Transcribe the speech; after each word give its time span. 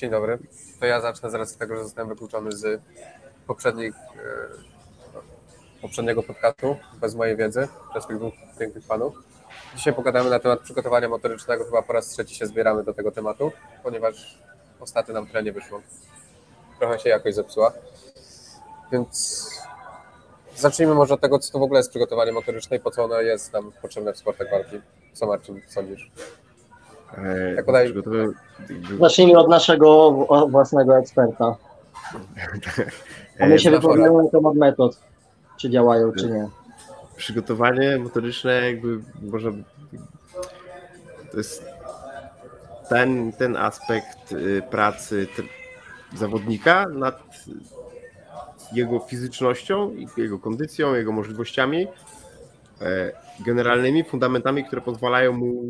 Dzień 0.00 0.10
dobry. 0.10 0.38
To 0.80 0.86
ja 0.86 1.00
zacznę 1.00 1.30
z 1.30 1.34
racji 1.34 1.58
tego, 1.58 1.76
że 1.76 1.84
zostałem 1.84 2.08
wykluczony 2.08 2.52
z 2.52 2.82
poprzednich, 3.46 3.94
e, 3.94 5.80
poprzedniego 5.82 6.22
podcastu 6.22 6.76
bez 7.00 7.14
mojej 7.14 7.36
wiedzy 7.36 7.68
przez 7.90 8.06
tych 8.06 8.16
dwóch 8.16 8.34
pięknych 8.58 8.84
panów. 8.86 9.14
Dzisiaj 9.76 9.94
pogadamy 9.94 10.30
na 10.30 10.38
temat 10.38 10.60
przygotowania 10.60 11.08
motorycznego. 11.08 11.64
Chyba 11.64 11.82
po 11.82 11.92
raz 11.92 12.08
trzeci 12.08 12.34
się 12.34 12.46
zbieramy 12.46 12.84
do 12.84 12.94
tego 12.94 13.12
tematu, 13.12 13.52
ponieważ 13.82 14.38
ostatnio 14.80 15.14
nam 15.14 15.24
trochę 15.24 15.42
nie 15.42 15.52
wyszło. 15.52 15.82
Trochę 16.78 16.98
się 16.98 17.08
jakoś 17.08 17.34
zepsuła. 17.34 17.72
Więc 18.92 19.46
zacznijmy 20.56 20.94
może 20.94 21.14
od 21.14 21.20
tego, 21.20 21.38
co 21.38 21.52
to 21.52 21.58
w 21.58 21.62
ogóle 21.62 21.80
jest 21.80 21.90
przygotowanie 21.90 22.32
motoryczne 22.32 22.76
i 22.76 22.80
po 22.80 22.90
co 22.90 23.04
ono 23.04 23.20
jest 23.20 23.52
nam 23.52 23.72
potrzebne 23.82 24.12
w 24.12 24.18
sportach 24.18 24.50
walki. 24.50 24.80
Co 25.12 25.26
Marcin 25.26 25.62
sądzisz? 25.68 26.10
E, 27.14 27.62
podaj- 27.62 27.84
przygotowy- 27.84 28.32
Zacznijmy 29.00 29.38
od 29.38 29.48
naszego 29.48 30.10
własnego 30.50 30.98
eksperta. 30.98 31.56
A 33.40 33.46
my 33.46 33.54
e, 33.54 33.58
się 33.58 33.70
wypowiadamy 33.70 34.22
na 34.22 34.30
temat 34.30 34.54
metod, 34.54 35.00
czy 35.56 35.70
działają, 35.70 36.12
czy 36.12 36.30
nie. 36.30 36.48
Przygotowanie 37.16 37.98
motoryczne 37.98 38.52
jakby 38.52 39.00
może 39.22 39.52
to 41.30 41.36
jest 41.36 41.64
ten, 42.88 43.32
ten 43.32 43.56
aspekt 43.56 44.32
y, 44.32 44.62
pracy 44.70 45.26
zawodnika 46.16 46.86
nad 46.88 47.22
jego 48.72 48.98
fizycznością, 48.98 49.90
i 49.90 50.06
jego 50.16 50.38
kondycją, 50.38 50.94
jego 50.94 51.12
możliwościami, 51.12 51.86
e, 52.80 53.12
generalnymi 53.40 54.04
fundamentami, 54.04 54.64
które 54.64 54.82
pozwalają 54.82 55.32
mu 55.32 55.64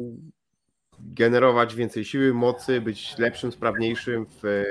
generować 1.15 1.75
więcej 1.75 2.05
siły, 2.05 2.35
mocy, 2.35 2.81
być 2.81 3.19
lepszym, 3.19 3.53
sprawniejszym 3.53 4.27
w 4.27 4.45
e, 4.45 4.65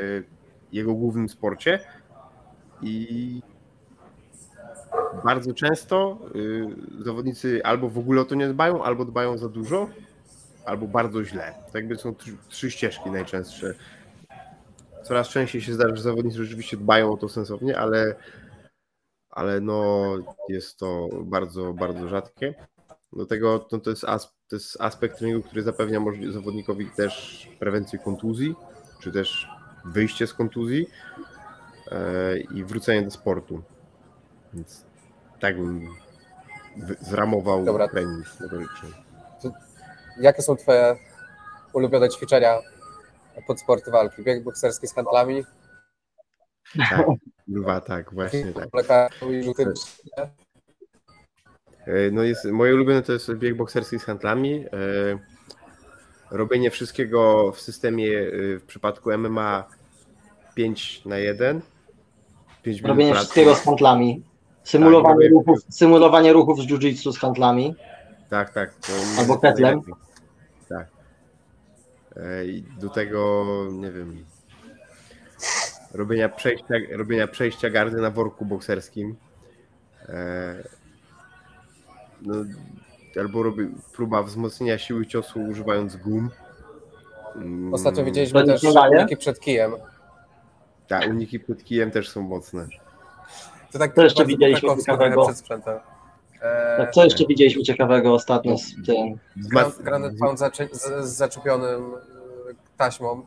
jego 0.72 0.94
głównym 0.94 1.30
sporcie. 1.30 1.80
I 2.82 3.42
bardzo 5.24 5.54
często 5.54 6.20
y, 6.36 7.04
zawodnicy 7.04 7.62
albo 7.64 7.90
w 7.90 7.98
ogóle 7.98 8.22
o 8.22 8.26
to 8.26 8.36
nie 8.36 8.48
dbają, 8.48 8.84
albo 8.84 9.06
dbają 9.06 9.38
za 9.38 9.50
dużo, 9.50 9.90
albo 10.66 10.88
bardzo 10.88 11.24
źle. 11.24 11.54
To 11.72 11.78
jakby 11.78 11.96
są 11.96 12.16
trzy, 12.50 12.72
ścieżki 12.72 13.12
najczęstsze. 13.12 13.74
Coraz 15.04 15.30
częściej 15.30 15.62
się 15.62 15.74
zdarza, 15.74 15.96
że 15.96 16.02
zawodnicy 16.02 16.38
rzeczywiście 16.38 16.78
dbają 16.78 17.14
o 17.14 17.18
to 17.18 17.30
sensownie, 17.30 17.78
ale, 17.78 18.16
ale 19.30 19.62
no 19.62 20.04
jest 20.50 20.80
to 20.80 21.10
bardzo, 21.24 21.74
bardzo 21.74 22.08
rzadkie. 22.08 22.54
Do 23.14 23.26
tego 23.26 23.68
no 23.72 23.80
to, 23.80 23.90
jest 23.90 24.04
as, 24.04 24.39
to 24.50 24.56
jest 24.56 24.82
aspekt 24.82 25.18
treningu, 25.18 25.44
który 25.44 25.62
zapewnia 25.64 26.00
zawodnikowi 26.30 26.86
też 26.86 27.48
prewencję 27.60 28.00
kontuzji, 28.00 28.56
czy 29.00 29.12
też 29.12 29.48
wyjście 29.86 30.28
z 30.28 30.34
kontuzji 30.34 30.88
e, 31.92 32.38
i 32.40 32.64
wrócenie 32.64 33.02
do 33.02 33.12
sportu. 33.12 33.62
Więc 34.54 34.86
tak 35.40 35.58
bym 35.58 35.88
zramował 37.02 37.66
Dobra. 37.66 37.88
trening 37.88 38.26
motoryczny. 38.42 38.90
Jakie 40.20 40.42
są 40.42 40.56
Twoje 40.56 40.96
ulubione 41.74 42.10
ćwiczenia 42.10 42.60
pod 43.48 43.60
sporty 43.60 43.92
walki? 43.92 44.24
Bieg 44.24 44.44
bokserski 44.44 44.88
z 44.88 44.94
handlami, 44.94 45.44
Tak, 46.90 47.08
dwa, 47.48 47.82
tak, 47.82 48.14
właśnie 48.14 48.54
tak. 48.54 48.70
No 52.12 52.24
jest, 52.24 52.46
moje 52.46 52.74
ulubione 52.74 53.02
to 53.02 53.14
jest 53.14 53.34
bieg 53.34 53.56
bokserski 53.58 54.00
z 54.00 54.04
handlami. 54.04 54.66
E, 54.66 54.70
Robienie 56.32 56.72
wszystkiego 56.72 57.52
w 57.52 57.62
systemie 57.62 58.20
e, 58.20 58.58
w 58.60 58.64
przypadku 58.68 59.18
MMA 59.18 59.64
5 60.56 61.06
na 61.06 61.18
1. 61.18 61.62
5 62.64 62.78
minut 62.78 62.90
Robienie 62.90 63.16
wszystkiego 63.16 63.56
z 63.56 63.62
handlami. 63.64 64.24
Symulowanie, 64.64 65.16
robię- 65.16 65.30
ruchów, 65.30 65.60
symulowanie 65.70 66.34
ruchów 66.34 66.60
z 66.60 66.68
jiu-jitsu 66.68 67.12
z 67.12 67.18
handlami. 67.20 67.76
Tak, 68.30 68.54
tak. 68.54 68.74
Albo 69.20 69.38
ketlem. 69.38 69.82
Tak. 70.70 70.88
E, 72.16 72.46
I 72.46 72.64
do 72.80 72.90
tego, 72.90 73.46
nie 73.72 73.92
wiem, 73.92 74.26
robienia 75.94 76.30
przejścia, 76.30 76.74
robienia 76.92 77.28
przejścia 77.28 77.70
gardy 77.70 78.02
na 78.02 78.12
worku 78.12 78.46
bokserskim. 78.46 79.16
No, 82.22 82.36
albo 83.20 83.44
robię 83.44 83.68
próba 83.94 84.24
wzmocnienia 84.24 84.78
siły 84.78 85.06
ciosu 85.06 85.40
używając 85.42 85.96
gum. 85.96 86.30
Mm, 87.36 87.74
Ostatnio 87.74 88.04
widzieliśmy 88.04 88.46
też 88.46 88.62
uniki 88.92 89.18
przed 89.18 89.40
kijem. 89.40 89.72
Tak, 90.88 91.10
uniki 91.10 91.40
pod 91.40 91.64
kijem 91.64 91.92
też 91.92 92.10
są 92.10 92.22
mocne. 92.22 92.68
To 93.72 93.80
tak 93.80 93.94
To 93.94 94.04
jeszcze 94.04 94.26
widzieliśmy 94.26 94.70
ciekawego. 94.78 95.26
przed 95.26 95.38
sprzętem. 95.38 95.78
Eee, 96.44 96.78
Tak, 96.78 96.92
co 96.92 97.04
jeszcze 97.04 97.26
widzieliśmy 97.26 97.64
ciekawego 97.64 98.14
ostatnio 98.14 98.58
z 98.58 98.76
tym? 98.86 99.20
Granat 99.84 100.12
pound 100.20 100.40
z, 100.72 100.82
z 101.10 101.16
zaczepionym 101.16 101.84
e, 101.94 102.54
taśmą. 102.78 103.22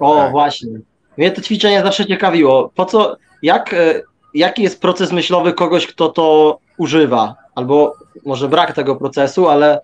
O, 0.00 0.28
właśnie. 0.30 0.70
Mnie 1.16 1.30
to 1.30 1.40
ćwiczenie 1.42 1.82
zawsze 1.82 2.06
ciekawiło. 2.06 2.68
Po 2.74 2.84
co, 2.86 3.16
jak, 3.42 3.74
e, 3.74 4.02
jaki 4.34 4.62
jest 4.62 4.80
proces 4.80 5.12
myślowy 5.12 5.52
kogoś, 5.52 5.86
kto 5.86 6.08
to 6.08 6.58
używa? 6.78 7.43
Albo 7.54 7.96
może 8.24 8.48
brak 8.48 8.72
tego 8.72 8.96
procesu, 8.96 9.48
ale 9.48 9.80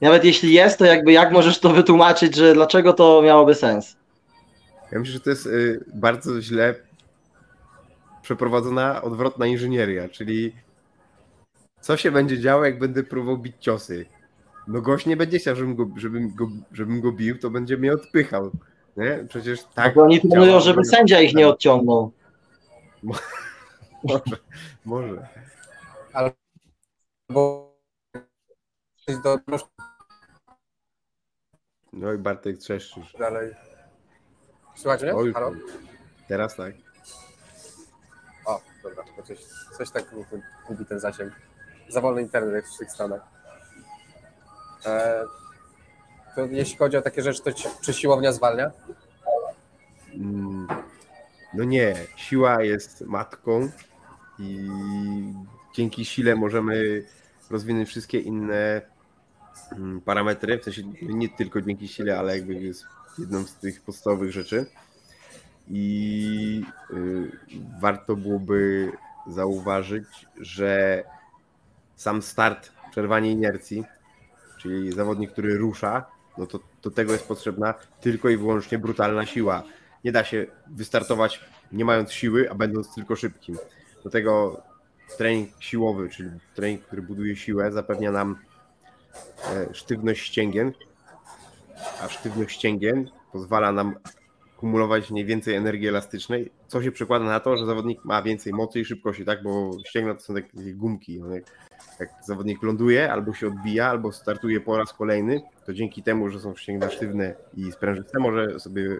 nawet 0.00 0.24
jeśli 0.24 0.52
jest, 0.52 0.78
to 0.78 0.84
jakby 0.84 1.12
jak 1.12 1.32
możesz 1.32 1.58
to 1.60 1.68
wytłumaczyć, 1.70 2.36
że 2.36 2.54
dlaczego 2.54 2.92
to 2.92 3.22
miałoby 3.22 3.54
sens? 3.54 3.96
Ja 4.92 4.98
myślę, 4.98 5.14
że 5.14 5.20
to 5.20 5.30
jest 5.30 5.46
y, 5.46 5.84
bardzo 5.94 6.40
źle 6.42 6.74
przeprowadzona 8.22 9.02
odwrotna 9.02 9.46
inżynieria, 9.46 10.08
czyli 10.08 10.52
co 11.80 11.96
się 11.96 12.10
będzie 12.10 12.40
działo, 12.40 12.64
jak 12.64 12.78
będę 12.78 13.02
próbował 13.02 13.38
bić 13.38 13.56
ciosy? 13.60 14.06
No 14.68 14.80
gość 14.80 15.06
nie 15.06 15.16
będzie 15.16 15.38
chciał, 15.38 15.56
żebym 15.56 15.74
go, 15.76 15.86
żebym 15.96 16.34
go, 16.34 16.48
żebym 16.72 17.00
go 17.00 17.12
bił, 17.12 17.38
to 17.38 17.50
będzie 17.50 17.76
mnie 17.76 17.92
odpychał. 17.92 18.50
Nie? 18.96 19.24
Przecież 19.28 19.64
Tak, 19.74 19.94
bo 19.94 20.02
oni 20.02 20.20
planują, 20.20 20.46
działa. 20.50 20.60
żeby 20.60 20.84
sędzia 20.84 21.20
ich 21.20 21.34
nie 21.34 21.48
odciągnął. 21.48 22.12
Może, 24.02 24.20
może. 24.84 25.26
Bo 27.30 27.76
do 29.22 29.38
No 31.92 32.12
i 32.12 32.18
Bartek 32.18 32.58
trzeszczysz. 32.58 33.12
dalej. 33.18 33.54
Słuchajcie 34.76 35.04
mnie? 35.06 35.14
Oj, 35.14 35.32
Halo? 35.32 35.52
Teraz 36.28 36.56
tak. 36.56 36.74
O, 38.46 38.60
dobra, 38.82 39.04
bo 39.16 39.22
coś, 39.22 39.38
coś 39.78 39.90
tak 39.90 40.04
gubi 40.68 40.86
ten 40.86 41.00
zasięg. 41.00 41.32
Za 41.88 42.00
wolny 42.00 42.22
internet 42.22 42.54
jak 42.54 42.66
w 42.66 42.78
tych 42.78 42.90
Stanach. 42.90 43.22
E, 44.86 45.24
to 46.34 46.40
jeśli 46.44 46.76
chodzi 46.76 46.96
o 46.96 47.02
takie 47.02 47.22
rzeczy, 47.22 47.42
to 47.42 47.52
ci, 47.52 47.68
czy 47.80 47.92
siłownia 47.94 48.32
zwalnia? 48.32 48.70
Mm, 50.14 50.66
No 51.54 51.64
nie, 51.64 51.94
siła 52.16 52.62
jest 52.62 53.00
matką 53.00 53.70
i 54.38 54.68
dzięki 55.76 56.04
sile 56.04 56.36
możemy 56.36 57.04
rozwinąć 57.50 57.88
wszystkie 57.88 58.20
inne 58.20 58.82
mm, 59.72 60.00
parametry, 60.00 60.58
w 60.58 60.64
sensie 60.64 60.82
nie 61.02 61.28
tylko 61.28 61.62
dzięki 61.62 61.88
sile, 61.88 62.18
ale 62.18 62.36
jakby 62.36 62.54
jest 62.54 62.84
jedną 63.18 63.44
z 63.44 63.54
tych 63.54 63.82
podstawowych 63.82 64.32
rzeczy. 64.32 64.66
I 65.68 66.62
y, 66.90 67.30
warto 67.80 68.16
byłoby 68.16 68.92
zauważyć, 69.26 70.06
że 70.40 71.04
sam 71.96 72.22
start, 72.22 72.72
przerwanie 72.90 73.32
inercji, 73.32 73.84
czyli 74.58 74.92
zawodnik, 74.92 75.32
który 75.32 75.58
rusza, 75.58 76.06
no 76.38 76.46
to 76.46 76.60
do 76.82 76.90
tego 76.90 77.12
jest 77.12 77.28
potrzebna 77.28 77.74
tylko 78.00 78.28
i 78.28 78.36
wyłącznie 78.36 78.78
brutalna 78.78 79.26
siła. 79.26 79.62
Nie 80.04 80.12
da 80.12 80.24
się 80.24 80.46
wystartować 80.66 81.40
nie 81.72 81.84
mając 81.84 82.12
siły, 82.12 82.50
a 82.50 82.54
będąc 82.54 82.94
tylko 82.94 83.16
szybkim. 83.16 83.56
Do 84.04 84.10
tego 84.10 84.62
trening 85.18 85.50
siłowy, 85.58 86.08
czyli 86.08 86.30
trening, 86.54 86.82
który 86.82 87.02
buduje 87.02 87.36
siłę, 87.36 87.72
zapewnia 87.72 88.12
nam 88.12 88.38
e, 89.44 89.74
sztywność 89.74 90.26
ścięgien, 90.26 90.72
a 92.02 92.08
sztywność 92.08 92.56
ścięgien 92.56 93.10
pozwala 93.32 93.72
nam 93.72 93.94
kumulować 94.56 95.10
mniej 95.10 95.24
więcej 95.24 95.54
energii 95.54 95.88
elastycznej, 95.88 96.50
co 96.66 96.82
się 96.82 96.92
przekłada 96.92 97.24
na 97.24 97.40
to, 97.40 97.56
że 97.56 97.66
zawodnik 97.66 98.04
ma 98.04 98.22
więcej 98.22 98.52
mocy 98.52 98.80
i 98.80 98.84
szybkości, 98.84 99.24
tak? 99.24 99.42
Bo 99.42 99.70
ścięgna 99.86 100.14
to 100.14 100.20
są 100.20 100.34
takie 100.34 100.74
gumki. 100.74 101.20
No 101.20 101.34
jak, 101.34 101.44
jak 102.00 102.08
zawodnik 102.24 102.62
ląduje, 102.62 103.12
albo 103.12 103.34
się 103.34 103.46
odbija, 103.46 103.90
albo 103.90 104.12
startuje 104.12 104.60
po 104.60 104.78
raz 104.78 104.92
kolejny, 104.92 105.42
to 105.66 105.74
dzięki 105.74 106.02
temu, 106.02 106.30
że 106.30 106.40
są 106.40 106.56
ścięgna 106.56 106.90
sztywne 106.90 107.34
i 107.54 107.72
sprężyste, 107.72 108.18
może 108.18 108.60
sobie 108.60 108.98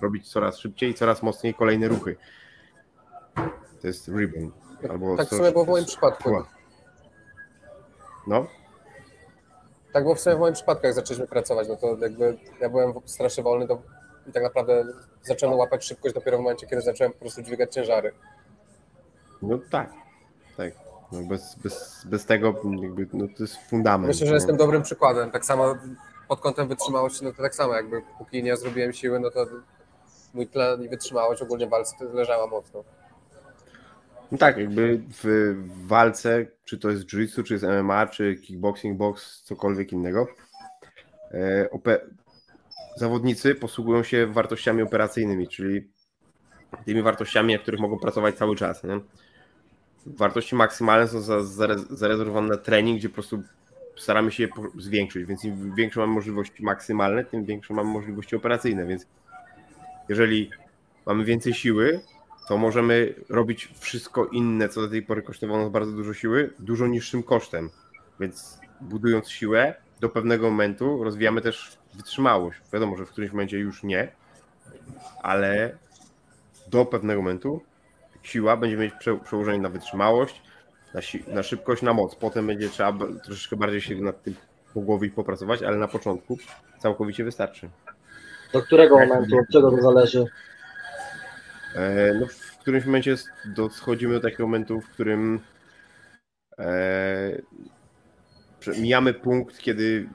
robić 0.00 0.28
coraz 0.28 0.58
szybciej, 0.58 0.94
coraz 0.94 1.22
mocniej 1.22 1.54
kolejne 1.54 1.88
ruchy. 1.88 2.16
To 3.80 3.86
jest 3.86 4.08
rebound. 4.08 4.54
Albo 4.90 5.16
tak 5.16 5.26
w 5.26 5.30
sumie 5.30 5.52
było 5.52 5.64
w 5.64 5.68
moim 5.68 5.84
przypadku. 5.84 6.30
No, 8.26 8.46
Tak 9.92 10.02
było 10.02 10.14
w 10.14 10.20
sumie 10.20 10.36
w 10.36 10.38
moim 10.38 10.54
przypadku, 10.54 10.86
jak 10.86 10.94
zaczęliśmy 10.94 11.26
pracować, 11.26 11.68
no 11.68 11.76
to 11.76 11.96
jakby 11.96 12.38
ja 12.60 12.68
byłem 12.68 12.92
strasznie 13.04 13.42
wolny, 13.42 13.68
to 13.68 13.82
i 14.26 14.32
tak 14.32 14.42
naprawdę 14.42 14.84
zacząłem 15.22 15.58
łapać 15.58 15.84
szybkość 15.84 16.14
dopiero 16.14 16.38
w 16.38 16.40
momencie, 16.40 16.66
kiedy 16.66 16.82
zacząłem 16.82 17.12
po 17.12 17.18
prostu 17.18 17.42
dźwigać 17.42 17.74
ciężary. 17.74 18.12
No 19.42 19.58
tak, 19.70 19.92
tak. 20.56 20.72
No 21.12 21.22
bez, 21.22 21.54
bez, 21.54 22.04
bez 22.06 22.26
tego 22.26 22.54
jakby, 22.82 23.06
no 23.12 23.26
to 23.36 23.42
jest 23.42 23.56
fundament. 23.56 24.08
Myślę, 24.08 24.26
że 24.26 24.32
no. 24.32 24.36
jestem 24.36 24.56
dobrym 24.56 24.82
przykładem. 24.82 25.30
Tak 25.30 25.44
samo 25.44 25.74
pod 26.28 26.40
kątem 26.40 26.68
wytrzymałości, 26.68 27.24
no 27.24 27.32
to 27.32 27.42
tak 27.42 27.54
samo 27.54 27.74
jakby 27.74 28.02
póki 28.18 28.42
nie 28.42 28.56
zrobiłem 28.56 28.92
siły, 28.92 29.20
no 29.20 29.30
to 29.30 29.46
mój 30.34 30.46
tlen 30.46 30.82
i 30.82 30.88
wytrzymałość 30.88 31.42
ogólnie 31.42 31.66
walce 31.66 32.04
leżała 32.04 32.46
mocno. 32.46 32.84
No 34.32 34.38
tak, 34.38 34.58
jakby 34.58 35.02
w 35.22 35.54
walce, 35.86 36.46
czy 36.64 36.78
to 36.78 36.90
jest 36.90 37.06
jiu-jitsu, 37.06 37.42
czy 37.42 37.54
jest 37.54 37.64
MMA, 37.64 38.06
czy 38.06 38.34
kickboxing, 38.34 38.98
box, 38.98 39.42
cokolwiek 39.42 39.92
innego, 39.92 40.26
e, 41.30 41.68
zawodnicy 42.96 43.54
posługują 43.54 44.02
się 44.02 44.26
wartościami 44.26 44.82
operacyjnymi, 44.82 45.48
czyli 45.48 45.88
tymi 46.84 47.02
wartościami, 47.02 47.54
na 47.54 47.58
których 47.58 47.80
mogą 47.80 47.98
pracować 47.98 48.36
cały 48.36 48.56
czas. 48.56 48.84
Nie? 48.84 49.00
Wartości 50.06 50.54
maksymalne 50.54 51.08
są 51.08 51.20
za, 51.20 51.38
zare- 51.38 51.96
zarezerwowane 51.96 52.48
na 52.48 52.56
trening, 52.56 52.98
gdzie 52.98 53.08
po 53.08 53.14
prostu 53.14 53.42
staramy 53.96 54.32
się 54.32 54.42
je 54.42 54.48
zwiększyć, 54.78 55.26
więc 55.26 55.44
im 55.44 55.74
większe 55.74 56.00
mamy 56.00 56.12
możliwości 56.12 56.62
maksymalne, 56.62 57.24
tym 57.24 57.44
większe 57.44 57.74
mamy 57.74 57.90
możliwości 57.90 58.36
operacyjne, 58.36 58.86
więc 58.86 59.06
jeżeli 60.08 60.50
mamy 61.06 61.24
więcej 61.24 61.54
siły, 61.54 62.00
to 62.50 62.58
możemy 62.58 63.14
robić 63.28 63.68
wszystko 63.78 64.26
inne, 64.26 64.68
co 64.68 64.80
do 64.80 64.88
tej 64.88 65.02
pory 65.02 65.22
kosztowało 65.22 65.58
nas 65.60 65.68
bardzo 65.70 65.92
dużo 65.92 66.14
siły, 66.14 66.50
dużo 66.58 66.86
niższym 66.86 67.22
kosztem. 67.22 67.70
Więc 68.20 68.60
budując 68.80 69.28
siłę, 69.30 69.74
do 70.00 70.08
pewnego 70.08 70.50
momentu 70.50 71.04
rozwijamy 71.04 71.40
też 71.40 71.78
wytrzymałość. 71.94 72.60
Wiadomo, 72.72 72.96
że 72.96 73.06
w 73.06 73.10
którymś 73.10 73.32
momencie 73.32 73.58
już 73.58 73.82
nie, 73.82 74.12
ale 75.22 75.76
do 76.70 76.84
pewnego 76.84 77.20
momentu 77.22 77.60
siła 78.22 78.56
będzie 78.56 78.76
mieć 78.76 78.94
prze- 78.94 79.24
przełożenie 79.24 79.58
na 79.58 79.68
wytrzymałość, 79.68 80.42
na, 80.94 81.00
si- 81.02 81.24
na 81.28 81.42
szybkość, 81.42 81.82
na 81.82 81.92
moc. 81.92 82.14
Potem 82.14 82.46
będzie 82.46 82.68
trzeba 82.68 82.92
b- 82.92 83.06
troszeczkę 83.24 83.56
bardziej 83.56 83.80
się 83.80 83.94
nad 83.94 84.22
tym 84.22 84.34
po 84.74 84.80
głowie 84.80 85.08
i 85.08 85.10
popracować, 85.10 85.62
ale 85.62 85.76
na 85.76 85.88
początku 85.88 86.38
całkowicie 86.78 87.24
wystarczy. 87.24 87.68
Do 88.52 88.62
którego 88.62 88.98
momentu, 88.98 89.38
od 89.38 89.48
czego 89.52 89.70
to 89.70 89.82
zależy? 89.82 90.24
E, 91.74 92.14
No, 92.20 92.26
w 92.26 92.58
którymś 92.58 92.84
momencie 92.84 93.16
dochodzimy 93.44 94.14
do 94.14 94.20
takiego 94.20 94.42
momentu, 94.46 94.80
w 94.80 94.88
którym 94.88 95.40
e, 96.58 97.42
mijamy 98.78 99.14
punkt, 99.14 99.58
kiedy 99.58 100.08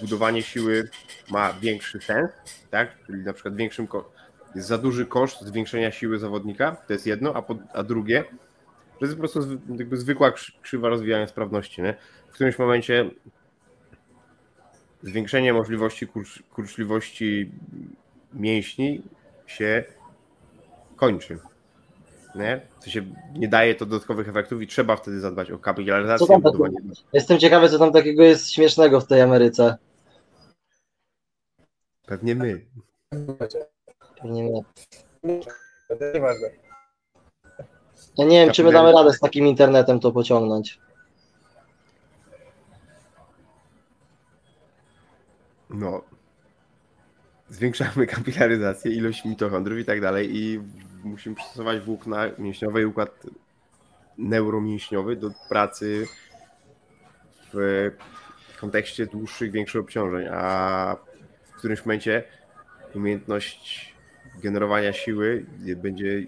budowanie 0.00 0.42
siły 0.42 0.88
ma 1.30 1.52
większy 1.52 2.00
sens, 2.00 2.30
tak? 2.70 3.04
Czyli 3.06 3.22
na 3.22 3.32
przykład 3.32 3.56
większym 3.56 3.88
jest 4.54 4.68
za 4.68 4.78
duży 4.78 5.06
koszt 5.06 5.40
zwiększenia 5.42 5.90
siły 5.90 6.18
zawodnika, 6.18 6.76
to 6.86 6.92
jest 6.92 7.06
jedno, 7.06 7.34
a, 7.34 7.42
po, 7.42 7.56
a 7.72 7.82
drugie, 7.82 8.24
to 8.98 9.06
jest 9.06 9.14
po 9.14 9.20
prostu 9.20 9.40
jakby 9.78 9.96
zwykła 9.96 10.30
krzy- 10.30 10.52
krzywa 10.62 10.88
rozwijania 10.88 11.26
sprawności. 11.26 11.82
Nie? 11.82 11.94
W 12.28 12.32
którymś 12.32 12.58
momencie 12.58 13.10
zwiększenie 15.02 15.52
możliwości 15.52 16.06
kurcz, 16.06 16.42
kurczliwości 16.42 17.52
mięśni 18.32 19.02
się 19.46 19.84
kończy. 21.02 21.38
Nie? 22.34 22.60
To 22.84 22.90
się 22.90 23.02
nie 23.34 23.48
daje 23.48 23.74
to 23.74 23.86
dodatkowych 23.86 24.28
efektów 24.28 24.62
i 24.62 24.66
trzeba 24.66 24.96
wtedy 24.96 25.20
zadbać 25.20 25.50
o 25.50 25.54
Co 25.54 25.58
kapitalizację. 25.58 26.26
tam 26.26 26.40
budowanie. 26.42 26.74
takiego? 26.76 26.94
Jestem 27.12 27.38
ciekawy, 27.38 27.68
co 27.68 27.78
tam 27.78 27.92
takiego 27.92 28.22
jest 28.22 28.52
śmiesznego 28.52 29.00
w 29.00 29.06
tej 29.06 29.20
Ameryce. 29.20 29.76
Pewnie 32.06 32.34
my. 32.34 32.66
Pewnie 34.20 34.50
nie. 34.50 34.62
Nieważne. 36.14 36.50
Ja 38.18 38.24
nie 38.24 38.44
wiem, 38.44 38.54
czy 38.54 38.64
my 38.64 38.72
damy 38.72 38.92
radę 38.92 39.12
z 39.12 39.20
takim 39.20 39.46
internetem 39.46 40.00
to 40.00 40.12
pociągnąć. 40.12 40.78
No. 45.70 46.02
Zwiększamy 47.48 48.06
kapilaryzację, 48.06 48.92
ilość 48.92 49.24
mitochondriów 49.24 49.80
i 49.80 49.84
tak 49.84 50.00
dalej 50.00 50.36
i 50.36 50.60
musimy 51.04 51.36
przystosować 51.36 51.80
włókna 51.80 52.30
mięśniowe 52.38 52.82
i 52.82 52.84
układ 52.84 53.26
neuromięśniowy 54.18 55.16
do 55.16 55.30
pracy 55.48 56.06
w 57.52 57.90
kontekście 58.60 59.06
dłuższych, 59.06 59.50
większych 59.50 59.80
obciążeń, 59.80 60.26
a 60.30 60.96
w 61.44 61.52
którymś 61.56 61.84
momencie 61.86 62.24
umiejętność 62.94 63.94
generowania 64.42 64.92
siły 64.92 65.46
będzie 65.76 66.26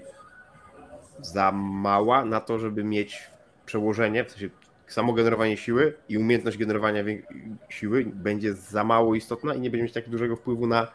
za 1.21 1.53
mała 1.53 2.25
na 2.25 2.41
to, 2.41 2.59
żeby 2.59 2.85
mieć 2.85 3.23
przełożenie, 3.67 4.25
w 4.25 4.31
sensie 4.31 4.49
samo 4.95 5.13
generowanie 5.13 5.57
siły 5.57 5.95
i 6.09 6.19
umiejętność 6.19 6.59
generowania 6.59 7.05
siły 7.69 8.05
będzie 8.05 8.55
za 8.55 8.85
mało 8.85 9.15
istotna 9.15 9.55
i 9.55 9.61
nie 9.61 9.71
będzie 9.71 9.85
mieć 9.85 9.93
tak 9.93 10.09
dużego 10.09 10.37
wpływu 10.37 10.67
na 10.67 10.89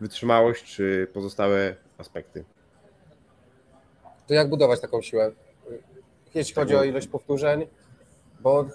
wytrzymałość 0.00 0.64
czy 0.64 1.08
pozostałe 1.12 1.76
aspekty. 1.98 2.44
To 4.26 4.34
jak 4.34 4.48
budować 4.48 4.80
taką 4.80 5.02
siłę? 5.02 5.32
Jeśli 6.34 6.54
chodzi 6.54 6.76
o 6.76 6.84
ilość 6.84 7.08
powtórzeń, 7.08 7.66
bo 8.40 8.66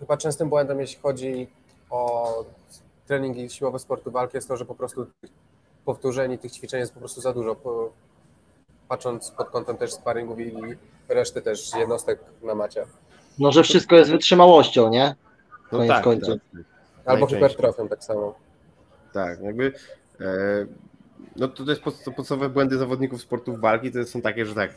chyba 0.00 0.16
częstym 0.16 0.48
błędem, 0.48 0.80
jeśli 0.80 1.02
chodzi 1.02 1.48
o 1.90 2.44
treningi 3.06 3.50
siłowe 3.50 3.78
sportu 3.78 4.10
walki, 4.10 4.36
jest 4.36 4.48
to, 4.48 4.56
że 4.56 4.64
po 4.64 4.74
prostu 4.74 5.06
powtórzeń 5.84 6.32
i 6.32 6.38
tych 6.38 6.52
ćwiczeń 6.52 6.80
jest 6.80 6.92
po 6.92 7.00
prostu 7.00 7.20
za 7.20 7.32
dużo. 7.32 7.56
Patrząc 8.88 9.30
pod 9.30 9.50
kątem 9.50 9.76
też 9.76 9.92
sparingów 9.92 10.40
i 10.40 10.52
reszty 11.08 11.42
też 11.42 11.74
jednostek 11.78 12.20
na 12.42 12.54
macie. 12.54 12.86
No, 13.38 13.52
że 13.52 13.62
wszystko 13.62 13.96
jest 13.96 14.10
wytrzymałością, 14.10 14.90
nie? 14.90 15.14
No 15.72 15.78
Koniec 15.78 15.92
tak, 15.92 16.04
końców. 16.04 16.34
tak, 16.52 16.62
Albo 17.04 17.26
hipertrofią 17.26 17.88
tak 17.88 18.04
samo. 18.04 18.34
tak, 19.12 19.40
jakby 19.42 19.72
e, 20.20 20.66
no 21.36 21.48
to, 21.48 21.64
to 22.04 22.12
podstawowe 22.12 22.48
błędy 22.48 22.78
zawodników 22.78 23.22
sportów 23.22 23.60
walki, 23.60 23.92
to 23.92 24.04
są 24.04 24.20
takie, 24.20 24.46
że 24.46 24.54
tak, 24.54 24.70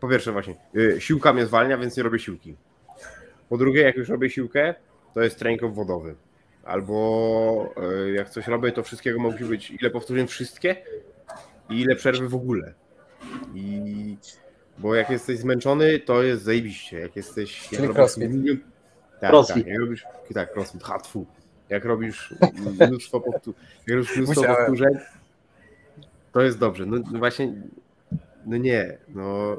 po 0.00 0.08
pierwsze 0.08 0.32
właśnie, 0.32 0.54
e, 0.96 1.00
siłka 1.00 1.32
mnie 1.32 1.46
zwalnia, 1.46 1.78
więc 1.78 1.96
nie 1.96 2.02
robię 2.02 2.18
siłki. 2.18 2.56
Po 3.48 3.56
drugie, 3.56 3.82
jak 3.82 3.96
już 3.96 4.08
robię 4.08 4.30
siłkę, 4.30 4.74
to 5.14 5.22
jest 5.22 5.38
trening 5.38 5.62
obwodowy. 5.62 6.14
Albo 6.64 7.74
e, 7.76 8.10
jak 8.10 8.30
coś 8.30 8.46
robię, 8.46 8.72
to 8.72 8.82
wszystkiego 8.82 9.18
musi 9.18 9.44
być, 9.44 9.70
ile 9.70 9.90
powtórzeń 9.90 10.26
wszystkie 10.26 10.76
i 11.70 11.80
ile 11.80 11.96
przerwy 11.96 12.28
w 12.28 12.34
ogóle. 12.34 12.74
I 13.54 14.16
bo 14.78 14.94
jak 14.94 15.10
jesteś 15.10 15.38
zmęczony, 15.38 15.98
to 15.98 16.22
jest 16.22 16.42
zajebiście. 16.42 17.00
Jak 17.00 17.16
jesteś. 17.16 17.60
Czyli 17.68 17.74
jak 17.76 17.82
robisz 17.82 17.96
crossfit. 17.98 18.30
milion- 18.32 18.58
Tak, 19.20 19.30
Crossfit. 19.30 19.56
tak. 19.56 19.66
Jak 19.66 19.80
robisz, 19.80 20.04
tak, 20.34 20.52
crossfit, 20.56 20.82
hatfu. 20.82 21.26
Jak 21.68 21.84
robisz 21.84 22.34
mnóstwo, 22.88 23.22
jak 23.86 23.96
robisz 23.96 24.16
mnóstwo 24.16 24.44
powtórzeń, 24.44 24.94
to 26.32 26.40
jest 26.40 26.58
dobrze. 26.58 26.86
No, 26.86 26.96
no 27.12 27.18
właśnie, 27.18 27.52
no 28.46 28.56
nie. 28.56 28.98
No, 29.08 29.56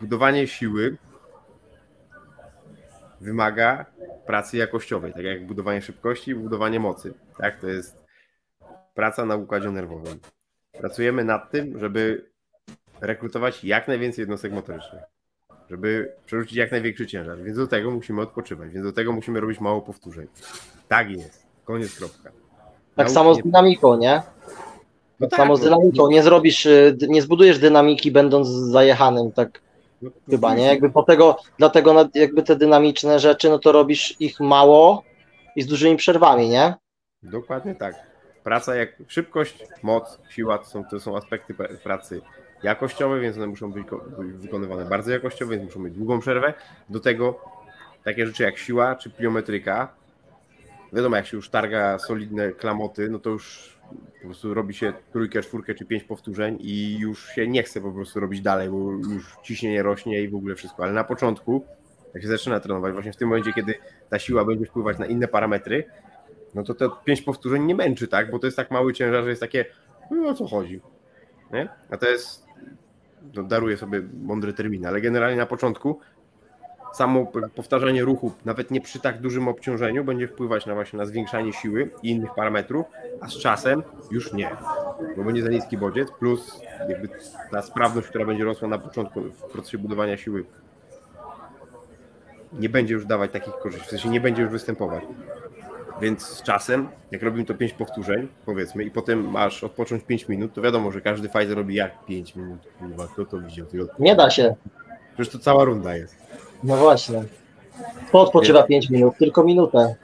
budowanie 0.00 0.46
siły 0.48 0.96
wymaga 3.20 3.86
pracy 4.26 4.56
jakościowej, 4.56 5.12
tak 5.12 5.22
jak 5.24 5.46
budowanie 5.46 5.82
szybkości 5.82 6.30
i 6.30 6.34
budowanie 6.34 6.80
mocy. 6.80 7.14
Tak, 7.38 7.60
to 7.60 7.68
jest 7.68 8.04
praca 8.94 9.24
na 9.26 9.36
układzie 9.36 9.70
nerwowym. 9.70 10.18
Pracujemy 10.72 11.24
nad 11.24 11.50
tym, 11.50 11.78
żeby 11.78 12.30
rekrutować 13.00 13.64
jak 13.64 13.88
najwięcej 13.88 14.22
jednostek 14.22 14.52
motorycznych, 14.52 15.02
żeby 15.70 16.12
przerzucić 16.26 16.56
jak 16.56 16.70
największy 16.70 17.06
ciężar, 17.06 17.42
więc 17.42 17.56
do 17.56 17.66
tego 17.66 17.90
musimy 17.90 18.20
odpoczywać, 18.20 18.70
więc 18.70 18.86
do 18.86 18.92
tego 18.92 19.12
musimy 19.12 19.40
robić 19.40 19.60
mało 19.60 19.82
powtórzeń. 19.82 20.26
Tak 20.88 21.10
jest. 21.10 21.46
Koniec, 21.64 21.98
kropka. 21.98 22.30
Tak 22.96 23.06
Nauki 23.06 23.12
samo 23.12 23.34
z 23.34 23.42
dynamiką, 23.42 23.96
nie? 23.96 24.22
No 25.20 25.28
Tak 25.28 25.36
samo 25.36 25.56
z 25.56 25.60
dynamiką. 25.60 26.10
Nie 26.10 26.22
zrobisz, 26.22 26.66
y, 26.66 26.96
nie 27.08 27.22
zbudujesz 27.22 27.58
dynamiki 27.58 28.10
będąc 28.10 28.48
zajechanym, 28.48 29.32
tak 29.32 29.60
no, 30.02 30.10
chyba, 30.30 30.54
nie? 30.54 30.64
Jakby 30.64 30.90
po 30.90 31.02
tego, 31.02 31.36
dlatego 31.58 32.08
jakby 32.14 32.42
te 32.42 32.56
dynamiczne 32.56 33.20
rzeczy, 33.20 33.48
no 33.48 33.58
to 33.58 33.72
robisz 33.72 34.20
ich 34.20 34.40
mało 34.40 35.02
i 35.56 35.62
z 35.62 35.66
dużymi 35.66 35.96
przerwami, 35.96 36.48
nie? 36.48 36.74
Dokładnie 37.22 37.74
tak. 37.74 37.94
Praca 38.44 38.74
jak 38.74 39.02
szybkość, 39.08 39.64
moc, 39.82 40.18
siła 40.30 40.58
to 40.90 41.00
są, 41.00 41.16
aspekty 41.16 41.54
pra- 41.54 41.76
pracy 41.76 42.20
jakościowe, 42.62 43.20
więc 43.20 43.36
one 43.36 43.46
muszą 43.46 43.72
być 43.72 43.86
ko- 43.86 44.04
być 44.18 44.36
wykonywane 44.36 44.84
bardzo 44.84 45.12
jakościowo, 45.12 45.52
więc 45.52 45.64
muszą 45.64 45.80
mieć 45.80 45.94
długą 45.94 46.20
przerwę. 46.20 46.54
Do 46.88 47.00
tego 47.00 47.40
takie 48.04 48.26
rzeczy 48.26 48.42
jak 48.42 48.58
siła 48.58 48.96
czy 48.96 49.10
pliometryka. 49.10 49.88
Wiadomo, 50.92 51.16
jak 51.16 51.26
się 51.26 51.36
już 51.36 51.50
targa 51.50 51.98
solidne 51.98 52.52
klamoty, 52.52 53.08
no 53.08 53.18
to 53.18 53.30
już 53.30 53.76
po 54.20 54.24
prostu 54.24 54.54
robi 54.54 54.74
się 54.74 54.92
trójkę, 55.12 55.42
czwórkę 55.42 55.74
czy 55.74 55.84
pięć 55.84 56.04
powtórzeń 56.04 56.58
i 56.60 56.98
już 56.98 57.28
się 57.28 57.48
nie 57.48 57.62
chce 57.62 57.80
po 57.80 57.92
prostu 57.92 58.20
robić 58.20 58.40
dalej, 58.40 58.70
bo 58.70 58.90
już 58.90 59.36
ciśnienie 59.42 59.82
rośnie 59.82 60.22
i 60.22 60.28
w 60.28 60.34
ogóle 60.34 60.54
wszystko. 60.54 60.82
Ale 60.82 60.92
na 60.92 61.04
początku, 61.04 61.64
jak 62.14 62.22
się 62.22 62.28
zaczyna 62.28 62.60
trenować, 62.60 62.92
właśnie 62.92 63.12
w 63.12 63.16
tym 63.16 63.28
momencie, 63.28 63.52
kiedy 63.52 63.74
ta 64.10 64.18
siła 64.18 64.44
będzie 64.44 64.66
wpływać 64.66 64.98
na 64.98 65.06
inne 65.06 65.28
parametry, 65.28 65.84
no 66.54 66.62
to 66.62 66.74
te 66.74 66.88
pięć 67.04 67.22
powtórzeń 67.22 67.64
nie 67.64 67.74
męczy, 67.74 68.08
tak? 68.08 68.30
Bo 68.30 68.38
to 68.38 68.46
jest 68.46 68.56
tak 68.56 68.70
mały 68.70 68.92
ciężar, 68.92 69.24
że 69.24 69.30
jest 69.30 69.40
takie, 69.40 69.64
no 70.10 70.28
o 70.28 70.34
co 70.34 70.46
chodzi, 70.46 70.80
nie? 71.52 71.68
A 71.90 71.96
to 71.96 72.08
jest, 72.08 72.45
no, 73.34 73.42
daruję 73.42 73.76
sobie 73.76 74.02
mądry 74.22 74.52
termin, 74.52 74.86
ale 74.86 75.00
generalnie 75.00 75.36
na 75.36 75.46
początku 75.46 76.00
samo 76.96 77.26
powtarzanie 77.54 78.04
ruchu, 78.04 78.32
nawet 78.44 78.70
nie 78.70 78.80
przy 78.80 79.00
tak 79.00 79.20
dużym 79.20 79.48
obciążeniu, 79.48 80.04
będzie 80.04 80.28
wpływać 80.28 80.66
na 80.66 80.74
właśnie 80.74 80.96
na 80.96 81.06
zwiększanie 81.06 81.52
siły 81.52 81.90
i 82.02 82.10
innych 82.10 82.34
parametrów, 82.34 82.86
a 83.20 83.28
z 83.28 83.38
czasem 83.38 83.82
już 84.10 84.32
nie. 84.32 84.50
Bo 85.16 85.24
będzie 85.24 85.42
za 85.42 85.48
niski 85.48 85.76
bodziec, 85.78 86.08
plus 86.18 86.60
jakby 86.88 87.08
ta 87.50 87.62
sprawność, 87.62 88.08
która 88.08 88.24
będzie 88.24 88.44
rosła 88.44 88.68
na 88.68 88.78
początku 88.78 89.20
w 89.20 89.42
procesie 89.42 89.78
budowania 89.78 90.16
siły, 90.16 90.44
nie 92.52 92.68
będzie 92.68 92.94
już 92.94 93.06
dawać 93.06 93.30
takich 93.30 93.54
korzyści, 93.54 93.86
w 93.86 93.90
sensie 93.90 94.08
nie 94.08 94.20
będzie 94.20 94.42
już 94.42 94.50
występować. 94.50 95.04
Więc 96.00 96.22
z 96.26 96.42
czasem, 96.42 96.88
jak 97.10 97.22
robimy 97.22 97.44
to 97.44 97.54
5 97.54 97.72
powtórzeń, 97.72 98.28
powiedzmy, 98.46 98.84
i 98.84 98.90
potem 98.90 99.30
masz 99.30 99.64
odpocząć 99.64 100.04
5 100.04 100.28
minut, 100.28 100.54
to 100.54 100.62
wiadomo, 100.62 100.92
że 100.92 101.00
każdy 101.00 101.28
fighter 101.28 101.54
robi 101.56 101.74
jak 101.74 102.04
5 102.04 102.36
minut. 102.36 102.58
Kurwa, 102.78 103.06
kto 103.06 103.24
to 103.24 103.40
widział? 103.40 103.66
Tylko- 103.66 103.94
Nie 103.98 104.16
da 104.16 104.30
się. 104.30 104.54
Przecież 105.14 105.32
to 105.32 105.38
cała 105.38 105.64
runda 105.64 105.96
jest. 105.96 106.16
No 106.64 106.76
właśnie. 106.76 107.24
Kto 108.08 108.20
odpoczywa 108.20 108.62
5 108.62 108.90
minut? 108.90 109.14
Tylko 109.18 109.44
minutę. 109.44 109.94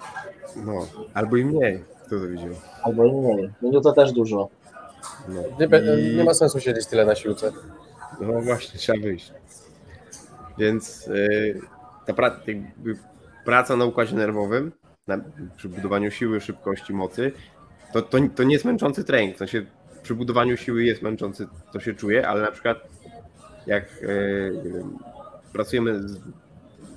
No, 0.56 0.87
albo 1.14 1.37
i 1.37 1.44
mniej. 1.44 1.84
Kto 2.06 2.18
to 2.20 2.26
widział? 2.28 2.54
Albo 2.82 3.04
i 3.06 3.12
mniej. 3.12 3.50
Minutę 3.62 3.92
też 3.92 4.12
dużo. 4.12 4.49
No. 5.28 5.42
Nie, 5.61 5.66
I- 6.12 6.16
nie 6.16 6.25
ma 6.25 6.34
sensu 6.34 6.61
siedzieć 6.61 6.87
tyle 6.87 7.04
na 7.04 7.14
siłce. 7.14 7.52
No 8.20 8.40
właśnie, 8.40 8.78
trzeba 8.80 8.99
wyjść. 9.02 9.32
Więc 10.58 11.06
yy, 11.06 11.61
ta 12.06 12.12
pra- 12.12 12.38
jakby 12.46 12.96
praca 13.44 13.76
na 13.76 13.84
układzie 13.84 14.16
nerwowym, 14.16 14.72
na, 15.06 15.21
przy 15.56 15.68
budowaniu 15.68 16.11
siły, 16.11 16.40
szybkości, 16.40 16.92
mocy, 16.92 17.32
to, 17.92 18.02
to, 18.02 18.18
to 18.35 18.42
nie 18.42 18.52
jest 18.52 18.64
męczący 18.64 19.04
trening. 19.04 19.35
W 19.35 19.38
sensie 19.38 19.66
przy 20.02 20.14
budowaniu 20.14 20.56
siły 20.56 20.85
jest 20.85 21.02
męczący, 21.02 21.47
to 21.73 21.80
się 21.80 21.94
czuje, 21.94 22.28
ale 22.28 22.42
na 22.42 22.52
przykład 22.52 22.88
jak 23.66 23.85
wiem, 24.64 24.99
pracujemy 25.52 26.09
z, 26.09 26.21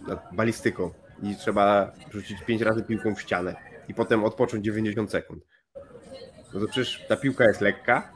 nad 0.07 0.35
balistyką 0.35 0.91
i 1.24 1.35
trzeba 1.35 1.91
rzucić 2.12 2.41
5 2.41 2.62
razy 2.62 2.83
piłką 2.83 3.15
w 3.15 3.21
ścianę 3.21 3.55
i 3.88 3.93
potem 3.93 4.24
odpocząć 4.24 4.65
90 4.65 5.12
sekund. 5.12 5.43
No 6.53 6.59
to 6.59 6.67
przecież 6.67 7.05
ta 7.07 7.17
piłka 7.17 7.43
jest 7.43 7.62
lekka, 7.62 8.13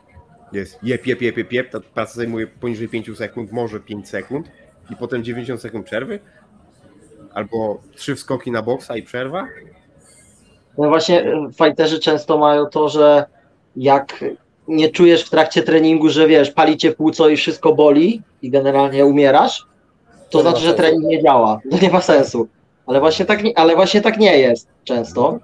jest 0.51 0.83
jep, 0.83 1.07
jep, 1.07 1.21
jep, 1.21 1.37
jep, 1.37 1.51
jep, 1.51 1.71
ta 1.71 1.79
praca 1.79 2.13
zajmuje 2.13 2.47
poniżej 2.47 2.89
5 2.89 3.17
sekund, 3.17 3.51
może 3.51 3.79
5 3.79 4.09
sekund 4.09 4.51
i 4.89 4.95
potem 4.95 5.23
90 5.23 5.61
sekund 5.61 5.85
przerwy, 5.85 6.19
albo 7.33 7.81
trzy 7.95 8.15
wskoki 8.15 8.51
na 8.51 8.61
boksa 8.61 8.97
i 8.97 9.03
przerwa. 9.03 9.47
No 10.77 10.89
właśnie 10.89 11.23
y, 11.23 11.53
fighterzy 11.63 11.99
często 11.99 12.37
mają 12.37 12.65
to, 12.65 12.89
że 12.89 13.25
jak 13.75 14.25
nie 14.67 14.89
czujesz 14.89 15.23
w 15.23 15.29
trakcie 15.29 15.63
treningu, 15.63 16.09
że 16.09 16.27
wiesz, 16.27 16.51
palicie 16.51 16.91
płuco 16.91 17.29
i 17.29 17.37
wszystko 17.37 17.73
boli 17.73 18.21
i 18.41 18.49
generalnie 18.49 19.05
umierasz, 19.05 19.67
to 20.29 20.37
To 20.37 20.41
znaczy, 20.41 20.61
że 20.61 20.73
trening 20.73 21.03
nie 21.03 21.23
działa. 21.23 21.59
To 21.71 21.77
nie 21.81 21.89
ma 21.89 22.01
sensu. 22.01 22.47
Ale 22.85 22.99
właśnie 22.99 23.25
tak 23.25 23.43
nie, 23.43 23.57
ale 23.59 23.75
właśnie 23.75 24.01
tak 24.01 24.17
nie 24.17 24.37
jest 24.37 24.67
często. 24.83 25.39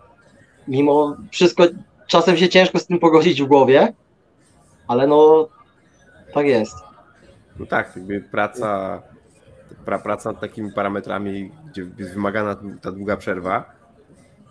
Mimo 0.67 1.15
wszystko 1.31 1.63
czasem 2.07 2.37
się 2.37 2.49
ciężko 2.49 2.79
z 2.79 2.85
tym 2.85 2.99
pogodzić 2.99 3.41
w 3.41 3.45
głowie, 3.45 3.93
ale 4.87 5.07
no 5.07 5.47
tak 6.33 6.45
jest. 6.45 6.75
No 7.59 7.65
tak, 7.65 7.95
jakby 7.95 8.21
praca, 8.21 9.01
pra, 9.85 9.99
praca 9.99 10.31
nad 10.31 10.41
takimi 10.41 10.71
parametrami, 10.71 11.51
gdzie 11.69 11.85
jest 11.97 12.13
wymagana 12.13 12.55
ta 12.81 12.91
długa 12.91 13.17
przerwa, 13.17 13.65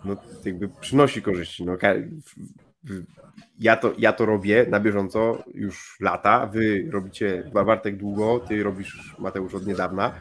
no 0.05 0.15
jakby 0.45 0.69
przynosi 0.81 1.21
korzyści. 1.21 1.65
No, 1.65 1.77
ja, 3.59 3.77
to, 3.77 3.93
ja 3.97 4.13
to 4.13 4.25
robię 4.25 4.65
na 4.69 4.79
bieżąco 4.79 5.43
już 5.53 5.97
lata, 6.01 6.45
wy 6.45 6.87
robicie, 6.91 7.51
Bartek 7.65 7.97
długo, 7.97 8.39
ty 8.39 8.63
robisz 8.63 9.15
Mateusz 9.19 9.55
od 9.55 9.67
niedawna. 9.67 10.11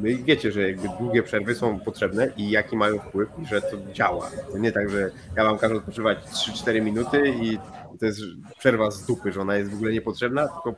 No 0.00 0.08
i 0.08 0.16
wiecie, 0.16 0.52
że 0.52 0.62
jakby 0.62 0.88
długie 0.98 1.22
przerwy 1.22 1.54
są 1.54 1.80
potrzebne 1.80 2.32
i 2.36 2.50
jaki 2.50 2.76
mają 2.76 2.98
wpływ 2.98 3.28
i 3.42 3.46
że 3.46 3.62
to 3.62 3.76
działa. 3.92 4.30
To 4.52 4.58
nie 4.58 4.72
tak, 4.72 4.90
że 4.90 5.10
ja 5.36 5.44
wam 5.44 5.58
każę 5.58 5.74
odpoczywać 5.74 6.18
3-4 6.18 6.82
minuty 6.82 7.22
i 7.42 7.58
to 8.00 8.06
jest 8.06 8.20
przerwa 8.58 8.90
z 8.90 9.06
dupy, 9.06 9.32
że 9.32 9.40
ona 9.40 9.56
jest 9.56 9.70
w 9.70 9.74
ogóle 9.74 9.92
niepotrzebna, 9.92 10.48
tylko 10.48 10.74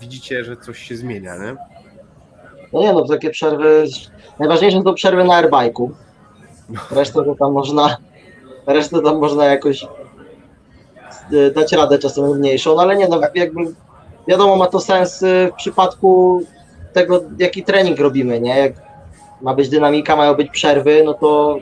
widzicie, 0.00 0.44
że 0.44 0.56
coś 0.56 0.78
się 0.78 0.96
zmienia, 0.96 1.36
nie? 1.36 1.56
No 2.72 2.80
nie 2.80 2.92
no, 2.92 3.08
takie 3.08 3.30
przerwy. 3.30 3.84
Najważniejsze 4.38 4.82
to 4.82 4.94
przerwy 4.94 5.24
na 5.24 5.42
airbike'u. 5.42 5.90
Resztę 6.90 7.24
to 7.24 7.34
tam 7.34 7.52
można. 7.52 7.96
Resztę 8.66 9.02
tam 9.02 9.18
można 9.18 9.44
jakoś 9.44 9.86
y, 11.32 11.50
dać 11.50 11.72
radę 11.72 11.98
czasem 11.98 12.38
mniejszą, 12.38 12.74
no 12.74 12.82
ale 12.82 12.96
nie 12.96 13.08
no, 13.08 13.20
jakby 13.34 13.60
wiadomo, 14.28 14.56
ma 14.56 14.66
to 14.66 14.80
sens 14.80 15.22
y, 15.22 15.50
w 15.52 15.56
przypadku 15.56 16.42
tego, 16.92 17.20
jaki 17.38 17.62
trening 17.62 17.98
robimy, 17.98 18.40
nie? 18.40 18.58
Jak 18.58 18.72
ma 19.42 19.54
być 19.54 19.68
dynamika, 19.68 20.16
mają 20.16 20.34
być 20.34 20.50
przerwy, 20.50 21.02
no 21.04 21.14
to, 21.14 21.58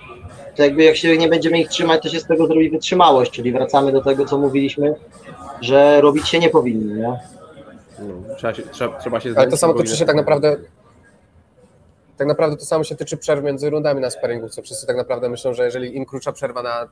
to 0.57 0.63
jakby 0.63 0.85
jak 0.85 0.97
się 0.97 1.19
nie 1.19 1.29
będziemy 1.29 1.61
ich 1.61 1.69
trzymać, 1.69 2.03
to 2.03 2.09
się 2.09 2.21
z 2.21 2.27
tego 2.27 2.47
zrobi 2.47 2.71
wytrzymałość, 2.71 3.31
czyli 3.31 3.53
wracamy 3.53 3.93
do 3.93 4.03
tego, 4.03 4.25
co 4.25 4.39
mówiliśmy, 4.39 4.95
że 5.61 6.01
robić 6.01 6.29
się 6.29 6.39
nie 6.39 6.49
powinni, 6.49 6.95
nie? 6.95 7.19
No, 7.99 8.35
trzeba, 8.37 8.55
się, 8.55 8.63
trzeba, 8.63 8.99
trzeba 8.99 9.21
się 9.21 9.33
Ale 9.37 9.49
to 9.49 9.57
samo 9.57 9.75
tyczy 9.75 9.97
się 9.97 10.05
tak 10.05 10.17
naprawdę. 10.17 10.57
Tak 12.17 12.27
naprawdę 12.27 12.57
to 12.57 12.65
samo 12.65 12.85
się 12.85 12.97
tyczy 12.97 13.17
przerw 13.17 13.45
między 13.45 13.71
rundami 13.71 14.01
na 14.01 14.11
sparingu, 14.11 14.49
co 14.49 14.63
wszyscy 14.63 14.87
tak 14.87 14.97
naprawdę 14.97 15.29
myślą, 15.29 15.55
że 15.55 15.65
jeżeli 15.65 15.97
im 15.97 16.07
krótsza 16.07 16.33
przerwa 16.33 16.63
na 16.63 16.89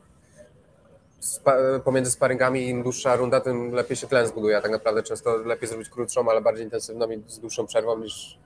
spa, 1.21 1.57
pomiędzy 1.85 2.11
sparingami, 2.11 2.69
im 2.69 2.83
dłuższa 2.83 3.17
runda, 3.17 3.41
tym 3.41 3.73
lepiej 3.73 3.97
się 3.97 4.07
tlen 4.07 4.27
zbuduje. 4.27 4.57
A 4.57 4.61
tak 4.61 4.71
naprawdę 4.71 5.03
często 5.03 5.37
lepiej 5.37 5.69
zrobić 5.69 5.89
krótszą, 5.89 6.31
ale 6.31 6.41
bardziej 6.41 6.65
intensywną 6.65 7.11
i 7.11 7.23
z 7.29 7.39
dłuższą 7.39 7.67
przerwą 7.67 7.99
niż 7.99 8.39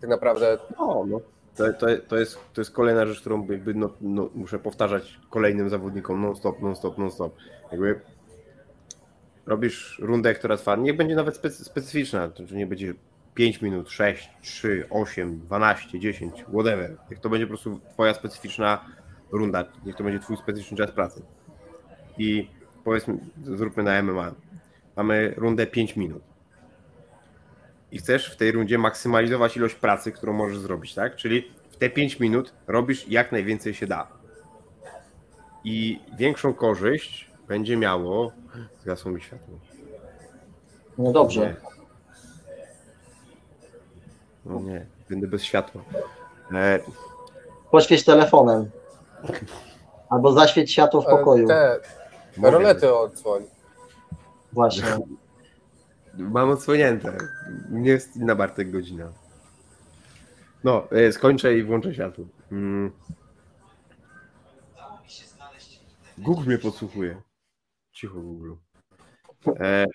tak 0.00 0.10
naprawdę. 0.10 0.58
No, 0.78 1.04
no. 1.08 1.20
To, 1.56 1.72
to, 1.72 1.86
to, 2.08 2.18
jest, 2.18 2.38
to 2.54 2.60
jest 2.60 2.70
kolejna 2.70 3.06
rzecz, 3.06 3.20
którą 3.20 3.46
jakby 3.46 3.74
no, 3.74 3.90
no, 4.00 4.30
muszę 4.34 4.58
powtarzać 4.58 5.20
kolejnym 5.30 5.68
zawodnikom 5.70 6.22
non-stop, 6.22 6.60
non-stop, 6.60 6.98
non-stop. 6.98 7.34
Jakby 7.72 8.00
robisz 9.46 9.98
rundę, 10.02 10.34
która 10.34 10.56
trwa, 10.56 10.76
niech 10.76 10.96
będzie 10.96 11.14
nawet 11.14 11.36
specy, 11.36 11.64
specyficzna, 11.64 12.28
to 12.28 12.46
że 12.46 12.56
nie 12.56 12.66
będzie 12.66 12.94
5 13.34 13.62
minut, 13.62 13.90
6, 13.90 14.30
3, 14.42 14.86
8, 14.90 15.40
12, 15.40 16.00
10, 16.00 16.44
whatever. 16.52 16.96
Niech 17.10 17.20
to 17.20 17.30
będzie 17.30 17.46
po 17.46 17.50
prostu 17.50 17.80
twoja 17.92 18.14
specyficzna 18.14 18.84
runda, 19.32 19.64
niech 19.86 19.96
to 19.96 20.04
będzie 20.04 20.20
twój 20.20 20.36
specyficzny 20.36 20.76
czas 20.76 20.90
pracy. 20.90 21.22
I 22.18 22.50
powiedzmy, 22.84 23.18
zróbmy 23.44 23.82
na 23.82 24.02
MMA. 24.02 24.34
Mamy 24.96 25.34
rundę 25.36 25.66
5 25.66 25.96
minut 25.96 26.22
i 27.92 27.98
chcesz 27.98 28.32
w 28.32 28.36
tej 28.36 28.52
rundzie 28.52 28.78
maksymalizować 28.78 29.56
ilość 29.56 29.74
pracy, 29.74 30.12
którą 30.12 30.32
możesz 30.32 30.58
zrobić, 30.58 30.94
tak? 30.94 31.16
Czyli 31.16 31.52
w 31.70 31.76
te 31.76 31.90
5 31.90 32.20
minut 32.20 32.54
robisz 32.66 33.08
jak 33.08 33.32
najwięcej 33.32 33.74
się 33.74 33.86
da. 33.86 34.08
I 35.64 36.00
większą 36.18 36.54
korzyść 36.54 37.30
będzie 37.48 37.76
miało. 37.76 38.32
Zgasło 38.82 39.10
mi 39.10 39.20
światło. 39.20 39.58
No 40.98 41.12
dobrze. 41.12 41.40
Nie. 41.40 41.81
No 44.44 44.60
nie, 44.60 44.86
będę 45.10 45.26
bez 45.26 45.42
światła. 45.42 45.82
E, 46.52 46.78
Poświeć 47.70 48.04
telefonem. 48.04 48.70
Albo 50.10 50.32
zaświeć 50.32 50.72
światło 50.72 51.02
w 51.02 51.06
pokoju. 51.06 51.48
Te 51.48 51.80
mogę 52.36 52.50
rolety 52.50 52.94
odsłoń. 52.94 53.42
Właśnie. 54.52 54.84
Mam 56.18 56.50
odsłonięte. 56.50 57.18
Nie 57.70 57.90
jest 57.90 58.16
inna 58.16 58.34
Bartek 58.34 58.70
godzina. 58.70 59.12
No, 60.64 60.90
e, 60.90 61.12
skończę 61.12 61.58
i 61.58 61.62
włączę 61.62 61.94
światło. 61.94 62.24
Mm. 62.52 62.92
Google 66.18 66.46
mnie 66.46 66.58
podsłuchuje. 66.58 67.22
Cicho 67.92 68.20
Google. 68.20 68.52
E, 69.60 69.86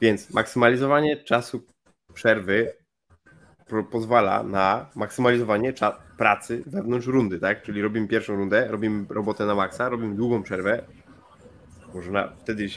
więc 0.00 0.30
maksymalizowanie 0.30 1.16
czasu 1.16 1.62
przerwy 2.14 2.74
pozwala 3.90 4.42
na 4.42 4.90
maksymalizowanie 4.94 5.72
pracy 6.18 6.62
wewnątrz 6.66 7.06
rundy, 7.06 7.38
tak? 7.38 7.62
Czyli 7.62 7.82
robimy 7.82 8.08
pierwszą 8.08 8.36
rundę, 8.36 8.68
robimy 8.68 9.06
robotę 9.08 9.46
na 9.46 9.54
maksa, 9.54 9.88
robimy 9.88 10.14
długą 10.14 10.42
przerwę. 10.42 10.82
Może 11.94 12.10
na, 12.10 12.32
wtedy 12.38 12.68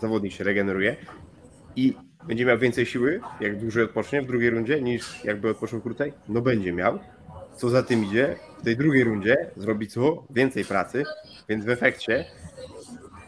zawodnik 0.00 0.32
się 0.32 0.44
regeneruje 0.44 0.96
i 1.76 1.96
będzie 2.26 2.44
miał 2.44 2.58
więcej 2.58 2.86
siły, 2.86 3.20
jak 3.40 3.60
dłużej 3.60 3.84
odpocznie 3.84 4.22
w 4.22 4.26
drugiej 4.26 4.50
rundzie, 4.50 4.82
niż 4.82 5.24
jakby 5.24 5.50
odpoczął 5.50 5.80
krócej? 5.80 6.12
No 6.28 6.40
będzie 6.40 6.72
miał. 6.72 6.98
Co 7.56 7.68
za 7.68 7.82
tym 7.82 8.04
idzie, 8.04 8.36
w 8.58 8.64
tej 8.64 8.76
drugiej 8.76 9.04
rundzie 9.04 9.36
zrobi 9.56 9.88
co? 9.88 10.24
Więcej 10.30 10.64
pracy, 10.64 11.04
więc 11.48 11.64
w 11.64 11.68
efekcie 11.70 12.24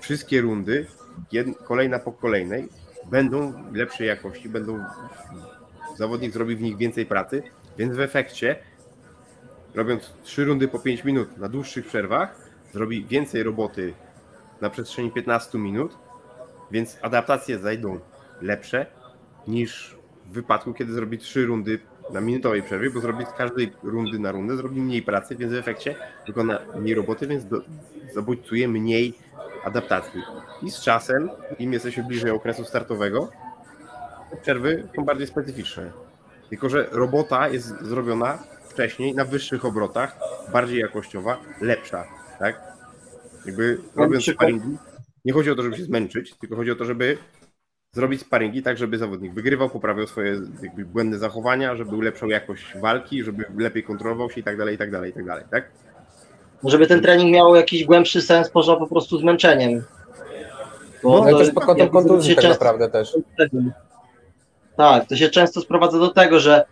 wszystkie 0.01 0.41
rundy, 0.41 0.87
jed, 1.33 1.59
kolejna 1.59 1.99
po 1.99 2.13
kolejnej, 2.13 2.69
będą 3.11 3.53
lepszej 3.73 4.07
jakości, 4.07 4.49
będą 4.49 4.85
zawodnik 5.95 6.33
zrobi 6.33 6.57
w 6.57 6.63
nich 6.63 6.77
więcej 6.77 7.07
pracy, 7.07 7.43
więc 7.79 7.97
w 7.97 8.01
efekcie 8.01 8.57
robiąc 9.75 10.13
trzy 10.23 10.45
rundy 10.45 10.69
po 10.69 10.79
5 10.79 11.05
minut 11.05 11.39
na 11.39 11.49
dłuższych 11.49 11.87
przerwach, 11.87 12.37
zrobi 12.73 13.05
więcej 13.05 13.43
roboty 13.43 13.95
na 14.61 14.71
przestrzeni 14.71 15.11
15 15.11 15.59
minut, 15.59 15.99
więc 16.71 16.99
adaptacje 17.03 17.59
zajdą 17.59 18.01
lepsze 18.41 18.87
niż 19.49 19.97
w 20.27 20.33
wypadku, 20.33 20.75
kiedy 20.75 20.93
zrobi 20.93 21.19
trzy 21.19 21.47
rundy 21.47 21.79
na 22.13 22.21
minutowej 22.21 22.63
przerwie, 22.63 22.91
bo 22.91 23.01
zrobi 23.01 23.27
z 23.27 23.33
każdej 23.33 23.73
rundy 23.83 24.19
na 24.19 24.33
rundę, 24.33 24.57
zrobi 24.57 24.81
mniej 24.81 25.03
pracy, 25.03 25.37
więc 25.37 25.53
w 25.53 25.57
efekcie 25.57 25.95
wykona 26.27 26.59
mniej 26.77 26.95
roboty, 26.95 27.27
więc 27.27 27.45
do, 27.45 27.61
zabójcuje 28.15 28.69
mniej 28.69 29.15
adaptacji. 29.65 30.23
I 30.63 30.71
z 30.71 30.81
czasem, 30.81 31.31
im 31.59 31.73
jesteśmy 31.73 32.05
bliżej 32.05 32.31
okresu 32.31 32.65
startowego, 32.65 33.29
przerwy 34.43 34.89
są 34.97 35.05
bardziej 35.05 35.27
specyficzne. 35.27 35.91
Tylko, 36.51 36.69
że 36.69 36.87
robota 36.93 37.49
jest 37.49 37.81
zrobiona 37.81 38.39
wcześniej 38.69 39.15
na 39.15 39.25
wyższych 39.25 39.65
obrotach, 39.65 40.19
bardziej 40.53 40.79
jakościowa, 40.81 41.37
lepsza, 41.61 42.05
tak? 42.39 42.61
Jakby 43.47 43.79
robiąc 43.97 44.25
sparingi, 44.25 44.77
nie 45.25 45.33
chodzi 45.33 45.51
o 45.51 45.55
to, 45.55 45.63
żeby 45.63 45.77
się 45.77 45.85
zmęczyć, 45.85 46.35
tylko 46.39 46.57
chodzi 46.57 46.71
o 46.71 46.77
to, 46.77 46.85
żeby 46.85 47.19
zrobić 47.93 48.21
sparingi 48.21 48.63
tak, 48.63 48.79
żeby 48.79 48.99
zawodnik 48.99 49.35
wygrywał, 49.35 49.71
poprawiał 49.71 50.07
swoje 50.07 50.41
jakby 50.63 50.85
błędne 50.85 51.19
zachowania, 51.19 51.77
żeby 51.77 51.97
ulepszał 51.97 52.29
jakość 52.31 52.77
walki, 52.81 53.23
żeby 53.25 53.45
lepiej 53.59 53.83
kontrolował 53.83 54.31
się 54.31 54.41
i 54.41 54.45
tak 54.45 54.57
dalej, 54.59 54.75
i 54.75 54.79
tak 54.79 54.91
dalej, 54.91 55.11
i 55.11 55.15
tak 55.15 55.27
dalej, 55.27 55.45
tak? 55.51 55.71
Żeby 56.65 56.87
ten 56.87 57.03
trening 57.03 57.33
miał 57.33 57.55
jakiś 57.55 57.85
głębszy 57.85 58.23
sens 58.23 58.51
poza 58.51 58.77
po 58.77 58.87
prostu 58.87 59.19
zmęczeniem. 59.19 59.83
Bo 61.03 61.17
No, 61.17 61.23
ale 61.23 61.33
to- 61.33 61.39
też 61.39 61.51
pod 61.51 61.65
kątem 61.65 61.89
kontuzji 61.89 62.35
tak 62.35 62.45
często- 62.45 62.65
naprawdę 62.65 62.89
też. 62.89 63.17
Tak, 64.77 65.09
to 65.09 65.17
się 65.17 65.29
często 65.29 65.61
sprowadza 65.61 65.99
do 65.99 66.09
tego, 66.09 66.41
że 66.41 66.65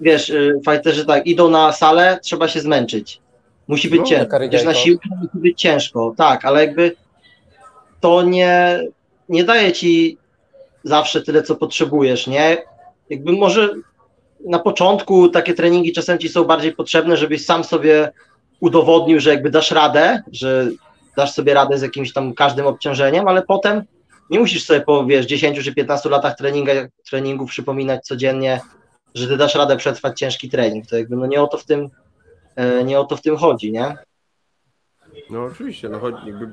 wiesz, 0.00 0.30
y, 0.30 0.60
fajterzy 0.64 1.06
tak, 1.06 1.26
idą 1.26 1.50
na 1.50 1.72
salę, 1.72 2.18
trzeba 2.22 2.48
się 2.48 2.60
zmęczyć. 2.60 3.20
Musi 3.68 3.90
być 3.90 4.00
No, 4.00 4.06
ciężko. 4.06 4.42
Idziesz 4.42 4.64
na 4.64 4.74
siłkę, 4.74 5.08
musi 5.16 5.38
być 5.38 5.60
ciężko. 5.60 6.14
Tak, 6.16 6.44
ale 6.44 6.60
jakby 6.66 6.96
to 8.00 8.22
nie, 8.22 8.80
nie 9.28 9.44
daje 9.44 9.72
ci 9.72 10.18
zawsze 10.84 11.22
tyle, 11.22 11.42
co 11.42 11.56
potrzebujesz, 11.56 12.26
nie? 12.26 12.56
Jakby 13.10 13.32
może 13.32 13.70
na 14.46 14.58
początku 14.58 15.28
takie 15.28 15.54
treningi 15.54 15.92
czasem 15.92 16.18
ci 16.18 16.28
są 16.28 16.44
bardziej 16.44 16.72
potrzebne, 16.72 17.16
żebyś 17.16 17.44
sam 17.44 17.64
sobie 17.64 18.12
udowodnił, 18.60 19.20
że 19.20 19.30
jakby 19.30 19.50
dasz 19.50 19.70
radę, 19.70 20.22
że 20.32 20.68
dasz 21.16 21.32
sobie 21.32 21.54
radę 21.54 21.78
z 21.78 21.82
jakimś 21.82 22.12
tam 22.12 22.34
każdym 22.34 22.66
obciążeniem, 22.66 23.28
ale 23.28 23.42
potem 23.42 23.82
nie 24.30 24.38
musisz 24.38 24.64
sobie 24.64 24.80
po 24.80 25.06
wiesz, 25.06 25.26
10 25.26 25.64
czy 25.64 25.74
15 25.74 26.08
latach 26.08 26.36
treninga, 26.36 26.72
treningu 27.10 27.46
przypominać 27.46 28.04
codziennie, 28.04 28.60
że 29.14 29.28
ty 29.28 29.36
dasz 29.36 29.54
radę 29.54 29.76
przetrwać 29.76 30.18
ciężki 30.18 30.50
trening. 30.50 30.86
To 30.86 30.96
jakby 30.96 31.16
no 31.16 31.26
nie 31.26 31.42
o 31.42 31.46
to 31.46 31.58
w 31.58 31.64
tym, 31.64 31.88
e, 32.56 32.84
nie 32.84 33.00
o 33.00 33.04
to 33.04 33.16
w 33.16 33.22
tym 33.22 33.36
chodzi, 33.36 33.72
nie? 33.72 33.96
No 35.30 35.44
oczywiście, 35.44 35.88
no 35.88 35.98
chodzi, 35.98 36.18
jakby 36.26 36.48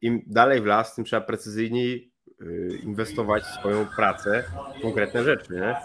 im 0.00 0.22
dalej 0.26 0.60
w 0.60 0.66
las, 0.66 0.94
tym 0.94 1.04
trzeba 1.04 1.22
precyzyjniej 1.22 2.10
y, 2.42 2.80
inwestować 2.82 3.42
w 3.44 3.58
swoją 3.58 3.86
pracę 3.86 4.44
w 4.78 4.82
konkretne 4.82 5.24
rzeczy, 5.24 5.52
nie? 5.52 5.76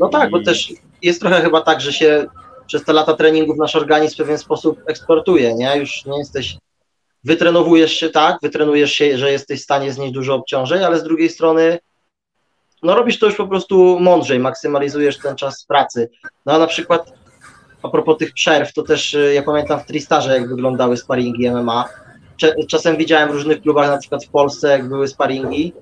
No 0.00 0.08
tak, 0.08 0.30
bo 0.30 0.38
I- 0.38 0.44
też 0.44 0.72
jest 1.02 1.20
trochę 1.20 1.42
chyba 1.42 1.60
tak, 1.60 1.80
że 1.80 1.92
się 1.92 2.26
przez 2.66 2.84
te 2.84 2.92
lata 2.92 3.14
treningów 3.14 3.56
nasz 3.56 3.76
organizm 3.76 4.14
w 4.14 4.18
pewien 4.18 4.38
sposób 4.38 4.80
eksportuje, 4.86 5.54
nie? 5.54 5.76
Już 5.78 6.04
nie 6.06 6.18
jesteś, 6.18 6.56
wytrenowujesz 7.24 7.92
się 7.92 8.10
tak, 8.10 8.36
wytrenujesz 8.42 8.92
się, 8.92 9.18
że 9.18 9.32
jesteś 9.32 9.60
w 9.60 9.64
stanie 9.64 9.92
znieść 9.92 10.12
dużo 10.12 10.34
obciążeń, 10.34 10.84
ale 10.84 10.98
z 10.98 11.04
drugiej 11.04 11.28
strony 11.28 11.78
no 12.82 12.94
robisz 12.94 13.18
to 13.18 13.26
już 13.26 13.36
po 13.36 13.46
prostu 13.46 14.00
mądrzej, 14.00 14.38
maksymalizujesz 14.38 15.18
ten 15.18 15.36
czas 15.36 15.64
pracy. 15.64 16.10
No 16.46 16.52
a 16.52 16.58
na 16.58 16.66
przykład 16.66 17.12
a 17.82 17.88
propos 17.88 18.18
tych 18.18 18.32
przerw, 18.32 18.72
to 18.72 18.82
też 18.82 19.14
y, 19.14 19.32
ja 19.34 19.42
pamiętam 19.42 19.80
w 19.80 19.86
Tristarze, 19.86 20.32
jak 20.32 20.48
wyglądały 20.48 20.96
sparingi 20.96 21.50
MMA. 21.50 21.84
Czasem 22.68 22.96
widziałem 22.96 23.28
w 23.28 23.32
różnych 23.32 23.62
klubach, 23.62 23.88
na 23.88 23.98
przykład 23.98 24.24
w 24.24 24.28
Polsce, 24.28 24.68
jak 24.68 24.88
były 24.88 25.08
sparingi 25.08 25.72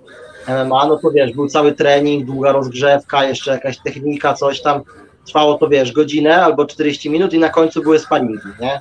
MMA, 0.49 0.87
no 0.87 0.99
to 1.03 1.11
wiesz, 1.11 1.33
był 1.33 1.49
cały 1.49 1.73
trening, 1.73 2.27
długa 2.27 2.53
rozgrzewka, 2.53 3.25
jeszcze 3.25 3.51
jakaś 3.51 3.79
technika, 3.79 4.35
coś 4.35 4.63
tam. 4.63 4.83
Trwało 5.27 5.55
to, 5.55 5.69
wiesz, 5.69 5.93
godzinę 5.93 6.45
albo 6.45 6.67
40 6.67 7.11
minut 7.11 7.33
i 7.33 7.39
na 7.39 7.49
końcu 7.49 7.83
były 7.83 7.99
sparingi, 7.99 8.49
nie? 8.61 8.81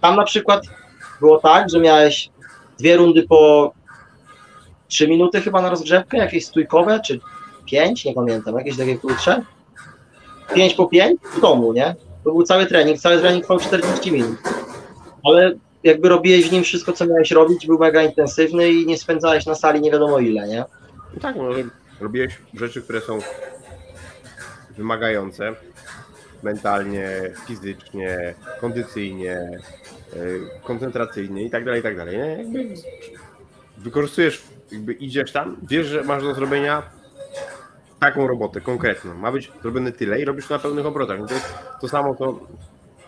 Tam 0.00 0.16
na 0.16 0.24
przykład 0.24 0.62
było 1.20 1.38
tak, 1.38 1.70
że 1.70 1.80
miałeś 1.80 2.30
dwie 2.78 2.96
rundy 2.96 3.22
po 3.28 3.72
3 4.88 5.08
minuty 5.08 5.40
chyba 5.40 5.62
na 5.62 5.70
rozgrzewkę, 5.70 6.16
jakieś 6.16 6.46
stójkowe, 6.46 7.00
czy 7.06 7.20
5, 7.66 8.04
nie 8.04 8.14
pamiętam, 8.14 8.58
jakieś 8.58 8.76
takie 8.76 8.98
krótsze. 8.98 9.42
5 10.54 10.74
po 10.74 10.86
5 10.86 11.20
w 11.36 11.40
domu, 11.40 11.72
nie? 11.72 11.94
To 12.24 12.32
był 12.32 12.42
cały 12.42 12.66
trening, 12.66 12.98
cały 12.98 13.18
trening 13.18 13.44
trwał 13.44 13.58
40 13.58 14.12
minut. 14.12 14.38
Ale 15.24 15.52
jakby 15.84 16.08
robiłeś 16.08 16.48
w 16.48 16.52
nim 16.52 16.64
wszystko, 16.64 16.92
co 16.92 17.06
miałeś 17.06 17.30
robić, 17.30 17.66
był 17.66 17.78
mega 17.78 18.02
intensywny 18.02 18.72
i 18.72 18.86
nie 18.86 18.98
spędzałeś 18.98 19.46
na 19.46 19.54
sali 19.54 19.80
nie 19.80 19.90
wiadomo 19.90 20.18
ile, 20.18 20.48
nie? 20.48 20.64
No 21.14 21.20
tak, 21.20 21.36
może 21.36 21.64
robiłeś 22.00 22.38
rzeczy, 22.54 22.82
które 22.82 23.00
są 23.00 23.18
wymagające 24.76 25.52
mentalnie, 26.44 27.10
fizycznie, 27.46 28.34
kondycyjnie, 28.60 29.60
y, 30.16 30.40
koncentracyjnie 30.62 31.44
i 31.44 31.50
tak 31.50 31.64
dalej, 31.64 31.80
i 31.80 31.82
tak 31.82 31.96
dalej. 31.96 32.18
Jakby 32.38 32.74
wykorzystujesz, 33.78 34.42
jakby 34.72 34.92
idziesz 34.92 35.32
tam, 35.32 35.56
wiesz, 35.62 35.86
że 35.86 36.04
masz 36.04 36.22
do 36.22 36.34
zrobienia 36.34 36.82
taką 38.00 38.26
robotę 38.26 38.60
konkretną. 38.60 39.14
Ma 39.14 39.32
być 39.32 39.52
zrobione 39.62 39.92
tyle 39.92 40.20
i 40.20 40.24
robisz 40.24 40.46
to 40.46 40.54
na 40.54 40.60
pełnych 40.60 40.86
obrotach. 40.86 41.20
No 41.20 41.26
to 41.26 41.34
jest 41.34 41.54
to 41.80 41.88
samo, 41.88 42.14
co 42.14 42.40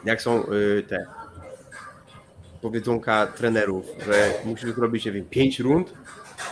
jak 0.04 0.22
są 0.22 0.44
y, 0.52 0.82
te 0.88 1.06
powiedzonka 2.62 3.26
trenerów, 3.26 3.86
że 4.06 4.30
musisz 4.44 4.70
zrobić, 4.70 5.04
nie 5.04 5.12
wiem, 5.12 5.24
5 5.24 5.60
rund, 5.60 5.92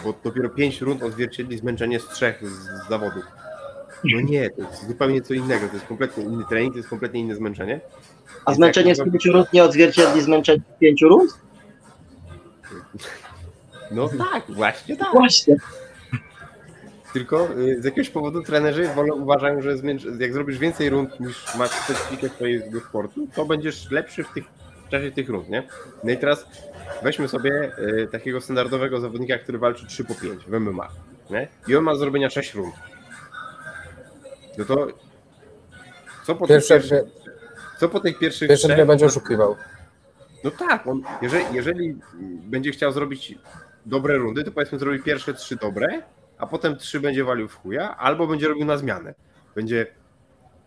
bo 0.05 0.15
dopiero 0.25 0.49
5 0.49 0.81
rund 0.81 1.03
odzwierciedli 1.03 1.59
zmęczenie 1.59 2.01
z 2.01 2.09
trzech 2.09 2.51
z 2.51 2.89
zawodów. 2.89 3.25
No 4.05 4.21
nie, 4.21 4.51
to 4.51 4.63
jest 4.63 4.87
zupełnie 4.87 5.23
co 5.23 5.35
innego, 5.35 5.69
to 5.69 5.75
jest 5.75 5.87
kompletnie 5.87 6.25
inny 6.25 6.45
trening, 6.49 6.73
to 6.73 6.79
jest 6.79 6.89
kompletnie 6.89 7.21
inne 7.21 7.35
zmęczenie. 7.35 7.81
A 8.45 8.55
zmęczenie 8.55 8.95
z 8.95 9.05
pięciu 9.05 9.33
rund 9.33 9.53
nie 9.53 9.65
odzwierciedli 9.65 10.23
zmęczenie 10.23 10.63
z 10.77 10.79
pięciu 10.81 11.09
rund? 11.09 11.31
No 13.91 14.09
tak, 14.09 14.45
właśnie 14.49 14.97
tak. 14.97 15.13
Właśnie. 15.13 15.57
Tylko 17.13 17.49
y, 17.59 17.83
z 17.83 17.85
jakiegoś 17.85 18.11
powodu 18.11 18.43
trenerzy 18.43 18.89
wolą, 18.89 19.15
uważają, 19.15 19.63
że 19.63 19.77
jak 20.19 20.33
zrobisz 20.33 20.59
więcej 20.59 20.91
rund 20.91 21.21
niż 21.21 21.55
masz 21.55 21.71
specyfikę 21.71 22.29
swojego 22.29 22.81
sportu, 22.81 23.29
to 23.35 23.45
będziesz 23.45 23.91
lepszy 23.91 24.25
w, 24.25 24.33
tych, 24.33 24.45
w 24.87 24.89
czasie 24.89 25.11
tych 25.11 25.29
rund, 25.29 25.49
nie? 25.49 25.63
No 26.05 26.11
i 26.11 26.17
teraz 26.17 26.47
weźmy 27.03 27.29
sobie 27.29 27.73
y, 27.79 28.09
takiego 28.13 28.41
standardowego 28.41 29.01
zawodnika, 29.01 29.39
który 29.39 29.59
walczy 29.59 29.87
3 29.87 30.05
po 30.05 30.15
5 30.15 30.45
w 30.47 30.61
MMA, 30.61 30.89
nie? 31.31 31.49
I 31.69 31.77
on 31.77 31.85
ma 31.85 31.93
do 31.93 31.99
zrobienia 31.99 32.31
6 32.31 32.55
rund. 32.55 32.75
No 34.59 34.65
to 34.65 34.87
co 36.27 36.35
po, 36.35 36.47
Pierwsze, 36.49 36.81
tych, 36.81 36.91
pierwszych, 36.91 37.13
co 37.79 37.89
po 37.89 38.01
tych 38.01 38.19
pierwszych 38.19 38.49
pierwsze 38.49 38.69
trzech- 38.69 38.87
będzie 38.87 39.07
oszukiwał. 39.07 39.57
No 40.45 40.51
tak, 40.51 40.87
on, 40.87 41.03
jeżeli, 41.23 41.45
jeżeli 41.53 41.97
będzie 42.43 42.71
chciał 42.71 42.93
zrobić 42.93 43.39
dobre 43.87 44.17
rundy, 44.17 44.45
to 44.45 44.53
powiedzmy 44.53 44.79
zrobi 44.79 45.03
pierwsze 45.03 45.35
trzy 45.35 45.57
dobre, 45.57 46.03
a 46.39 46.47
potem 46.47 46.77
trzy 46.77 47.01
będzie 47.01 47.25
walił 47.25 47.49
w 47.49 47.55
chuja, 47.55 47.97
albo 47.97 48.27
będzie 48.27 48.49
robił 48.49 48.65
na 48.65 48.77
zmianę. 48.77 49.15
Będzie 49.55 49.87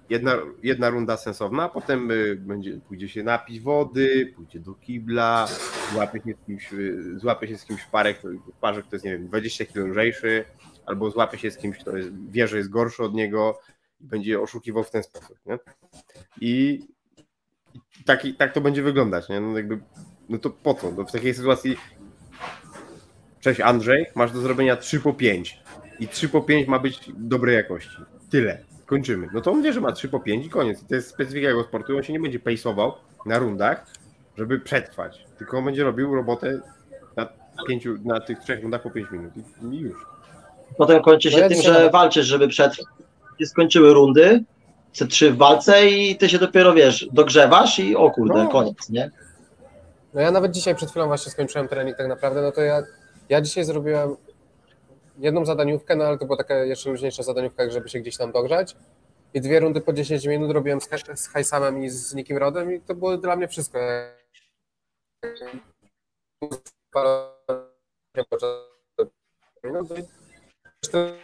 jedna, 0.10 0.38
jedna 0.63 0.89
runda 0.89 1.17
sensowna, 1.17 1.63
a 1.63 1.69
potem 1.69 2.12
y, 2.12 2.36
będzie, 2.36 2.80
pójdzie 2.88 3.10
się 3.10 3.23
napić 3.23 3.60
wody, 3.60 4.34
pójdzie 4.36 4.60
do 4.60 4.73
kibla, 4.73 5.47
złapie 5.93 6.19
się 6.21 6.34
z 6.43 6.45
kimś, 6.45 6.73
y, 6.73 7.19
złapie 7.19 7.47
się 7.47 7.58
z 7.58 7.65
kimś 7.65 7.82
w, 7.82 7.89
parę, 7.89 8.13
kto- 8.13 8.30
w 8.30 8.60
parze, 8.62 8.82
kto 8.84 8.95
jest, 8.95 9.06
nie 9.06 9.12
wiem, 9.12 9.28
20 9.28 9.65
kg 9.65 9.88
lżejszy, 9.91 10.45
albo 10.86 11.12
złapie 11.12 11.38
się 11.38 11.52
z 11.52 11.58
kimś, 11.58 11.78
kto 11.78 11.97
jest, 11.97 12.10
wie, 12.30 12.47
że 12.47 12.58
jest 12.58 12.69
gorszy 12.69 13.04
od 13.04 13.13
niego 13.13 13.60
i 14.01 14.07
będzie 14.07 14.41
oszukiwał 14.41 14.83
w 14.83 14.91
ten 14.91 15.03
sposób. 15.03 15.38
Nie? 15.45 15.60
I 16.41 16.81
tak, 18.05 18.23
tak 18.38 18.53
to 18.53 18.62
będzie 18.62 18.83
wyglądać, 18.83 19.29
nie? 19.29 19.39
No 19.39 19.57
jakby, 19.57 19.79
no 20.29 20.38
to 20.38 20.49
po 20.49 20.73
co? 20.73 20.91
No 20.91 21.05
w 21.05 21.12
takiej 21.12 21.33
sytuacji 21.33 21.77
Cześć 23.39 23.62
Andrzej, 23.62 24.05
masz 24.15 24.31
do 24.31 24.39
zrobienia 24.39 24.75
3 24.75 24.99
po 24.99 25.13
5 25.13 25.60
i 25.99 26.07
3 26.07 26.29
po 26.29 26.41
5 26.41 26.67
ma 26.67 26.79
być 26.79 27.12
dobrej 27.17 27.55
jakości. 27.55 27.97
Tyle. 28.29 28.63
Kończymy. 28.86 29.27
No 29.33 29.41
to 29.41 29.51
on 29.51 29.63
wie, 29.63 29.73
że 29.73 29.81
ma 29.81 29.91
3 29.91 30.10
po 30.10 30.19
5 30.19 30.45
i 30.45 30.49
koniec. 30.49 30.83
I 30.83 30.86
to 30.86 30.95
jest 30.95 31.10
specyfika 31.10 31.47
jego 31.47 31.63
sportu 31.63 31.97
on 31.97 32.03
się 32.03 32.13
nie 32.13 32.19
będzie 32.19 32.39
pejsował 32.39 32.93
na 33.25 33.39
rundach, 33.39 33.86
żeby 34.38 34.60
przetrwać. 34.60 35.25
Tylko 35.38 35.57
on 35.57 35.65
będzie 35.65 35.83
robił 35.83 36.15
robotę 36.15 36.62
na, 37.15 37.29
pięciu, 37.67 37.97
na 38.03 38.19
tych 38.19 38.39
trzech 38.39 38.62
rundach 38.62 38.81
po 38.81 38.89
5 38.89 39.12
minut 39.12 39.33
i, 39.38 39.75
i 39.75 39.79
już. 39.79 40.05
Potem 40.77 41.01
kończy 41.01 41.31
się 41.31 41.41
No 41.41 41.49
tym, 41.49 41.62
że 41.62 41.89
walczysz, 41.89 42.25
żeby 42.25 42.47
przetrwać. 42.47 42.88
Się 43.39 43.45
skończyły 43.45 43.93
rundy, 43.93 44.43
te 45.00 45.08
trzy 45.08 45.32
w 45.32 45.38
walce 45.38 45.88
i 45.89 46.15
ty 46.17 46.30
się 46.30 46.39
dopiero, 46.39 46.73
wiesz, 46.73 47.08
dogrzewasz 47.12 47.80
i 47.80 47.95
o 47.95 48.12
kurde, 48.12 48.43
No. 48.43 48.50
koniec, 48.50 48.89
nie? 48.89 49.12
No 50.13 50.21
ja 50.21 50.32
nawet 50.32 50.52
dzisiaj 50.52 50.76
przed 50.76 50.89
chwilą 50.89 51.08
właśnie 51.08 51.32
skończyłem 51.32 51.67
trening 51.67 51.97
tak 51.97 52.08
naprawdę, 52.08 52.41
no 52.41 52.52
to 52.52 52.62
ja, 52.62 52.84
ja 53.30 53.41
dzisiaj 53.41 53.63
zrobiłem 53.63 54.15
jedną 55.19 55.45
zadaniówkę, 55.45 55.95
no 55.95 56.04
ale 56.04 56.17
to 56.17 56.26
była 56.26 56.38
taka 56.38 56.56
jeszcze 56.56 56.89
luźniejsza 56.89 57.23
zadaniówka, 57.23 57.69
żeby 57.69 57.89
się 57.89 58.00
gdzieś 58.00 58.17
tam 58.17 58.32
dogrzać 58.32 58.76
i 59.34 59.41
dwie 59.41 59.60
rundy 59.60 59.82
po 59.82 59.93
10 59.93 60.26
minut 60.26 60.52
robiłem 60.52 60.82
z, 60.82 60.89
z 61.15 61.28
Hajsamem 61.28 61.84
i 61.84 61.89
z 61.89 62.13
Nikim 62.13 62.38
Rodem 62.38 62.73
i 62.73 62.82
to 62.82 62.95
było 62.95 63.17
dla 63.17 63.36
mnie 63.36 63.47
wszystko. 63.47 63.80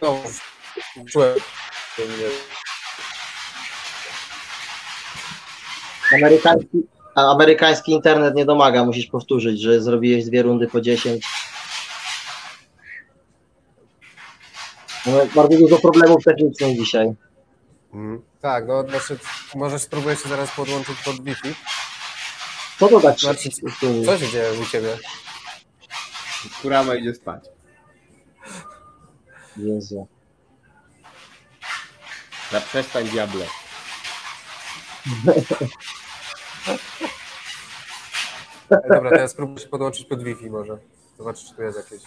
no, 0.02 0.22
czułem 1.08 1.34
mnie 2.02 2.28
Amerykański, 6.14 6.78
a 7.14 7.30
amerykański 7.32 7.92
internet 7.92 8.34
nie 8.34 8.44
domaga, 8.44 8.84
musisz 8.84 9.06
powtórzyć, 9.06 9.60
że 9.60 9.80
zrobiłeś 9.80 10.24
dwie 10.24 10.42
rundy 10.42 10.66
po 10.66 10.80
10. 10.80 11.26
No, 15.06 15.12
bardzo 15.34 15.58
dużo 15.58 15.78
problemów 15.78 16.24
technicznych 16.24 16.78
dzisiaj. 16.78 17.14
Mhm. 17.94 18.22
Tak, 18.40 18.66
no 18.66 18.82
znaczy 18.82 19.18
może 19.54 19.78
spróbuję 19.78 20.16
się 20.16 20.28
zaraz 20.28 20.50
podłączyć 20.50 20.96
pod 21.04 21.24
Wi-Fi. 21.24 21.54
Co 22.78 22.88
to 22.88 23.00
tak 23.00 23.18
Znaczy? 23.18 23.48
Co 24.04 24.18
się 24.18 24.28
dzieje 24.28 24.60
u 24.62 24.66
Ciebie? 24.66 24.98
Kurama 26.62 26.94
idzie 26.94 27.14
spać. 27.14 27.44
Jezu. 29.56 30.06
Zaprzestań 32.52 33.04
diable. 33.04 33.46
Dobra, 38.70 39.10
teraz 39.10 39.30
spróbuję 39.30 39.58
się 39.58 39.68
podłączyć 39.68 40.06
pod 40.06 40.22
Wi-Fi 40.22 40.50
może. 40.50 40.78
Zobaczyć, 41.18 41.48
czy 41.48 41.54
tu 41.54 41.62
jest 41.62 41.78
jakieś. 41.78 42.02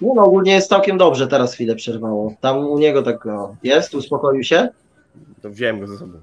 Nie 0.00 0.14
no, 0.14 0.24
ogólnie 0.24 0.52
jest 0.52 0.68
całkiem 0.68 0.98
dobrze, 0.98 1.28
teraz 1.28 1.54
chwilę 1.54 1.74
przerwało. 1.74 2.34
Tam 2.40 2.58
u 2.58 2.78
niego 2.78 3.02
tak 3.02 3.24
no, 3.24 3.56
jest, 3.62 3.94
uspokoił 3.94 4.44
się. 4.44 4.68
To 5.42 5.50
wziąłem 5.50 5.80
go 5.80 5.86
ze 5.86 5.98
sobą. 5.98 6.20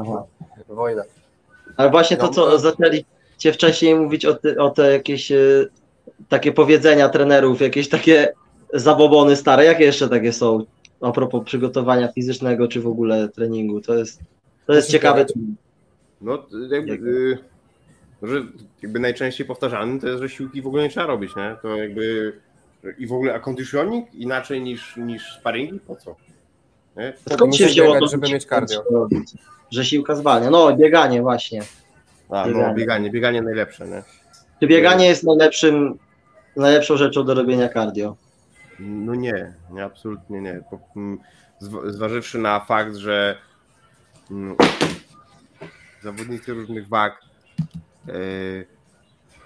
Aha. 0.00 0.24
Wojna. 0.68 1.02
Ale 1.76 1.90
właśnie 1.90 2.16
to, 2.16 2.26
No, 2.26 2.32
co 2.32 2.58
zaczęliście 2.58 3.52
wcześniej 3.52 3.94
mówić 3.94 4.26
o, 4.26 4.34
te, 4.34 4.56
o 4.56 4.70
te 4.70 4.92
jakieś 4.92 5.32
e, 5.32 5.36
takie 6.28 6.52
powiedzenia 6.52 7.08
trenerów, 7.08 7.60
jakieś 7.60 7.88
takie 7.88 8.32
zabobony 8.72 9.36
stare, 9.36 9.64
jakie 9.64 9.84
jeszcze 9.84 10.08
takie 10.08 10.32
są 10.32 10.64
a 11.00 11.12
propos 11.12 11.44
przygotowania 11.44 12.08
fizycznego, 12.08 12.68
czy 12.68 12.80
w 12.80 12.86
ogóle 12.86 13.28
treningu, 13.28 13.80
to 13.80 13.94
jest, 13.94 14.20
to 14.66 14.72
jest 14.74 14.90
ciekawe. 14.90 15.26
No, 16.20 16.46
jakby, 16.70 16.90
Jak- 16.92 17.02
y, 17.02 17.38
że 18.22 18.42
jakby 18.82 19.00
najczęściej 19.00 19.46
powtarzanym 19.46 20.00
to 20.00 20.08
jest, 20.08 20.22
że 20.22 20.28
siłki 20.28 20.62
w 20.62 20.66
ogóle 20.66 20.82
nie 20.82 20.88
trzeba 20.88 21.06
robić, 21.06 21.36
nie? 21.36 21.56
To 21.62 21.76
jakby 21.76 22.32
i 22.98 23.06
w 23.06 23.12
ogóle, 23.12 23.34
a 23.34 23.38
conditioning 23.38 24.14
inaczej 24.14 24.60
niż, 24.62 24.96
niż 24.96 25.32
sparingi? 25.40 25.80
Po 25.86 25.96
co? 25.96 26.16
Nie? 26.96 27.12
Skąd 27.32 27.56
się 27.56 27.66
wzięło 27.66 27.98
to, 27.98 28.06
żeby 28.06 28.26
że 28.26 28.32
mieć 28.34 28.44
cardio. 28.44 28.84
Że 29.70 29.84
siłka 29.84 30.14
zwalnia. 30.14 30.50
No, 30.50 30.76
bieganie 30.76 31.22
właśnie. 31.22 31.62
A, 32.30 32.46
no, 32.46 32.52
Bieganie. 32.52 32.74
bieganie, 32.74 33.10
bieganie 33.10 33.42
najlepsze, 33.42 33.88
nie? 33.88 34.02
Czy 34.60 34.66
bieganie 34.66 35.06
jest 35.06 35.24
najlepszym, 35.24 35.98
najlepszą 36.56 36.96
rzeczą 36.96 37.24
do 37.24 37.34
robienia 37.34 37.68
cardio? 37.68 38.16
No 38.86 39.14
nie, 39.14 39.54
nie, 39.70 39.84
absolutnie 39.84 40.40
nie. 40.40 40.60
Zważywszy 41.86 42.38
na 42.38 42.60
fakt, 42.60 42.94
że 42.94 43.38
mm, 44.30 44.56
zawodnicy 46.02 46.54
różnych 46.54 46.88
wag 46.88 47.20
e, 48.08 48.12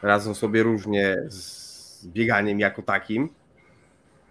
radzą 0.03 0.35
sobie 0.35 0.63
różnie 0.63 1.17
z 1.29 2.07
bieganiem 2.07 2.61
jako 2.61 2.83
takim. 2.83 3.29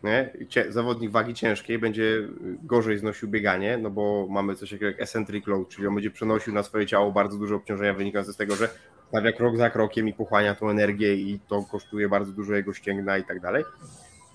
Nie? 0.03 0.33
Zawodnik 0.69 1.11
wagi 1.11 1.33
ciężkiej 1.33 1.79
będzie 1.79 2.27
gorzej 2.63 2.97
znosił 2.97 3.29
bieganie, 3.29 3.77
no 3.77 3.89
bo 3.89 4.27
mamy 4.29 4.55
coś 4.55 4.69
takiego 4.69 4.85
jak 4.85 5.01
eccentric 5.01 5.47
load, 5.47 5.69
czyli 5.69 5.87
on 5.87 5.93
będzie 5.93 6.11
przenosił 6.11 6.53
na 6.53 6.63
swoje 6.63 6.85
ciało 6.85 7.11
bardzo 7.11 7.37
dużo 7.37 7.55
obciążenia 7.55 7.93
wynikające 7.93 8.33
z 8.33 8.37
tego, 8.37 8.55
że 8.55 8.69
stawia 9.07 9.31
krok 9.31 9.57
za 9.57 9.69
krokiem 9.69 10.07
i 10.07 10.13
pochłania 10.13 10.55
tą 10.55 10.69
energię 10.69 11.15
i 11.15 11.39
to 11.47 11.63
kosztuje 11.63 12.09
bardzo 12.09 12.31
dużo 12.31 12.53
jego 12.53 12.73
ścięgna 12.73 13.17
i 13.17 13.23
tak 13.23 13.39
dalej. 13.39 13.63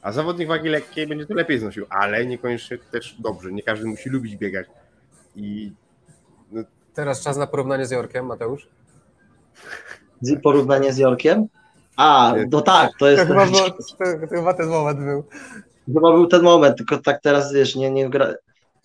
A 0.02 0.12
zawodnik 0.12 0.48
wagi 0.48 0.68
lekkiej 0.68 1.06
będzie 1.06 1.26
to 1.26 1.34
lepiej 1.34 1.58
znosił, 1.58 1.86
ale 1.90 2.26
niekoniecznie 2.26 2.78
też 2.78 3.16
dobrze. 3.18 3.52
Nie 3.52 3.62
każdy 3.62 3.86
musi 3.86 4.10
lubić 4.10 4.36
biegać. 4.36 4.66
I 5.36 5.72
Teraz 6.94 7.22
czas 7.22 7.36
na 7.36 7.46
porównanie 7.46 7.86
z 7.86 7.90
Jorkiem, 7.90 8.26
Mateusz. 8.26 8.68
Z- 10.20 10.42
Porównanie 10.42 10.92
z 10.92 10.98
Jorkiem? 10.98 11.46
A, 11.96 12.34
no 12.50 12.60
tak, 12.60 12.90
to 12.98 13.08
jest. 13.10 13.22
Chyba, 13.26 13.46
było, 13.46 13.70
to, 13.70 13.76
to 14.20 14.36
chyba 14.36 14.54
ten 14.54 14.68
moment 14.68 14.98
był. 15.00 15.24
Chyba 15.86 16.12
był 16.12 16.26
ten 16.26 16.42
moment, 16.42 16.76
tylko 16.76 16.98
tak 16.98 17.22
teraz 17.22 17.52
wiesz, 17.52 17.76
nie, 17.76 17.90
nie, 17.90 18.10
gra, 18.10 18.34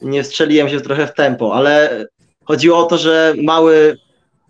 nie 0.01 0.23
strzeliłem 0.23 0.69
się 0.69 0.81
trochę 0.81 1.07
w 1.07 1.13
tempo, 1.13 1.53
ale 1.55 2.05
chodziło 2.43 2.77
o 2.77 2.83
to, 2.83 2.97
że 2.97 3.33
mały, 3.43 3.97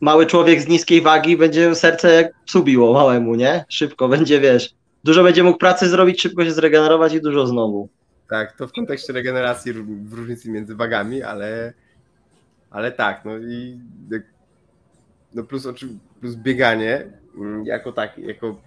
mały 0.02 0.26
człowiek 0.26 0.62
z 0.62 0.68
niskiej 0.68 1.02
wagi 1.02 1.38
będzie 1.38 1.76
serce 1.76 2.14
jak 2.14 2.28
psu 2.46 2.64
biło 2.64 2.94
małemu, 2.94 3.36
nie? 3.36 3.66
Szybko 3.70 4.08
będzie, 4.08 4.40
wiesz, 4.40 4.74
dużo 5.06 5.24
będzie 5.24 5.44
mógł 5.44 5.58
pracy 5.58 5.90
zrobić, 5.90 6.22
szybko 6.22 6.46
się 6.46 6.52
zregenerować 6.52 7.14
i 7.14 7.22
dużo 7.22 7.48
znowu. 7.48 7.90
tak, 8.30 8.58
to 8.58 8.68
w 8.68 8.72
kontekście 8.72 9.14
regeneracji 9.14 9.74
w 10.04 10.14
różnicy 10.14 10.52
między 10.52 10.76
wagami, 10.76 11.24
ale, 11.24 11.74
ale 12.70 12.92
tak, 12.92 13.26
no 13.26 13.38
i 13.38 13.80
no 15.34 15.44
plus, 15.44 15.68
plus 16.20 16.36
bieganie 16.36 17.08
mm, 17.38 17.66
jako 17.66 17.92
tak, 17.92 18.18
jako 18.18 18.62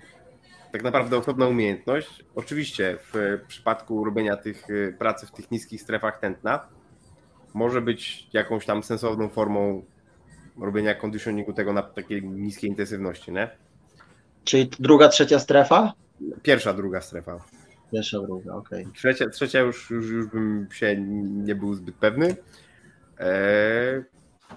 tak 0.73 0.83
naprawdę 0.83 1.17
osobna 1.17 1.47
umiejętność. 1.47 2.25
Oczywiście 2.35 2.99
w 3.13 3.41
przypadku 3.49 4.05
robienia 4.05 4.37
tych 4.37 4.71
y, 4.71 4.97
pracy 4.99 5.27
w 5.27 5.31
tych 5.31 5.51
niskich 5.51 5.83
strefach 5.83 6.21
tętna 6.21 6.61
może 7.55 7.81
być 7.81 8.29
jakąś 8.33 8.67
tam 8.67 8.83
sensowną 8.83 9.29
formą 9.29 9.83
robienia 10.61 10.95
conditioningu 10.95 11.53
tego 11.53 11.73
na 11.73 11.83
takiej 11.83 12.23
niskiej 12.23 12.71
intensywności, 12.71 13.33
nie? 13.33 13.51
Czyli 14.45 14.71
druga, 14.79 15.09
trzecia 15.09 15.39
strefa? 15.39 15.93
Pierwsza, 16.43 16.75
druga 16.75 17.01
strefa. 17.01 17.45
Pierwsza, 17.93 18.21
druga, 18.21 18.55
okej. 18.55 18.87
Trzecia, 18.95 19.29
trzecia 19.29 19.61
już, 19.61 19.91
już, 19.91 20.11
już 20.11 20.27
bym 20.27 20.69
się 20.73 20.97
nie 21.23 21.55
był 21.55 21.75
zbyt 21.75 21.95
pewny, 21.95 22.37
e, 23.21 24.05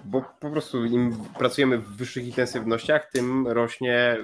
bo 0.04 0.22
po 0.40 0.50
prostu 0.50 0.84
im 0.84 1.16
pracujemy 1.38 1.78
w 1.78 1.96
wyższych 1.96 2.26
intensywnościach, 2.26 3.10
tym 3.12 3.48
rośnie 3.48 4.16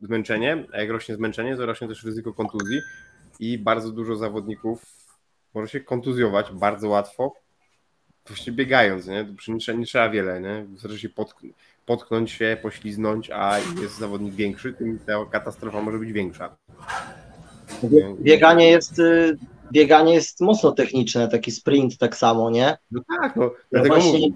zmęczenie, 0.00 0.66
a 0.72 0.80
jak 0.80 0.90
rośnie 0.90 1.14
zmęczenie, 1.14 1.56
to 1.56 1.66
rośnie 1.66 1.88
też 1.88 2.04
ryzyko 2.04 2.32
kontuzji 2.32 2.80
i 3.40 3.58
bardzo 3.58 3.92
dużo 3.92 4.16
zawodników 4.16 4.82
może 5.54 5.68
się 5.68 5.80
kontuzjować 5.80 6.52
bardzo 6.52 6.88
łatwo, 6.88 7.32
właśnie 8.26 8.52
biegając, 8.52 9.06
nie? 9.06 9.34
Trzeba, 9.58 9.78
nie 9.78 9.86
trzeba 9.86 10.10
wiele, 10.10 10.40
nie? 10.40 10.64
Wystarczy 10.68 10.98
się 10.98 11.08
potknąć, 11.08 11.54
potknąć 11.90 12.30
się, 12.30 12.56
pośliznąć, 12.62 13.30
a 13.30 13.58
jest 13.82 13.98
zawodnik 13.98 14.34
większy, 14.34 14.72
tym 14.72 14.98
ta 15.06 15.12
katastrofa 15.30 15.82
może 15.82 15.98
być 15.98 16.12
większa. 16.12 16.56
Bie- 17.84 18.16
Bieganie 18.20 18.70
jest, 18.70 18.98
y, 18.98 19.36
bieganie 19.72 20.14
jest 20.14 20.40
mocno 20.40 20.72
techniczne, 20.72 21.28
taki 21.28 21.50
sprint 21.50 21.98
tak 21.98 22.16
samo, 22.16 22.50
nie? 22.50 22.76
No 22.90 23.00
tak, 23.20 23.36
no, 23.36 23.50
dlatego 23.72 23.94
właśnie, 23.94 24.12
mówię. 24.12 24.32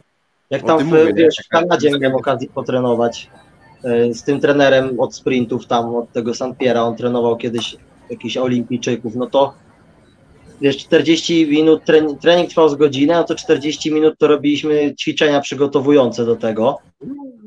jak 0.51 0.63
tam 0.63 0.79
w, 0.79 0.85
mówię, 0.85 1.15
wiesz, 1.15 1.37
w 1.45 1.49
Kanadzie 1.49 1.91
miałem 1.91 2.17
okazję 2.17 2.49
potrenować 2.49 3.31
y, 3.85 4.15
z 4.15 4.23
tym 4.23 4.41
trenerem 4.41 5.01
od 5.01 5.15
sprintów 5.15 5.67
tam, 5.67 5.95
od 5.97 6.13
tego 6.13 6.35
Sanpiera, 6.35 6.83
on 6.83 6.97
trenował 6.97 7.37
kiedyś 7.37 7.77
jakichś 8.11 8.37
olimpijczyków, 8.37 9.17
no 9.17 9.27
to 9.27 9.55
wiesz, 10.61 10.77
40 10.77 11.47
minut, 11.47 11.85
trening, 11.85 12.21
trening 12.21 12.51
trwał 12.51 12.69
z 12.69 12.75
godzinę, 12.75 13.15
no 13.15 13.25
to 13.25 13.35
40 13.35 13.93
minut 13.93 14.15
to 14.19 14.27
robiliśmy 14.27 14.95
ćwiczenia 14.95 15.41
przygotowujące 15.41 16.25
do 16.25 16.37
tego, 16.37 16.79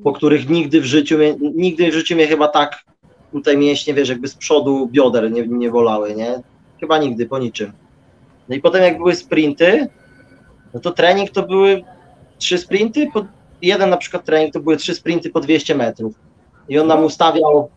po 0.04 0.14
których 0.14 0.50
nigdy 0.50 0.82
w 0.82 0.86
życiu, 0.86 1.18
mnie, 1.18 1.36
nigdy 1.56 1.92
w 1.92 1.94
życiu 1.94 2.16
mnie 2.16 2.28
chyba 2.28 2.48
tak 2.48 2.84
tutaj 3.32 3.58
mięśnie, 3.58 3.94
wiesz, 3.94 4.10
jakby 4.10 4.28
z 4.28 4.36
przodu 4.36 4.88
bioder 4.92 5.32
nie, 5.32 5.48
nie 5.48 5.72
bolały, 5.72 6.16
nie? 6.16 6.42
Chyba 6.80 6.98
nigdy, 6.98 7.26
po 7.26 7.40
niczym. 7.40 7.72
No 8.50 8.56
i 8.56 8.62
potem 8.62 8.84
jak 8.84 8.98
były 8.98 9.16
sprinty, 9.16 9.88
no 10.74 10.80
to 10.80 10.92
trening 10.92 11.30
to 11.30 11.44
były 11.44 11.84
trzy 12.38 12.58
sprinty, 12.58 13.08
po, 13.14 13.26
jeden 13.62 13.90
na 13.90 13.98
przykład 13.98 14.26
trening 14.26 14.54
to 14.54 14.60
były 14.60 14.78
trzy 14.78 14.96
sprinty 14.96 15.30
po 15.30 15.40
200 15.40 15.76
metrów. 15.76 16.16
I 16.70 16.80
on 16.80 16.88
nam 16.88 17.04
ustawiał 17.04 17.70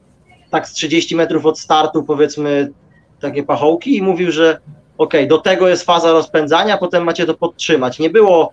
tak 0.51 0.69
z 0.69 0.73
30 0.73 1.17
metrów 1.17 1.47
od 1.47 1.59
startu, 1.59 2.03
powiedzmy, 2.03 2.73
takie 3.21 3.43
pachołki 3.43 3.97
i 3.97 4.03
mówił, 4.03 4.33
że 4.33 4.61
okej, 5.01 5.29
do 5.29 5.39
tego 5.39 5.69
jest 5.69 5.85
faza 5.85 6.13
rozpędzania, 6.13 6.79
potem 6.79 7.05
macie 7.05 7.27
to 7.27 7.35
podtrzymać. 7.35 7.99
Nie 7.99 8.11
było, 8.11 8.53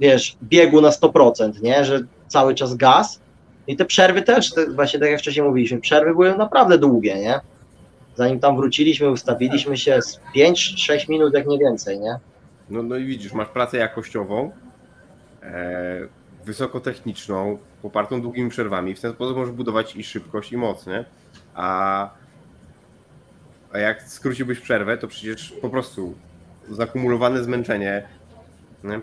wiesz, 0.00 0.36
biegu 0.42 0.80
na 0.80 0.88
100%, 0.88 1.62
nie, 1.62 1.84
że 1.84 2.00
cały 2.28 2.54
czas 2.54 2.74
gaz. 2.74 3.20
I 3.66 3.76
te 3.76 3.84
przerwy 3.84 4.22
też, 4.22 4.50
te, 4.54 4.70
właśnie 4.70 5.00
tak 5.00 5.10
jak 5.10 5.20
wcześniej 5.20 5.46
mówiliśmy, 5.46 5.80
przerwy 5.80 6.12
były 6.12 6.36
naprawdę 6.36 6.78
długie, 6.78 7.14
nie? 7.14 7.40
Zanim 8.14 8.40
tam 8.40 8.56
wróciliśmy, 8.56 9.10
ustawiliśmy 9.10 9.76
się 9.76 10.02
z 10.02 10.20
5-6 10.36 11.08
minut, 11.08 11.34
jak 11.34 11.46
nie 11.46 11.58
więcej, 11.58 12.00
nie? 12.00 12.18
No, 12.70 12.82
no 12.82 12.96
i 12.96 13.04
widzisz, 13.04 13.32
masz 13.32 13.48
pracę 13.48 13.76
jakościową, 13.76 14.50
e, 15.42 16.00
wysokotechniczną, 16.44 17.58
popartą 17.82 18.22
długimi 18.22 18.50
przerwami. 18.50 18.94
W 18.94 19.00
ten 19.00 19.12
sposób 19.12 19.36
możesz 19.36 19.54
budować 19.54 19.96
i 19.96 20.04
szybkość, 20.04 20.52
i 20.52 20.56
moc, 20.56 20.86
nie? 20.86 21.04
A, 21.54 22.10
a 23.72 23.78
jak 23.78 24.02
skróciłbyś 24.02 24.60
przerwę, 24.60 24.98
to 24.98 25.08
przecież 25.08 25.52
po 25.62 25.68
prostu 25.70 26.14
zakumulowane 26.70 27.44
zmęczenie 27.44 28.02
nie, 28.84 29.00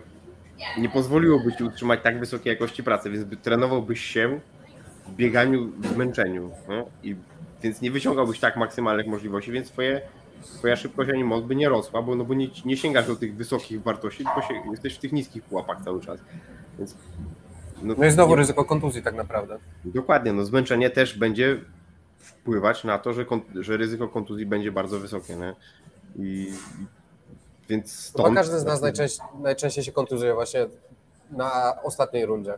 nie 0.78 0.90
pozwoliłoby 0.90 1.54
ci 1.58 1.64
utrzymać 1.64 2.00
tak 2.04 2.20
wysokiej 2.20 2.52
jakości 2.54 2.84
pracy, 2.84 3.10
więc 3.10 3.24
by 3.24 3.38
trenowałbyś 3.38 4.02
się 4.02 4.40
w 5.08 5.12
bieganiu, 5.16 5.72
w 5.80 5.88
zmęczeniu. 5.88 6.52
No? 6.70 6.86
I, 7.04 7.16
więc 7.64 7.82
nie 7.82 7.92
wyciągałbyś 7.92 8.40
tak 8.40 8.58
maksymalnych 8.58 9.08
możliwości, 9.08 9.52
więc 9.52 9.72
twoje, 9.72 10.02
twoja 10.42 10.76
szybkość 10.76 11.10
ani 11.10 11.24
moc 11.24 11.46
by 11.46 11.56
nie 11.56 11.70
rosła, 11.70 12.02
bo, 12.02 12.16
no 12.16 12.26
bo 12.26 12.34
nie, 12.34 12.48
nie 12.66 12.78
sięgasz 12.78 13.08
do 13.08 13.16
tych 13.16 13.36
wysokich 13.36 13.84
wartości, 13.84 14.24
tylko 14.26 14.42
się, 14.42 14.54
jesteś 14.72 14.96
w 14.96 15.00
tych 15.00 15.12
niskich 15.12 15.44
pułapach 15.44 15.84
cały 15.84 16.02
czas. 16.02 16.20
Więc, 16.78 16.96
No 17.82 18.06
i 18.06 18.12
znowu 18.12 18.32
nie- 18.32 18.38
ryzyko 18.38 18.66
kontuzji 18.66 19.02
tak 19.04 19.16
naprawdę. 19.16 19.58
Dokładnie, 19.86 20.34
no 20.34 20.46
zmęczenie 20.46 20.90
też 20.90 21.18
będzie 21.18 21.58
wpływać 22.20 22.84
na 22.84 23.00
to, 23.00 23.14
że, 23.14 23.26
że 23.56 23.78
ryzyko 23.78 24.08
kontuzji 24.08 24.46
będzie 24.46 24.72
bardzo 24.72 25.00
wysokie. 25.00 25.36
Nie? 25.36 25.56
I, 26.16 26.22
i, 26.22 26.54
więc 27.70 28.12
Chyba 28.12 28.24
stąd... 28.24 28.36
każdy 28.36 28.60
z 28.60 28.66
nas 28.66 28.82
najczęściej, 28.82 29.26
najczęściej 29.42 29.84
się 29.84 29.92
kontuzuje 29.92 30.34
właśnie 30.34 30.68
na 31.32 31.82
ostatniej 31.84 32.26
rundzie. 32.26 32.54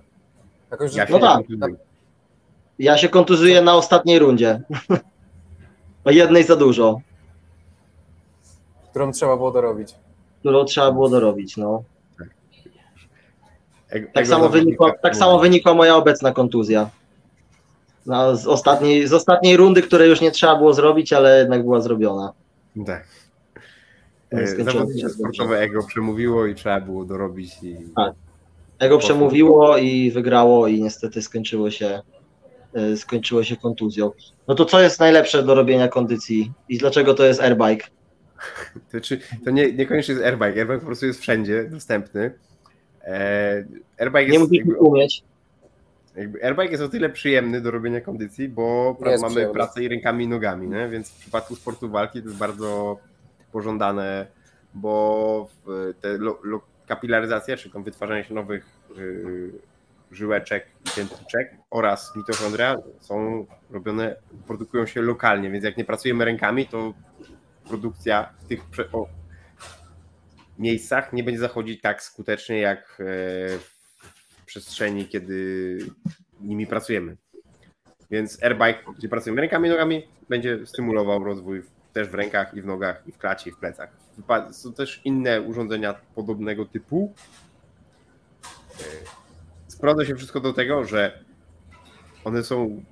Jakoś, 0.72 0.96
Ja 0.96 1.08
się 1.08 1.14
No 1.14 1.20
tak. 1.20 1.72
Ja 2.80 2.98
się 2.98 3.10
kontuzuję 3.10 3.62
na 3.62 3.76
ostatniej 3.76 4.20
rundzie. 4.20 4.62
O 6.04 6.12
jednej 6.12 6.44
za 6.44 6.56
dużo, 6.56 7.02
którą 8.90 9.12
trzeba 9.12 9.38
było 9.38 9.52
dorobić. 9.52 9.96
którą 10.40 10.66
trzeba 10.66 10.92
było 10.92 11.10
dorobić. 11.10 11.58
No. 11.58 11.84
Ego- 13.90 14.08
Tak, 14.14 14.24
ego 14.24 14.30
samo 14.36 14.50
wynikła, 14.50 14.92
tak 15.02 15.16
samo 15.16 15.40
wynikła 15.40 15.74
moja 15.74 15.96
obecna 15.96 16.32
kontuzja. 16.32 16.90
No, 18.06 18.36
z, 18.36 18.48
ostatniej, 18.48 19.08
z 19.08 19.14
ostatniej 19.14 19.58
rundy, 19.58 19.82
której 19.82 20.10
już 20.10 20.22
nie 20.22 20.32
trzeba 20.32 20.56
było 20.56 20.74
zrobić, 20.74 21.14
ale 21.14 21.40
jednak 21.40 21.64
była 21.64 21.82
zrobiona. 21.82 22.34
Tak. 22.86 23.08
E, 24.32 24.48
skończyło 24.48 24.80
Zawodnicze 24.80 25.10
sportowe 25.10 25.60
ego 25.60 25.84
przemówiło 25.88 26.46
i 26.46 26.56
trzeba 26.56 26.82
było 26.82 27.06
dorobić. 27.06 27.64
I... 27.64 27.78
Tak. 27.96 28.14
Tego 28.78 28.98
przemówiło 28.98 29.78
i 29.78 30.12
wygrało 30.12 30.68
i 30.68 30.82
niestety 30.82 31.22
skończyło 31.22 31.72
się, 31.72 32.02
y, 32.78 32.98
skończyło 32.98 33.44
się 33.44 33.56
kontuzją. 33.56 34.12
No 34.48 34.56
to 34.56 34.66
co 34.66 34.82
jest 34.82 35.00
najlepsze 35.00 35.44
do 35.44 35.56
robienia 35.56 35.88
kondycji 35.88 36.52
i 36.70 36.78
dlaczego 36.78 37.14
to 37.14 37.26
jest 37.26 37.42
airbike? 37.42 37.88
To, 38.92 39.02
czy, 39.02 39.20
to 39.46 39.52
nie, 39.52 39.74
niekoniecznie 39.74 40.14
jest 40.14 40.26
airbike. 40.26 40.60
Airbike 40.60 40.80
po 40.80 40.86
prostu 40.86 41.06
jest 41.06 41.20
wszędzie 41.20 41.70
dostępny. 41.72 42.34
E, 43.04 43.66
airbike 44.00 44.26
Nie 44.26 44.34
jest, 44.34 44.50
musisz 44.50 44.58
jakby, 44.58 44.76
umieć. 44.76 45.24
Jakby, 46.16 46.44
airbike 46.44 46.72
jest 46.72 46.84
o 46.84 46.90
tyle 46.90 47.10
przyjemny 47.10 47.62
do 47.62 47.72
robienia 47.72 48.02
kondycji, 48.02 48.50
bo 48.50 48.98
jest 49.06 49.22
mamy 49.22 49.34
przyjemny. 49.34 49.54
pracę 49.54 49.84
i 49.84 49.88
rękami 49.88 50.26
i 50.26 50.28
nogami, 50.28 50.68
nie? 50.68 50.90
więc 50.90 51.10
w 51.10 51.20
przypadku 51.20 51.56
sportu 51.56 51.90
walki 51.90 52.22
to 52.22 52.28
jest 52.28 52.40
bardzo 52.40 53.00
pożądane, 53.52 54.28
bo 54.74 55.50
te 56.02 56.18
lo, 56.18 56.40
lo, 56.44 56.62
kapilaryzacja, 56.88 57.58
czyli 57.58 57.74
tam 57.74 57.84
wytwarzanie 57.84 58.24
się 58.24 58.34
nowych 58.34 58.66
y, 58.98 59.52
żyłeczek 60.12 60.68
i 60.86 60.90
tętniczek 60.90 61.56
oraz 61.70 62.16
mitochondria 62.16 62.78
są 63.00 63.46
robione, 63.70 64.16
produkują 64.48 64.86
się 64.86 65.02
lokalnie, 65.02 65.52
więc 65.52 65.66
jak 65.66 65.78
nie 65.78 65.86
pracujemy 65.86 66.26
rękami, 66.26 66.68
to 66.68 66.94
produkcja 67.68 68.34
w 68.40 68.48
tych 68.48 68.66
prze, 68.66 68.92
o, 68.92 69.08
miejscach 70.60 71.14
nie 71.14 71.24
będzie 71.24 71.40
zachodzić 71.40 71.82
tak 71.82 72.04
skutecznie 72.04 72.60
jak 72.60 72.80
e, 72.80 73.04
w 73.58 73.81
przestrzeni, 74.52 75.08
kiedy 75.08 75.78
nimi 76.42 76.68
pracujemy. 76.68 77.18
Więc 78.10 78.44
airbike, 78.44 78.80
gdzie 78.98 79.10
pracujemy 79.10 79.42
rękami 79.42 79.68
i 79.68 79.72
nogami, 79.72 80.08
będzie 80.30 80.66
stymulował 80.66 81.24
rozwój 81.24 81.64
też 81.94 82.08
w 82.08 82.14
rękach 82.14 82.54
i 82.54 82.62
w 82.62 82.66
nogach, 82.66 83.04
i 83.08 83.12
w 83.12 83.18
klacie, 83.18 83.50
i 83.50 83.54
w 83.54 83.58
plecach. 83.58 83.90
Są 84.52 84.74
też 84.74 85.02
inne 85.06 85.42
urządzenia 85.42 85.94
podobnego 86.16 86.66
typu. 86.66 87.14
E, 88.80 88.84
Sprowadza 89.68 90.06
się 90.06 90.16
wszystko 90.16 90.40
do 90.40 90.54
tego, 90.54 90.86
że 90.86 91.24
one 92.24 92.44
są 92.44 92.84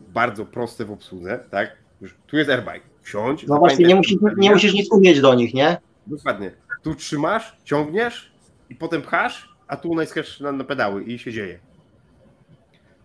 bardzo 0.00 0.46
proste 0.46 0.84
w 0.84 0.90
obsłudze, 0.90 1.44
tak? 1.50 1.76
Już 2.00 2.16
Tu 2.26 2.36
jest 2.36 2.50
airbike. 2.50 2.80
Wsiądź. 3.02 3.46
No 3.46 3.58
właśnie, 3.58 3.86
nie 3.86 3.94
musisz, 3.94 4.18
nie 4.36 4.50
musisz 4.50 4.74
nic 4.74 4.92
umieć 4.92 5.20
do 5.20 5.34
nich, 5.34 5.54
nie? 5.54 5.78
Dokładnie. 6.06 6.52
Tu 6.82 6.94
trzymasz, 6.94 7.56
ciągniesz 7.64 8.32
i 8.70 8.74
potem 8.74 9.02
pchasz, 9.02 9.49
a 9.70 9.76
tu 9.76 9.94
naciskasz 9.94 10.40
na, 10.40 10.52
na 10.52 10.64
pedały 10.64 11.04
i 11.04 11.18
się 11.18 11.32
dzieje. 11.32 11.58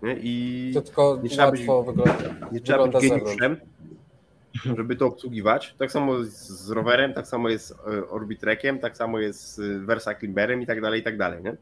Nie? 0.04 0.16
I 0.22 0.72
To 0.74 0.82
tylko 0.82 1.20
Nie 1.24 1.30
trzeba 1.30 1.52
być- 1.52 1.60
wygląda. 1.62 2.04
nie 2.52 2.60
trzeba 2.60 2.88
być 2.88 2.98
z 3.06 3.10
geniuszem, 3.10 3.58
żeby 4.78 4.96
to 4.96 5.06
obsługiwać. 5.06 5.76
Tak 5.80 5.92
samo 5.92 6.24
z, 6.24 6.30
z 6.48 6.70
rowerem, 6.70 7.14
tak 7.14 7.28
samo 7.28 7.50
jest 7.50 7.72
e, 7.72 8.08
Orbitrekiem, 8.10 8.80
tak 8.80 8.98
samo 8.98 9.20
jest 9.20 9.56
z 9.56 9.86
Versa 9.86 10.16
Climberem 10.16 10.62
i 10.62 10.66
tak 10.66 10.82
dalej, 10.82 11.02
i 11.02 11.04
tak 11.04 11.18
dalej. 11.18 11.44
Nie? 11.44 11.56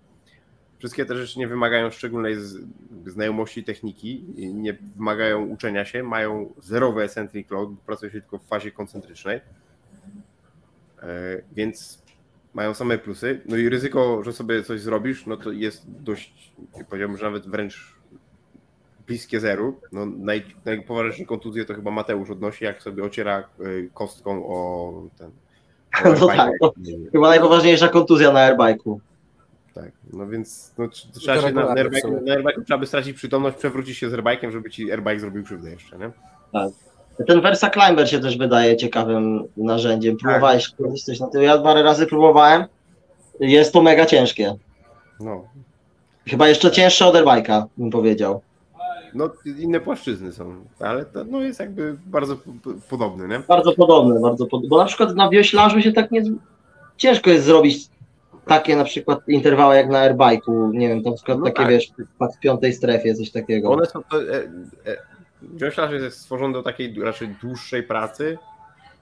Wszystkie 0.79 1.05
te 1.05 1.15
rzeczy 1.17 1.39
nie 1.39 1.47
wymagają 1.47 1.91
szczególnej 1.91 2.35
z, 2.35 2.57
znajomości 3.05 3.63
techniki, 3.63 4.25
nie 4.53 4.73
wymagają 4.95 5.45
uczenia 5.45 5.85
się, 5.85 6.03
mają 6.03 6.53
zerowy 6.61 7.03
eccentric 7.03 7.51
load, 7.51 7.69
pracuje 7.85 8.11
się 8.11 8.21
tylko 8.21 8.37
w 8.37 8.47
fazie 8.47 8.71
koncentrycznej, 8.71 9.41
E, 11.03 11.05
więc 11.51 12.02
mają 12.53 12.73
same 12.73 12.97
plusy. 12.97 13.41
No 13.45 13.57
i 13.57 13.69
ryzyko, 13.69 14.23
że 14.23 14.33
sobie 14.33 14.63
coś 14.63 14.81
zrobisz, 14.81 15.25
no 15.25 15.37
to 15.37 15.51
jest 15.51 15.83
dość, 15.87 16.53
powiedziałbym, 16.89 17.17
że 17.17 17.25
nawet 17.25 17.47
wręcz 17.47 17.95
bliskie 19.07 19.39
zeru. 19.39 19.79
No, 19.91 20.05
naj, 20.05 20.43
najpoważniejsze 20.65 21.25
kontuzje 21.25 21.65
to 21.65 21.73
chyba 21.73 21.91
Mateusz 21.91 22.29
odnosi, 22.29 22.65
jak 22.65 22.81
sobie 22.83 23.03
ociera 23.03 23.39
e, 23.39 23.43
kostką 23.93 24.47
o 24.47 24.93
ten. 25.17 25.31
o 26.05 26.13
No 26.19 26.27
tak, 26.27 26.51
to- 26.61 26.73
Chyba 27.11 27.27
najpoważniejsza 27.29 27.87
kontuzja 27.89 28.31
na 28.31 28.39
airbike'u. 28.51 28.97
Tak, 29.73 29.91
no 30.13 30.27
więc 30.27 30.73
no, 30.77 30.85
tr- 30.85 31.11
trzeba 31.19 31.41
się 31.41 31.51
na, 31.51 31.65
na, 31.65 31.75
w 31.75 31.77
airbike, 31.77 32.01
sumie. 32.01 32.21
na 32.21 32.33
airbike 32.33 32.61
trzeba 32.65 32.77
by 32.77 32.87
stracić 32.87 33.17
przytomność, 33.17 33.57
przewrócić 33.57 33.97
się 33.97 34.09
z 34.09 34.13
airbikiem, 34.13 34.51
żeby 34.51 34.69
ci 34.69 34.91
airbike 34.91 35.19
zrobił 35.19 35.43
krzywdę 35.43 35.71
jeszcze, 35.71 35.97
nie? 35.97 36.11
Ten 37.27 37.41
Versa 37.41 37.69
Climber 37.69 38.09
się 38.09 38.19
też 38.19 38.37
wydaje 38.37 38.77
ciekawym 38.77 39.43
narzędziem. 39.57 40.17
Tak. 40.17 40.21
Próbowałeś 40.23 40.69
kiedyś 40.77 41.03
coś 41.03 41.19
na 41.19 41.27
tym? 41.27 41.41
Ja 41.41 41.57
parę 41.57 41.83
razy 41.83 42.05
próbowałem. 42.07 42.65
Jest 43.39 43.73
to 43.73 43.81
mega 43.81 44.05
ciężkie. 44.05 44.55
No, 45.19 45.43
Chyba 46.27 46.47
jeszcze 46.47 46.71
cięższe 46.71 47.05
od 47.07 47.15
airbike'a, 47.15 47.63
bym 47.77 47.89
powiedział. 47.89 48.41
no 49.13 49.29
inne 49.59 49.79
płaszczyzny 49.79 50.31
są, 50.31 50.55
ale 50.79 51.05
to 51.05 51.23
no, 51.23 51.41
jest 51.41 51.59
jakby 51.59 51.97
bardzo 52.05 52.37
podobny, 52.89 53.27
nie? 53.27 53.39
Bardzo 53.39 53.73
podobne, 53.73 54.19
bardzo 54.19 54.45
podobne. 54.45 54.69
Bo 54.69 54.77
na 54.77 54.85
przykład 54.85 55.15
na 55.15 55.29
wioślarzu 55.29 55.81
się 55.81 55.91
tak 55.91 56.11
nie... 56.11 56.21
Ciężko 56.97 57.29
jest 57.29 57.45
zrobić 57.45 57.87
takie 58.45 58.75
na 58.75 58.83
przykład 58.83 59.19
interwały 59.27 59.75
jak 59.75 59.89
na 59.89 60.09
airbike'u. 60.09 60.73
Nie 60.73 60.87
wiem, 60.87 61.01
na 61.01 61.11
przykład 61.11 61.39
No 61.39 61.45
takie 61.45 61.57
tak. 61.57 61.69
wiesz, 61.69 61.91
w 62.35 62.39
piątej 62.39 62.73
strefie, 62.73 63.15
coś 63.15 63.31
takiego. 63.31 63.71
One 63.71 63.85
są 63.85 64.03
to, 64.03 64.23
e, 64.23 64.35
e, 64.85 64.97
wioślarz 65.53 65.91
jest 65.91 66.19
stworzony 66.19 66.53
do 66.53 66.63
takiej 66.63 67.03
raczej 67.03 67.27
dłuższej 67.27 67.83
pracy, 67.83 68.37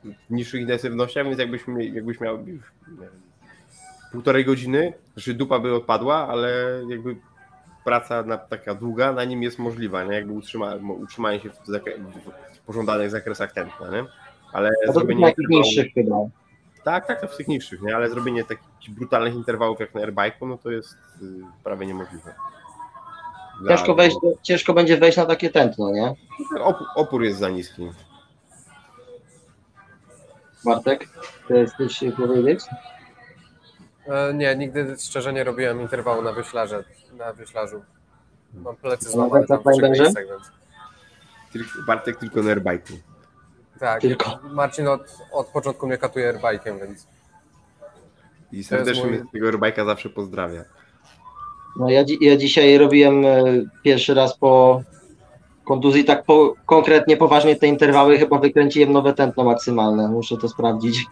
w 0.03 0.33
niższych 0.33 0.61
intensywnościach, 0.61 1.25
więc 1.25 1.39
jakbyś, 1.39 1.61
jakbyś 1.93 2.19
miał 2.19 2.43
wiem, 2.43 2.61
półtorej 4.11 4.45
godziny, 4.45 4.93
znaczy 5.13 5.33
dupa 5.33 5.59
by 5.59 5.75
odpadła, 5.75 6.27
ale 6.27 6.81
jakby 6.89 7.15
praca 7.83 8.23
na, 8.23 8.37
taka 8.37 8.75
długa 8.75 9.13
na 9.13 9.23
nim 9.23 9.43
jest 9.43 9.59
możliwa, 9.59 10.03
nie? 10.03 10.13
jakby 10.13 10.33
utrzyma, 10.33 10.75
utrzymanie 10.75 11.39
się 11.39 11.49
w, 11.49 11.67
zakre- 11.67 11.97
w 12.53 12.59
pożądanych 12.59 13.09
zakresach 13.09 13.51
tętna, 13.51 13.91
nie? 13.91 14.05
Ale 14.53 14.71
to 14.85 14.93
zrobienie 14.93 15.25
takich 15.25 15.49
niższych 15.49 15.93
chyba. 15.93 16.15
Tak, 16.83 17.07
tak, 17.07 17.21
to 17.21 17.27
w 17.27 17.37
tych 17.37 17.47
niższych, 17.47 17.81
nie? 17.81 17.95
ale 17.95 18.09
zrobienie 18.09 18.43
takich 18.43 18.95
brutalnych 18.95 19.33
interwałów 19.33 19.79
jak 19.79 19.95
na 19.95 20.01
airbike'u, 20.01 20.47
no 20.47 20.57
to 20.57 20.71
jest 20.71 20.97
y, 21.21 21.25
prawie 21.63 21.85
niemożliwe. 21.85 22.33
Ciężko, 23.69 23.95
wejść, 23.95 24.17
ciężko 24.43 24.73
będzie 24.73 24.97
wejść 24.97 25.17
na 25.17 25.25
takie 25.25 25.49
tętno, 25.49 25.91
nie? 25.91 26.13
Opór, 26.95 27.23
jest 27.23 27.39
za 27.39 27.49
niski. 27.49 27.91
Bartek, 30.65 31.07
chcesz 31.45 31.71
coś 31.77 32.03
powiedzieć? 32.17 32.59
E, 34.07 34.33
nie, 34.33 34.55
nigdy 34.55 34.95
szczerze 34.99 35.33
nie 35.33 35.43
robiłem 35.43 35.81
interwału 35.81 36.21
na 36.21 36.31
wyślarze, 36.33 36.83
na 37.13 37.33
wyślarzu. 37.33 37.81
Mam 38.53 38.75
plecy 38.75 39.05
Na 39.05 39.11
złamane 39.11 39.47
tam 39.47 39.59
w. 39.59 39.63
Tylko- 41.53 41.81
Bartek 41.87 42.17
tylko 42.17 42.41
na 42.41 42.55
airbike'u. 42.55 42.97
Tak, 43.79 44.01
Tylko. 44.01 44.39
Marcin 44.43 44.87
od, 44.87 45.01
od 45.31 45.47
początku 45.47 45.87
mnie 45.87 45.97
katuje 45.97 46.33
airbike'iem, 46.33 46.79
więc 46.79 47.07
I 48.51 48.63
serdecznie 48.63 49.05
mój- 49.05 49.31
tego 49.31 49.47
airbike'a 49.47 49.85
zawsze 49.85 50.09
pozdrawia. 50.09 50.63
No 51.75 51.89
ja, 51.89 52.03
ja 52.21 52.37
dzisiaj 52.37 52.77
robiłem 52.77 53.25
e, 53.25 53.43
pierwszy 53.83 54.13
raz 54.13 54.37
po 54.37 54.81
kontuzji 55.63 56.03
tak 56.03 56.23
po, 56.23 56.55
konkretnie, 56.65 57.17
poważnie 57.17 57.55
te 57.55 57.67
interwały, 57.67 58.17
chyba 58.17 58.37
wykręciłem 58.39 58.91
nowe 58.91 59.13
tętno 59.13 59.43
maksymalne, 59.43 60.07
muszę 60.07 60.37
to 60.37 60.49
sprawdzić 60.49 61.05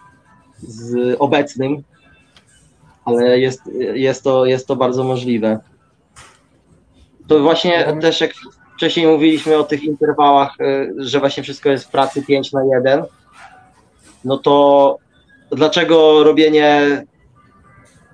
z 0.59 1.15
obecnym, 1.19 1.83
ale 3.05 3.39
jest, 3.39 3.61
jest, 3.93 4.23
to, 4.23 4.45
jest 4.45 4.67
to 4.67 4.75
bardzo 4.75 5.03
możliwe. 5.03 5.59
To 7.27 7.39
właśnie 7.39 7.77
Mhm. 7.77 8.01
też 8.01 8.21
jak 8.21 8.31
wcześniej 8.75 9.07
mówiliśmy 9.07 9.57
o 9.57 9.63
tych 9.63 9.83
interwałach, 9.83 10.55
e, 10.61 10.87
że 10.97 11.19
właśnie 11.19 11.43
wszystko 11.43 11.69
jest 11.69 11.85
w 11.85 11.91
pracy 11.91 12.25
5 12.25 12.51
na 12.51 12.61
1, 12.65 13.03
no 14.25 14.37
to 14.37 14.97
dlaczego 15.51 16.23
robienie 16.23 16.81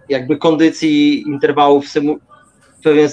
jakby 0.10 0.38
kondycji 0.38 1.22
interwałów 1.22 1.88
pewien, 2.86 3.10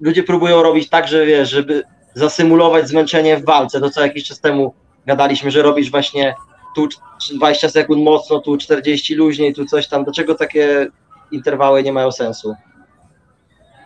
ludzie 0.00 0.22
próbują 0.22 0.62
robić 0.62 0.88
tak, 0.88 1.08
że 1.08 1.26
wiesz, 1.26 1.50
żeby 1.50 1.82
zasymulować 2.14 2.88
zmęczenie 2.88 3.36
w 3.36 3.44
walce, 3.44 3.80
to 3.80 3.90
co 3.90 4.00
jakiś 4.00 4.24
czas 4.24 4.40
temu 4.40 4.74
gadaliśmy, 5.06 5.50
że 5.50 5.62
robisz 5.62 5.90
właśnie 5.90 6.34
tu 6.74 6.88
20 7.34 7.68
sekund 7.68 8.02
mocno, 8.04 8.38
tu 8.38 8.56
40 8.56 9.14
luźniej, 9.14 9.54
tu 9.54 9.64
coś 9.66 9.88
tam, 9.88 10.04
dlaczego 10.04 10.34
takie 10.34 10.86
interwały 11.30 11.82
nie 11.82 11.92
mają 11.92 12.12
sensu? 12.12 12.54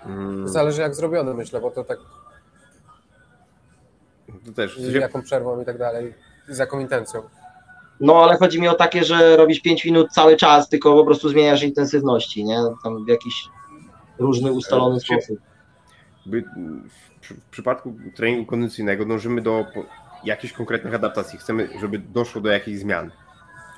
Mm, 0.07 0.49
Zależy 0.49 0.81
jak 0.81 0.95
zrobione, 0.95 1.35
myślę, 1.35 1.61
bo 1.61 1.71
to 1.71 1.85
tak 1.85 1.99
to 4.47 4.53
też. 4.53 4.79
z 4.79 4.95
jaką 4.95 5.23
przerwą 5.23 5.61
i 5.61 5.65
tak 5.65 5.79
dalej, 5.79 6.15
z 6.49 6.59
jaką 6.59 6.81
intencją. 6.81 7.23
No 8.01 8.25
ale 8.25 8.37
chodzi 8.37 8.61
mi 8.61 8.69
o 8.69 8.75
takie, 8.75 9.05
że 9.05 9.37
robisz 9.37 9.61
5 9.61 9.85
minut 9.85 10.13
cały 10.13 10.37
czas, 10.37 10.69
tylko 10.69 10.95
po 10.95 11.05
prostu 11.05 11.29
zmieniasz 11.29 11.63
intensywności, 11.63 12.45
nie? 12.45 12.59
Tam 12.85 13.05
w 13.05 13.09
jakiś 13.09 13.49
różny, 14.21 14.53
ustalony 14.53 14.97
E, 14.97 15.01
sposób. 15.01 15.39
jakby 16.27 16.43
w, 16.89 17.21
przy- 17.21 17.35
w 17.35 17.45
przypadku 17.45 17.95
treningu 18.17 18.47
kondycyjnego 18.47 19.05
dążymy 19.05 19.43
do 19.43 19.67
po- 19.75 19.85
jakichś 20.25 20.53
konkretnych 20.53 20.95
adaptacji. 20.95 21.39
Chcemy, 21.39 21.69
żeby 21.81 21.99
doszło 21.99 22.41
do 22.41 22.51
jakichś 22.51 22.79
zmian 22.79 23.11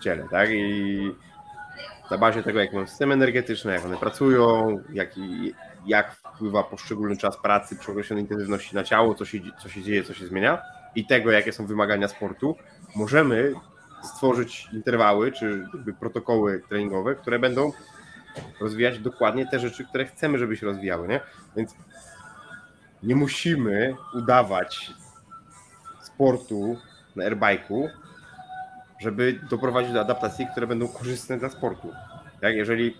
w 0.00 0.02
ciele, 0.04 0.26
tak? 0.30 0.48
I 0.52 1.14
na 2.10 2.18
bazie 2.18 2.42
tego, 2.42 2.60
jak 2.60 2.72
mamy 2.72 2.86
system 2.86 3.12
energetyczny, 3.12 3.72
jak 3.72 3.84
one 3.84 3.96
pracują, 3.96 4.78
jak, 4.92 5.10
jak 5.86 6.12
wpływa 6.14 6.62
poszczególny 6.62 7.16
czas 7.16 7.36
pracy 7.42 7.76
przy 7.76 7.90
określonej 7.92 8.24
intensywności 8.24 8.74
na 8.76 8.84
ciało, 8.84 9.14
co 9.14 9.24
się, 9.24 9.38
co 9.62 9.68
się 9.68 9.82
dzieje, 9.82 10.04
co 10.04 10.14
się 10.14 10.26
zmienia 10.26 10.62
i 10.94 11.06
tego, 11.06 11.30
jakie 11.30 11.52
są 11.52 11.66
wymagania 11.66 12.08
sportu, 12.08 12.56
możemy 12.96 13.52
stworzyć 14.02 14.68
interwały 14.72 15.32
czy 15.32 15.66
protokoły 16.00 16.62
treningowe, 16.68 17.14
które 17.14 17.38
będą 17.38 17.72
rozwijać 18.60 18.98
dokładnie 18.98 19.46
te 19.46 19.58
rzeczy, 19.58 19.84
które 19.84 20.06
chcemy, 20.06 20.38
żeby 20.38 20.56
się 20.56 20.66
rozwijały, 20.66 21.08
nie? 21.08 21.20
Więc 21.56 21.74
nie 23.02 23.16
musimy 23.16 23.96
udawać 24.14 24.92
sportu 26.02 26.78
na 27.16 27.24
airbike'u, 27.24 27.88
żeby 29.00 29.40
doprowadzić 29.50 29.92
do 29.92 30.00
adaptacji, 30.00 30.46
które 30.52 30.66
będą 30.66 30.88
korzystne 30.88 31.38
dla 31.38 31.48
sportu. 31.48 31.92
Tak? 32.40 32.54
Jeżeli 32.54 32.96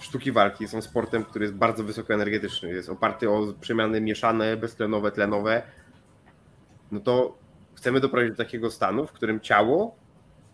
sztuki 0.00 0.32
walki 0.32 0.68
są 0.68 0.82
sportem, 0.82 1.24
który 1.24 1.44
jest 1.44 1.54
bardzo 1.54 1.84
wysokoenergetyczny, 1.84 2.68
jest 2.68 2.88
oparty 2.88 3.30
o 3.30 3.52
przemiany 3.60 4.00
mieszane, 4.00 4.56
beztlenowe, 4.56 5.12
tlenowe, 5.12 5.62
no 6.92 7.00
to 7.00 7.38
chcemy 7.74 8.00
doprowadzić 8.00 8.36
do 8.36 8.44
takiego 8.44 8.70
stanu, 8.70 9.06
w 9.06 9.12
którym 9.12 9.40
ciało 9.40 9.96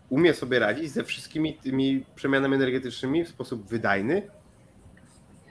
umie 0.09 0.33
sobie 0.33 0.59
radzić 0.59 0.91
ze 0.91 1.03
wszystkimi 1.03 1.53
tymi 1.53 2.05
przemianami 2.15 2.55
energetycznymi 2.55 3.25
w 3.25 3.29
sposób 3.29 3.67
wydajny 3.67 4.21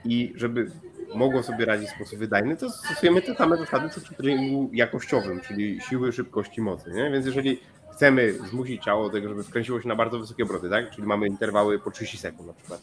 i 0.05 0.33
żeby 0.35 0.71
mogło 1.15 1.43
sobie 1.43 1.65
radzić 1.65 1.89
w 1.89 1.95
sposób 1.95 2.19
wydajny, 2.19 2.57
to 2.57 2.69
stosujemy 2.69 3.21
te 3.21 3.35
same 3.35 3.57
zasady 3.57 3.89
co 3.89 4.01
przy 4.01 4.15
treningu 4.15 4.69
jakościowym, 4.73 5.41
czyli 5.41 5.81
siły, 5.81 6.11
szybkości, 6.11 6.61
mocy. 6.61 6.91
Nie? 6.91 7.11
Więc 7.11 7.25
jeżeli 7.25 7.59
chcemy 7.93 8.33
zmusić 8.33 8.83
ciało 8.83 9.03
do 9.03 9.09
tego, 9.09 9.29
żeby 9.29 9.43
wkręciło 9.43 9.81
się 9.81 9.87
na 9.87 9.95
bardzo 9.95 10.19
wysokie 10.19 10.43
obroty, 10.43 10.69
tak? 10.69 10.91
czyli 10.91 11.07
mamy 11.07 11.27
interwały 11.27 11.79
po 11.79 11.91
30 11.91 12.17
sekund 12.17 12.47
na 12.47 12.53
przykład, 12.53 12.81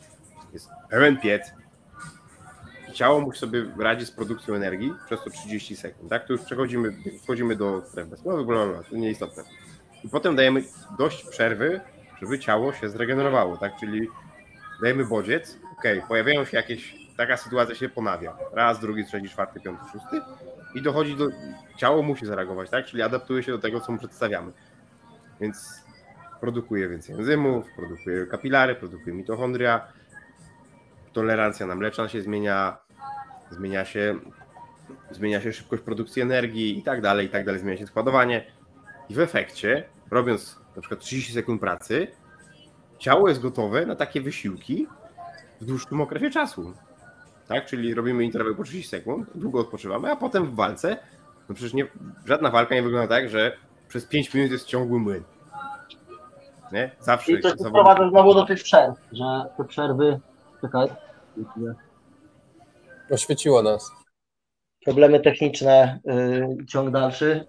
jest 0.53 0.69
pełen 0.91 1.17
piec 1.17 1.53
ciało 2.97 3.21
musi 3.21 3.39
sobie 3.39 3.65
radzić 3.79 4.09
z 4.09 4.11
produkcją 4.11 4.55
energii 4.55 4.95
przez 5.07 5.25
to 5.25 5.31
30 5.31 5.77
sekund, 5.77 6.11
tak? 6.11 6.27
to 6.27 6.33
już 6.33 6.43
przechodzimy, 6.43 6.97
wchodzimy 7.23 7.57
do 7.57 7.83
stref 7.87 8.09
bla, 8.09 8.83
to 8.91 8.97
nieistotne. 8.97 9.43
I 10.05 10.09
potem 10.09 10.37
dajemy 10.37 10.63
dość 10.99 11.25
przerwy, 11.29 11.81
żeby 12.21 12.39
ciało 12.39 12.73
się 12.73 12.89
zregenerowało, 12.89 13.57
tak? 13.57 13.77
Czyli 13.81 14.09
dajemy 14.83 15.05
bodziec, 15.05 15.59
okej, 15.79 16.03
pojawiają 16.09 16.45
się 16.45 16.57
jakieś, 16.57 16.97
taka 17.17 17.37
sytuacja 17.37 17.75
się 17.75 17.89
ponawia. 17.89 18.37
Raz, 18.53 18.81
drugi, 18.81 19.05
trzeci, 19.05 19.29
czwarty, 19.29 19.61
piąty, 19.61 19.83
szósty 19.93 20.21
i 20.75 20.83
dochodzi 20.83 21.17
do, 21.17 21.29
ciało 21.77 22.03
musi 22.03 22.27
zareagować, 22.27 22.71
tak? 22.71 22.87
Czyli 22.87 23.03
adaptuje 23.03 23.43
się 23.43 23.53
do 23.53 23.59
tego, 23.59 23.81
co 23.81 23.93
mu 23.93 23.99
przedstawiamy. 23.99 24.53
Więc 25.41 25.85
produkuje 26.41 26.89
więcej 26.89 27.15
enzymów, 27.15 27.67
produkuje 27.77 28.27
kapilary, 28.27 28.75
produkuje 28.75 29.17
mitochondria, 29.17 29.89
tolerancja 31.13 31.67
na 31.67 31.75
mleczna 31.75 32.09
się 32.09 32.23
zmienia, 32.23 32.77
zmienia 33.51 33.85
się, 33.85 34.19
zmienia 35.11 35.41
się 35.41 35.53
szybkość 35.53 35.83
produkcji 35.83 36.23
energii 36.23 36.79
i 36.79 36.83
tak 36.83 37.01
dalej, 37.01 37.27
i 37.27 37.29
tak 37.31 37.45
dalej, 37.45 37.61
zmienia 37.61 37.79
się 37.79 37.87
składowanie. 37.87 38.45
I 39.09 39.14
w 39.14 39.19
efekcie, 39.19 39.85
robiąc 40.11 40.61
na 40.77 40.83
przykład 40.83 41.01
30 41.01 41.33
sekund 41.33 41.61
pracy, 41.61 42.09
ciało 42.99 43.29
jest 43.29 43.40
gotowe 43.40 43.87
na 43.87 43.97
takie 43.97 44.21
wysiłki 44.21 44.87
w 45.61 45.64
dłuższym 45.64 46.01
okresie 46.01 46.31
czasu. 46.31 46.73
Tak? 47.49 47.66
Czyli 47.66 47.95
robimy 47.95 48.25
interwał 48.25 48.55
po 48.55 48.64
30 48.64 48.90
sekund, 48.90 49.29
długo 49.35 49.61
odpoczywamy, 49.61 50.11
a 50.11 50.16
potem 50.16 50.47
w 50.47 50.55
walce, 50.55 50.99
no 51.49 51.55
przecież 51.55 51.75
nie, 51.75 51.87
żadna 52.25 52.51
walka 52.51 52.75
nie 52.75 52.83
wygląda 52.83 53.09
tak, 53.09 53.29
że 53.29 53.57
przez 53.88 54.07
5 54.07 54.35
minut 54.35 54.51
jest 54.51 54.66
ciągły 54.66 54.99
młyn. 54.99 55.23
Nie? 56.73 56.90
Zawsze. 57.01 57.33
I 57.33 57.40
to 57.40 57.51
się 57.51 57.55
sprowadza 57.59 58.11
znowu 58.11 58.35
do 58.35 58.45
tych 58.45 58.62
przerw, 58.62 58.97
że 59.12 59.25
te 59.57 59.64
przerwy, 59.64 60.21
czekaj, 60.61 60.88
Oświeciło 63.11 63.62
nas. 63.62 63.92
problemy 64.85 65.21
techniczne, 65.21 66.01
yy, 66.05 66.66
ciąg 66.66 66.90
dalszy. 66.90 67.45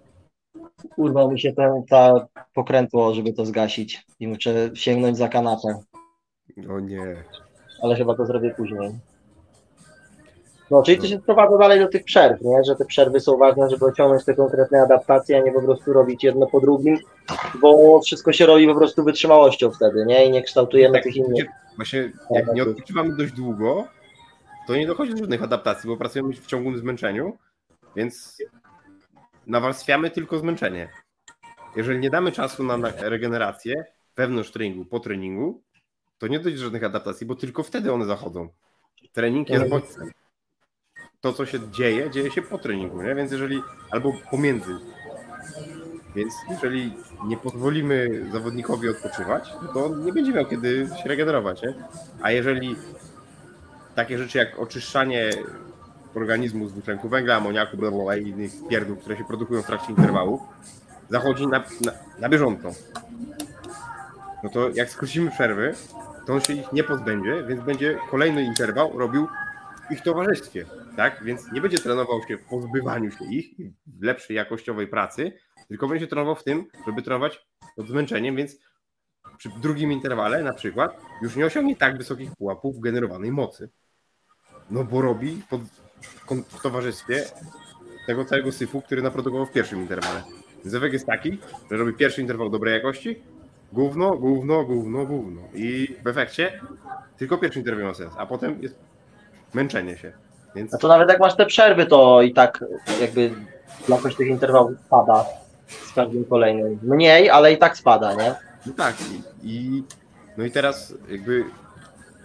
Urwał 0.96 1.30
mi 1.30 1.40
się 1.40 1.52
ten, 1.52 1.84
ta 1.90 2.26
pokrętło, 2.54 3.14
żeby 3.14 3.32
to 3.32 3.46
zgasić 3.46 4.06
i 4.20 4.28
muszę 4.28 4.70
sięgnąć 4.74 5.16
za 5.16 5.28
kanapę, 5.28 5.80
O 6.70 6.80
nie. 6.80 7.16
ale 7.82 7.96
chyba 7.96 8.14
to 8.14 8.26
zrobię 8.26 8.54
później. 8.56 8.90
No, 10.70 10.82
czyli 10.82 10.98
to 10.98 11.06
się 11.06 11.18
sprowadza 11.18 11.58
dalej 11.58 11.80
do 11.80 11.88
tych 11.88 12.04
przerw, 12.04 12.40
nie? 12.42 12.64
że 12.64 12.76
te 12.76 12.84
przerwy 12.84 13.20
są 13.20 13.36
ważne, 13.36 13.70
żeby 13.70 13.84
osiągnąć 13.86 14.24
te 14.24 14.34
konkretne 14.34 14.82
adaptacje, 14.82 15.38
a 15.38 15.40
nie 15.40 15.52
po 15.52 15.62
prostu 15.62 15.92
robić 15.92 16.24
jedno 16.24 16.46
po 16.46 16.60
drugim, 16.60 16.98
bo 17.60 18.00
wszystko 18.00 18.32
się 18.32 18.46
robi 18.46 18.66
po 18.66 18.74
prostu 18.74 19.04
wytrzymałością 19.04 19.70
wtedy, 19.70 20.04
nie? 20.06 20.26
I 20.26 20.30
nie 20.30 20.42
kształtujemy 20.42 20.94
Tak, 20.94 21.02
tych 21.02 21.16
innych. 21.16 21.46
Właśnie 21.76 22.12
jak 22.30 22.54
nie 22.54 22.62
odpoczywamy 22.62 23.16
dość 23.16 23.32
długo, 23.32 23.84
to 24.66 24.76
nie 24.76 24.86
dochodzi 24.86 25.12
do 25.12 25.18
żadnych 25.18 25.42
adaptacji, 25.42 25.88
bo 25.90 25.96
pracujemy 25.96 26.32
w 26.32 26.46
ciągłym 26.46 26.78
zmęczeniu, 26.78 27.36
więc 27.96 28.38
nawarstwiamy 29.48 30.10
tylko 30.10 30.38
zmęczenie. 30.38 30.88
Jeżeli 31.76 31.98
nie 31.98 32.10
damy 32.10 32.32
czasu 32.32 32.64
na 32.64 32.92
regenerację 33.00 33.84
wewnątrz 34.16 34.50
treningu, 34.50 34.84
po 34.84 35.00
treningu, 35.00 35.62
to 36.18 36.26
nie 36.26 36.40
dojdzie 36.40 36.58
do 36.58 36.64
żadnych 36.64 36.84
adaptacji, 36.84 37.26
bo 37.26 37.34
tylko 37.34 37.62
wtedy 37.62 37.92
one 37.92 38.04
zachodzą. 38.04 38.48
Trening 39.12 39.48
jest 39.50 39.62
Mhm. 39.64 39.80
bodźcem. 39.82 40.10
To, 41.20 41.32
co 41.32 41.46
się 41.46 41.70
dzieje, 41.70 42.10
dzieje 42.10 42.30
się 42.30 42.42
po 42.42 42.58
treningu, 42.58 43.02
nie? 43.02 43.14
więc 43.14 43.32
jeżeli, 43.32 43.62
albo 43.90 44.12
pomiędzy. 44.30 44.76
Więc 46.14 46.34
jeżeli 46.50 46.92
nie 47.24 47.36
pozwolimy 47.36 48.26
zawodnikowi 48.32 48.88
odpoczywać, 48.88 49.50
no 49.62 49.72
to 49.72 49.86
on 49.86 50.04
nie 50.04 50.12
będzie 50.12 50.32
miał 50.32 50.46
kiedy 50.46 50.88
się 51.02 51.08
regenerować. 51.08 51.62
Nie? 51.62 51.74
A 52.22 52.30
jeżeli 52.30 52.76
takie 53.94 54.18
rzeczy 54.18 54.38
jak 54.38 54.58
oczyszczanie 54.58 55.30
organizmu 56.14 56.68
z 56.68 56.72
dwutlenku 56.72 57.08
węgla, 57.08 57.36
amoniaku, 57.36 57.76
bla, 57.76 57.90
bla, 57.90 58.04
bla, 58.04 58.16
i 58.16 58.28
innych 58.28 58.52
pierdół, 58.68 58.96
które 58.96 59.16
się 59.16 59.24
produkują 59.24 59.62
w 59.62 59.66
trakcie 59.66 59.90
interwału, 59.90 60.42
zachodzi 61.08 61.46
na, 61.46 61.58
na, 61.58 61.92
na 62.18 62.28
bieżąco. 62.28 62.70
No 64.42 64.50
to 64.50 64.70
jak 64.74 64.90
skrócimy 64.90 65.30
przerwy, 65.30 65.74
to 66.26 66.34
on 66.34 66.40
się 66.40 66.52
ich 66.52 66.72
nie 66.72 66.84
pozbędzie, 66.84 67.44
więc 67.48 67.62
będzie 67.62 67.98
kolejny 68.10 68.42
interwał 68.42 68.98
robił 68.98 69.28
w 69.88 69.92
ich 69.92 70.02
towarzystwie, 70.02 70.66
tak? 70.96 71.24
Więc 71.24 71.52
nie 71.52 71.60
będzie 71.60 71.78
trenował 71.78 72.22
się 72.28 72.36
w 72.36 72.44
pozbywaniu 72.44 73.10
się 73.10 73.24
ich, 73.24 73.56
w 73.86 74.02
lepszej 74.02 74.36
jakościowej 74.36 74.86
pracy, 74.86 75.32
tylko 75.68 75.88
będzie 75.88 76.06
trenował 76.06 76.34
w 76.34 76.44
tym, 76.44 76.66
żeby 76.86 77.02
trenować 77.02 77.46
pod 77.76 77.88
zmęczeniem, 77.88 78.36
więc 78.36 78.56
przy 79.38 79.48
drugim 79.48 79.92
interwale 79.92 80.42
na 80.42 80.52
przykład 80.52 81.00
już 81.22 81.36
nie 81.36 81.46
osiągnie 81.46 81.76
tak 81.76 81.98
wysokich 81.98 82.36
pułapów 82.36 82.80
generowanej 82.80 83.32
mocy. 83.32 83.70
No 84.70 84.84
bo 84.84 85.02
robi 85.02 85.42
pod, 85.50 85.60
w 86.48 86.62
towarzystwie 86.62 87.24
tego 88.06 88.24
całego 88.24 88.52
syfu, 88.52 88.82
który 88.82 89.02
naprodukował 89.02 89.46
w 89.46 89.52
pierwszym 89.52 89.80
interwale. 89.80 90.22
Więc 90.64 90.74
efekt 90.74 90.92
jest 90.92 91.06
taki, 91.06 91.38
że 91.70 91.76
robi 91.76 91.92
pierwszy 91.92 92.20
interwał 92.20 92.50
dobrej 92.50 92.74
jakości, 92.74 93.22
gówno, 93.72 94.16
gówno, 94.16 94.64
gówno, 94.64 95.06
gówno. 95.06 95.40
I 95.54 95.96
w 96.04 96.06
efekcie 96.06 96.60
tylko 97.16 97.38
pierwszy 97.38 97.58
interwał 97.58 97.86
ma 97.86 97.94
sens, 97.94 98.12
a 98.16 98.26
potem 98.26 98.62
jest 98.62 98.74
męczenie 99.54 99.96
się. 99.96 100.12
Więc 100.54 100.74
A 100.74 100.78
to 100.78 100.88
nawet 100.88 101.08
jak 101.08 101.20
masz 101.20 101.36
te 101.36 101.46
przerwy, 101.46 101.86
to 101.86 102.22
i 102.22 102.32
tak 102.32 102.64
jakby 103.00 103.30
jakość 103.88 104.16
tych 104.16 104.28
interwałów 104.28 104.72
spada 104.86 105.24
z 105.68 105.92
każdym 105.92 106.24
kolejnym. 106.24 106.78
Mniej, 106.82 107.30
ale 107.30 107.52
i 107.52 107.58
tak 107.58 107.76
spada, 107.76 108.14
nie? 108.14 108.34
No 108.66 108.72
tak, 108.76 108.94
i, 109.00 109.48
i 109.50 109.82
no 110.36 110.44
i 110.44 110.50
teraz 110.50 110.94
jakby 111.10 111.44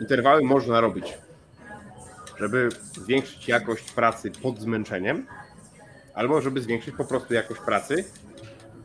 interwały 0.01 0.43
można 0.43 0.81
robić, 0.81 1.17
żeby 2.39 2.69
zwiększyć 2.93 3.47
jakość 3.47 3.91
pracy 3.91 4.31
pod 4.31 4.59
zmęczeniem, 4.59 5.25
albo 6.13 6.41
żeby 6.41 6.61
zwiększyć 6.61 6.95
po 6.95 7.05
prostu 7.05 7.33
jakość 7.33 7.61
pracy 7.61 8.05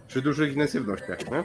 przy 0.08 0.22
dużych 0.22 0.52
intensywnościach. 0.52 1.30
Nie? 1.30 1.44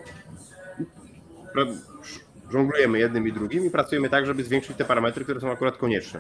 Żonglujemy 2.52 3.00
jednym 3.00 3.28
i 3.28 3.34
drugim 3.34 3.66
i 3.66 3.70
pracujemy 3.70 4.10
tak, 4.10 4.26
żeby 4.26 4.44
zwiększyć 4.44 4.78
te 4.78 4.86
parametry, 4.86 5.24
które 5.24 5.40
są 5.40 5.52
akurat 5.52 5.78
konieczne. 5.78 6.20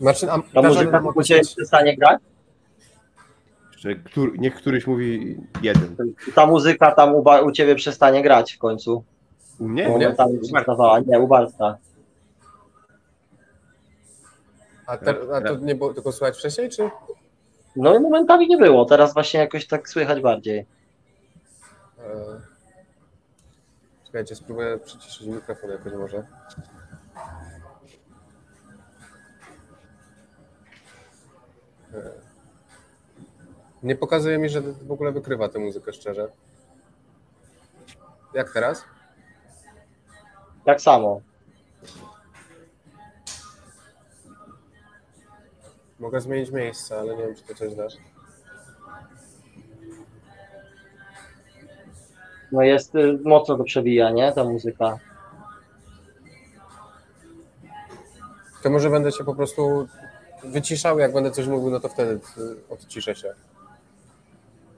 Marcin, 0.00 0.28
a 0.28 0.38
Ta 0.38 0.62
dasz 0.62 0.72
muzyka 0.72 0.90
nam 0.90 1.06
u 1.06 1.22
Ciebie 1.22 1.40
opisać, 1.40 1.56
przestanie 1.56 1.96
grać? 1.96 2.20
Jeszcze 3.72 3.94
któr, 3.94 4.38
niech 4.38 4.54
któryś 4.54 4.86
mówi 4.86 5.36
jeden. 5.62 5.96
Ta 6.34 6.46
muzyka 6.46 6.92
tam 6.92 7.14
u, 7.14 7.24
u 7.46 7.52
Ciebie 7.52 7.74
przestanie 7.74 8.22
grać 8.22 8.52
w 8.52 8.58
końcu. 8.58 9.04
U 9.58 9.68
mnie? 9.68 9.88
U 9.88 9.98
przestawała. 10.42 11.00
Nie, 11.00 11.18
u 11.18 11.28
Bartka. 11.28 11.76
A, 14.86 14.96
te, 14.96 15.14
a 15.34 15.40
to 15.40 15.56
nie 15.56 15.74
było 15.74 15.94
tylko 15.94 16.12
słuchać 16.12 16.36
wcześniej, 16.38 16.70
czy? 16.70 16.90
No 17.76 17.94
i 17.96 18.00
momentami 18.00 18.48
nie 18.48 18.56
było, 18.56 18.84
teraz 18.84 19.14
właśnie 19.14 19.40
jakoś 19.40 19.66
tak 19.66 19.88
słychać 19.88 20.20
bardziej. 20.20 20.58
E, 21.98 22.40
Czekajcie, 24.06 24.34
spróbuję 24.36 24.78
przyciszyć 24.78 25.26
mikrofon 25.26 25.70
jakoś 25.70 25.92
może. 25.92 26.26
E, 31.94 32.10
Nie 33.82 33.96
pokazuje 33.96 34.38
mi, 34.38 34.48
że 34.48 34.60
w 34.60 34.92
ogóle 34.92 35.12
wykrywa 35.12 35.48
tę 35.48 35.58
muzykę 35.58 35.92
szczerze. 35.92 36.28
Jak 38.34 38.52
teraz? 38.52 38.84
Tak 40.64 40.80
samo. 40.80 41.20
Mogę 46.04 46.20
zmienić 46.20 46.50
miejsce, 46.50 46.98
ale 46.98 47.16
nie 47.16 47.22
wiem, 47.22 47.34
czy 47.34 47.42
to 47.42 47.54
coś 47.54 47.74
da. 47.74 47.86
No 52.52 52.62
jest 52.62 52.94
y, 52.94 53.18
mocno 53.24 53.56
to 53.56 53.64
przebija, 53.64 54.10
nie? 54.10 54.32
Ta 54.32 54.44
muzyka. 54.44 54.98
To 58.62 58.70
może 58.70 58.90
będę 58.90 59.12
się 59.12 59.24
po 59.24 59.34
prostu 59.34 59.88
wyciszał, 60.44 60.98
jak 60.98 61.12
będę 61.12 61.30
coś 61.30 61.46
mówił, 61.46 61.70
no 61.70 61.80
to 61.80 61.88
wtedy 61.88 62.12
y, 62.12 62.20
odciszę 62.70 63.14
się. 63.14 63.34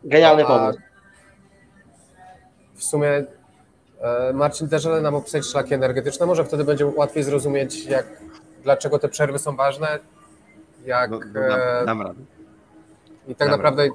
Genialny 0.05 0.45
A 0.45 0.47
pomysł. 0.47 0.81
W 2.75 2.85
sumie 2.85 3.25
e, 4.01 4.33
Marcin 4.33 4.69
też 4.69 4.87
ale 4.87 5.01
nam 5.01 5.15
opisać 5.15 5.47
szlaki 5.47 5.75
energetyczne, 5.75 6.27
może 6.27 6.45
wtedy 6.45 6.65
będzie 6.65 6.87
łatwiej 6.87 7.23
zrozumieć, 7.23 7.85
jak, 7.85 8.07
dlaczego 8.63 8.99
te 8.99 9.09
przerwy 9.09 9.39
są 9.39 9.57
ważne, 9.57 9.99
jak 10.87 11.11
No, 11.11 11.21
no, 11.35 11.41
e, 11.41 11.49
dam, 11.49 11.87
dam 11.87 12.03
radę. 12.03 12.21
i 13.29 13.35
tak 13.35 13.49
dobra. 13.49 13.57
naprawdę 13.57 13.89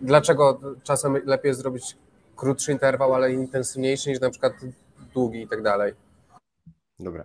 dlaczego 0.00 0.60
czasem 0.82 1.14
lepiej 1.24 1.48
jest 1.48 1.60
zrobić 1.60 1.96
krótszy 2.36 2.72
interwał, 2.72 3.14
ale 3.14 3.32
intensywniejszy 3.32 4.10
niż 4.10 4.20
na 4.20 4.30
przykład 4.30 4.52
długi 5.14 5.42
i 5.42 5.48
tak 5.48 5.62
dalej. 5.62 5.94
Dobra. 6.98 7.24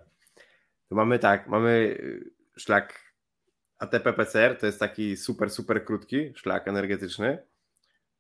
To 0.90 0.96
mamy 0.96 1.20
tak, 1.20 1.48
mamy 1.48 1.70
y, 1.70 2.32
szlak 2.58 3.02
ATP-PCR, 3.80 4.56
to 4.60 4.66
jest 4.66 4.80
taki 4.80 5.18
super, 5.18 5.50
super 5.50 5.86
krótki 5.86 6.34
szlak 6.36 6.68
energetyczny. 6.68 7.38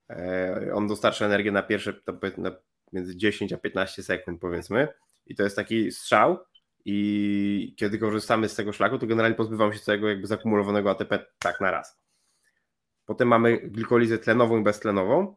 E, 0.09 0.71
On 0.73 0.87
dostarcza 0.87 1.25
energię 1.25 1.51
na 1.51 1.63
pierwsze 1.63 1.93
na 2.37 2.51
między 2.93 3.17
10 3.17 3.53
a 3.53 3.57
15 3.57 4.03
sekund 4.03 4.41
powiedzmy 4.41 4.87
i 5.25 5.35
to 5.35 5.43
jest 5.43 5.55
taki 5.55 5.91
strzał 5.91 6.37
i 6.89 7.73
kiedy 7.77 7.99
korzystamy 7.99 8.49
z 8.49 8.55
tego 8.55 8.73
szlaku, 8.73 8.97
to 8.97 9.07
generalnie 9.07 9.35
pozbywamy 9.37 9.73
się 9.73 9.79
całego 9.79 10.09
jakby 10.09 10.27
zakumulowanego 10.27 10.91
ATP 10.91 11.25
tak 11.39 11.61
na 11.61 11.71
raz. 11.71 11.99
Potem 13.05 13.27
mamy 13.27 13.57
glikolizę 13.57 14.17
tlenową 14.17 14.59
i 14.59 14.63
beztlenową 14.63 15.35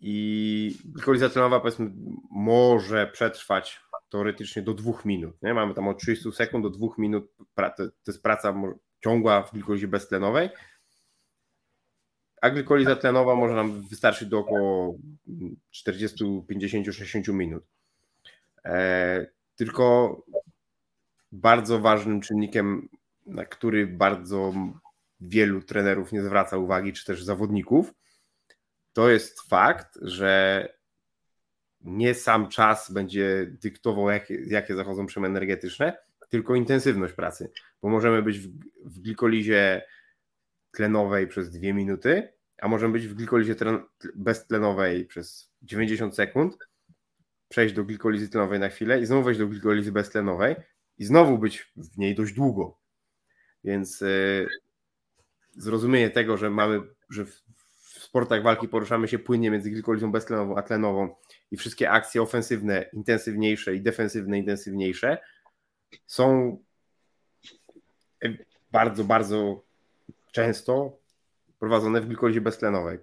i 0.00 0.78
glikolizę 0.84 1.30
tlenowa 1.30 1.60
powiedzmy 1.60 1.90
może 2.30 3.06
przetrwać 3.06 3.80
teoretycznie 4.08 4.62
do 4.62 4.74
dwóch 4.74 5.04
minut. 5.04 5.42
Nie? 5.42 5.54
Mamy 5.54 5.74
tam 5.74 5.88
od 5.88 5.98
30 5.98 6.32
sekund 6.32 6.64
do 6.64 6.70
dwóch 6.70 6.98
minut. 6.98 7.32
To 7.76 7.84
jest 8.06 8.22
praca 8.22 8.54
ciągła 9.04 9.42
w 9.42 9.52
glikolizie 9.52 9.88
beztlenowej. 9.88 10.48
A 12.42 12.50
glikoliza 12.50 12.96
tlenowa 12.96 13.34
może 13.34 13.54
nam 13.54 13.82
wystarczyć 13.82 14.28
do 14.28 14.38
około 14.38 14.94
40, 15.70 16.42
50, 16.48 16.86
60 16.86 17.28
minut. 17.28 17.64
E, 18.64 19.26
tylko 19.60 20.16
bardzo 21.32 21.78
ważnym 21.78 22.20
czynnikiem, 22.20 22.88
na 23.26 23.44
który 23.44 23.86
bardzo 23.86 24.54
wielu 25.20 25.62
trenerów 25.62 26.12
nie 26.12 26.22
zwraca 26.22 26.56
uwagi, 26.56 26.92
czy 26.92 27.04
też 27.04 27.24
zawodników, 27.24 27.94
to 28.92 29.10
jest 29.10 29.40
fakt, 29.40 29.98
że 30.02 30.68
nie 31.80 32.14
sam 32.14 32.48
czas 32.48 32.92
będzie 32.92 33.46
dyktował, 33.62 34.10
jakie, 34.10 34.42
jakie 34.46 34.74
zachodzą 34.76 35.06
przemiany 35.06 35.32
energetyczne, 35.32 35.96
tylko 36.28 36.54
intensywność 36.54 37.14
pracy, 37.14 37.52
bo 37.82 37.88
możemy 37.88 38.22
być 38.22 38.38
w, 38.38 38.48
w 38.84 39.00
glikolizie 39.00 39.82
tlenowej 40.72 41.26
przez 41.26 41.50
2 41.50 41.72
minuty, 41.72 42.32
a 42.58 42.68
możemy 42.68 42.92
być 42.92 43.06
w 43.06 43.14
glikolizie 43.14 43.54
tlen, 43.54 43.82
beztlenowej 44.14 45.06
przez 45.06 45.52
90 45.62 46.14
sekund, 46.14 46.58
przejść 47.48 47.74
do 47.74 47.84
glikolizy 47.84 48.28
tlenowej 48.28 48.60
na 48.60 48.68
chwilę 48.68 49.00
i 49.00 49.06
znowu 49.06 49.22
wejść 49.22 49.40
do 49.40 49.46
glikolizy 49.46 49.92
beztlenowej 49.92 50.56
i 51.00 51.04
znowu 51.04 51.38
być 51.38 51.72
w 51.76 51.98
niej 51.98 52.14
dość 52.14 52.32
długo. 52.32 52.78
Więc 53.64 54.00
yy, 54.00 54.48
zrozumienie 55.56 56.10
tego, 56.10 56.36
że 56.36 56.50
mamy, 56.50 56.80
że 57.10 57.24
w, 57.24 57.42
sportach 57.78 58.42
walki 58.42 58.68
poruszamy 58.68 59.08
się 59.08 59.18
płynnie 59.18 59.50
między 59.50 59.70
glikolizą 59.70 60.12
beztlenową 60.12 60.56
a 60.56 60.62
tlenową 60.62 61.14
i 61.50 61.56
wszystkie 61.56 61.90
akcje 61.90 62.22
ofensywne 62.22 62.90
intensywniejsze 62.92 63.74
i 63.74 63.80
defensywne 63.80 64.38
intensywniejsze 64.38 65.18
są 66.06 66.58
e, 68.24 68.28
bardzo, 68.72 69.04
bardzo 69.04 69.64
często 70.32 70.98
prowadzone 71.58 72.00
w 72.00 72.06
glikolizie 72.06 72.40
beztlenowej. 72.40 72.98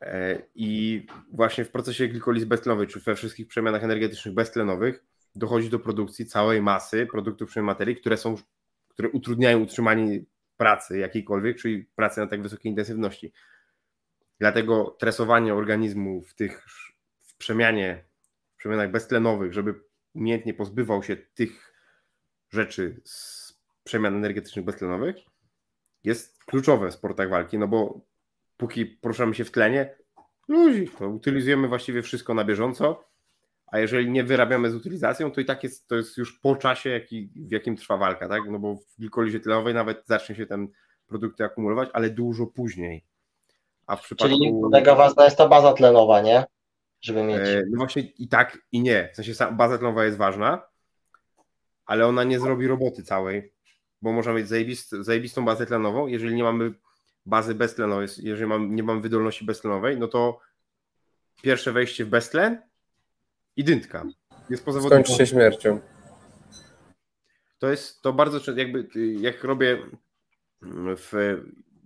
E, 0.00 0.42
I 0.54 1.06
właśnie 1.32 1.64
w 1.64 1.70
procesie 1.70 2.08
glikolizy 2.08 2.46
beztlenowej, 2.46 2.86
czy 2.86 3.00
we 3.00 3.14
wszystkich 3.14 3.48
przemianach 3.48 3.84
energetycznych 3.84 4.34
beztlenowych, 4.34 5.04
dochodzi 5.34 5.70
do 5.70 5.78
produkcji 5.78 6.26
całej 6.26 6.62
masy 6.62 7.06
produktów 7.06 7.48
przemian 7.48 7.66
materii, 7.66 7.96
które 7.96 8.16
są, 8.16 8.36
które 8.88 9.08
utrudniają 9.08 9.60
utrzymanie 9.60 10.20
pracy 10.56 10.98
jakiejkolwiek, 10.98 11.56
czyli 11.58 11.84
pracy 11.84 12.20
na 12.20 12.26
tak 12.26 12.42
wysokiej 12.42 12.70
intensywności. 12.70 13.32
Dlatego 14.38 14.96
tresowanie 14.98 15.54
organizmu 15.54 16.22
w 16.22 16.34
tych 16.34 16.66
w 17.22 17.36
przemianie, 17.36 18.04
w 18.54 18.56
przemianach 18.56 18.90
beztlenowych, 18.90 19.52
żeby 19.52 19.80
umiejętnie 20.14 20.54
pozbywał 20.54 21.02
się 21.02 21.16
tych 21.16 21.74
rzeczy 22.50 23.00
z 23.04 23.52
przemian 23.84 24.14
energetycznych 24.14 24.64
beztlenowych, 24.64 25.16
jest 26.04 26.44
kluczowe 26.44 26.90
w 26.90 26.94
sportach 26.94 27.28
walki, 27.28 27.58
no 27.58 27.68
bo 27.68 28.00
póki 28.56 28.86
poruszamy 28.86 29.34
się 29.34 29.44
w 29.44 29.50
tlenie, 29.50 29.96
luzi, 30.48 30.88
to 30.88 31.08
utylizujemy 31.08 31.68
właściwie 31.68 32.02
wszystko 32.02 32.34
na 32.34 32.44
bieżąco, 32.44 33.13
a 33.66 33.78
jeżeli 33.78 34.10
nie 34.10 34.24
wyrabiamy 34.24 34.70
z 34.70 34.74
utilizacją, 34.74 35.30
to 35.30 35.40
i 35.40 35.44
tak 35.44 35.64
jest, 35.64 35.88
to 35.88 35.94
jest 35.94 36.16
już 36.18 36.38
po 36.38 36.56
czasie, 36.56 36.90
jaki, 36.90 37.30
w 37.36 37.50
jakim 37.50 37.76
trwa 37.76 37.96
walka, 37.96 38.28
tak? 38.28 38.42
No 38.50 38.58
bo 38.58 38.74
w 38.74 38.98
glikolizie 38.98 39.40
tlenowej 39.40 39.74
nawet 39.74 40.06
zacznie 40.06 40.34
się 40.34 40.46
ten 40.46 40.68
produkty 41.06 41.44
akumulować, 41.44 41.88
ale 41.92 42.10
dużo 42.10 42.46
później. 42.46 43.04
A 43.86 43.96
w 43.96 44.02
przypadku... 44.02 44.38
Czyli 44.38 44.52
mega 44.70 44.94
ważna 44.94 45.24
jest 45.24 45.36
ta 45.36 45.48
baza 45.48 45.72
tlenowa, 45.72 46.20
nie? 46.20 46.44
Żeby 47.00 47.22
mieć. 47.22 47.40
E, 47.40 47.62
No 47.70 47.78
właśnie 47.78 48.02
i 48.02 48.28
tak, 48.28 48.58
i 48.72 48.80
nie. 48.80 49.08
W 49.12 49.16
sensie 49.16 49.32
baza 49.52 49.78
tlenowa 49.78 50.04
jest 50.04 50.16
ważna, 50.16 50.62
ale 51.86 52.06
ona 52.06 52.24
nie 52.24 52.40
zrobi 52.40 52.66
roboty 52.66 53.02
całej, 53.02 53.52
bo 54.02 54.12
można 54.12 54.32
mieć 54.32 54.48
zajebist, 54.48 54.90
zajebistą 54.90 55.44
bazę 55.44 55.66
tlenową, 55.66 56.06
jeżeli 56.06 56.34
nie 56.34 56.42
mamy 56.42 56.72
bazy 57.26 57.54
beztlenowej, 57.54 58.08
jeżeli 58.18 58.46
mam, 58.46 58.74
nie 58.74 58.82
mamy 58.82 59.00
wydolności 59.00 59.44
beztlenowej, 59.44 59.98
no 59.98 60.08
to 60.08 60.40
pierwsze 61.42 61.72
wejście 61.72 62.04
w 62.04 62.08
beztlen 62.08 62.62
i 63.56 63.64
dyntka. 63.64 64.04
Jest 64.50 64.64
poza 64.64 64.80
Skończy 64.80 65.12
się 65.12 65.26
śmiercią. 65.26 65.80
to 67.58 67.70
jest 67.70 68.02
to 68.02 68.12
bardzo 68.12 68.40
często, 68.40 68.60
jakby 68.60 68.88
jak 69.20 69.44
robię 69.44 69.78
w, 70.96 71.12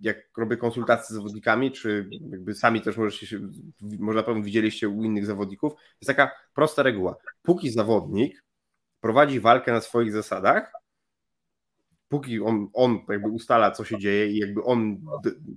jak 0.01 0.17
robię 0.37 0.57
konsultacje 0.57 1.05
z 1.05 1.17
zawodnikami, 1.17 1.71
czy 1.71 2.09
jakby 2.29 2.53
sami 2.53 2.81
też 2.81 2.97
możecie 2.97 3.27
się, 3.27 3.39
może 3.81 4.17
na 4.19 4.23
pewno 4.23 4.43
widzieliście 4.43 4.89
u 4.89 5.03
innych 5.03 5.25
zawodników, 5.25 5.73
jest 6.01 6.07
taka 6.07 6.31
prosta 6.53 6.83
reguła. 6.83 7.15
Póki 7.41 7.69
zawodnik 7.69 8.43
prowadzi 9.01 9.39
walkę 9.39 9.71
na 9.71 9.81
swoich 9.81 10.11
zasadach, 10.11 10.71
póki 12.09 12.39
on, 12.39 12.67
on 12.73 12.99
jakby 13.09 13.29
ustala, 13.29 13.71
co 13.71 13.85
się 13.85 13.97
dzieje 13.97 14.31
i 14.31 14.37
jakby 14.37 14.63
on 14.63 15.01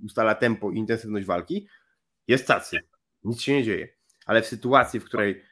ustala 0.05 0.35
tempo 0.35 0.71
i 0.71 0.77
intensywność 0.77 1.25
walki, 1.25 1.67
jest 2.27 2.47
tacy. 2.47 2.79
Nic 3.23 3.41
się 3.41 3.53
nie 3.53 3.63
dzieje. 3.63 3.87
Ale 4.25 4.41
w 4.41 4.47
sytuacji, 4.47 4.99
w 4.99 5.05
której 5.05 5.43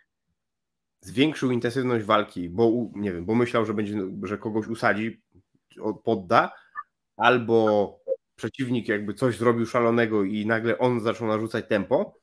zwiększył 1.02 1.52
intensywność 1.52 2.06
walki, 2.06 2.49
bo 2.49 2.72
nie 2.95 3.14
wiem, 3.14 3.26
bo 3.26 3.36
myślał, 3.36 3.66
że 3.66 3.74
będzie, 3.74 3.97
że 4.24 4.38
kogoś 4.38 4.68
usadzi, 4.68 5.22
podda, 6.04 6.52
albo 7.18 7.99
przeciwnik 8.36 8.88
jakby 8.88 9.14
coś 9.14 9.38
zrobił 9.38 9.66
szalonego 9.66 10.24
i 10.24 10.45
nagle 10.45 10.78
on 10.78 10.99
zaczął 10.99 11.28
narzucać 11.28 11.68
tempo, 11.68 12.20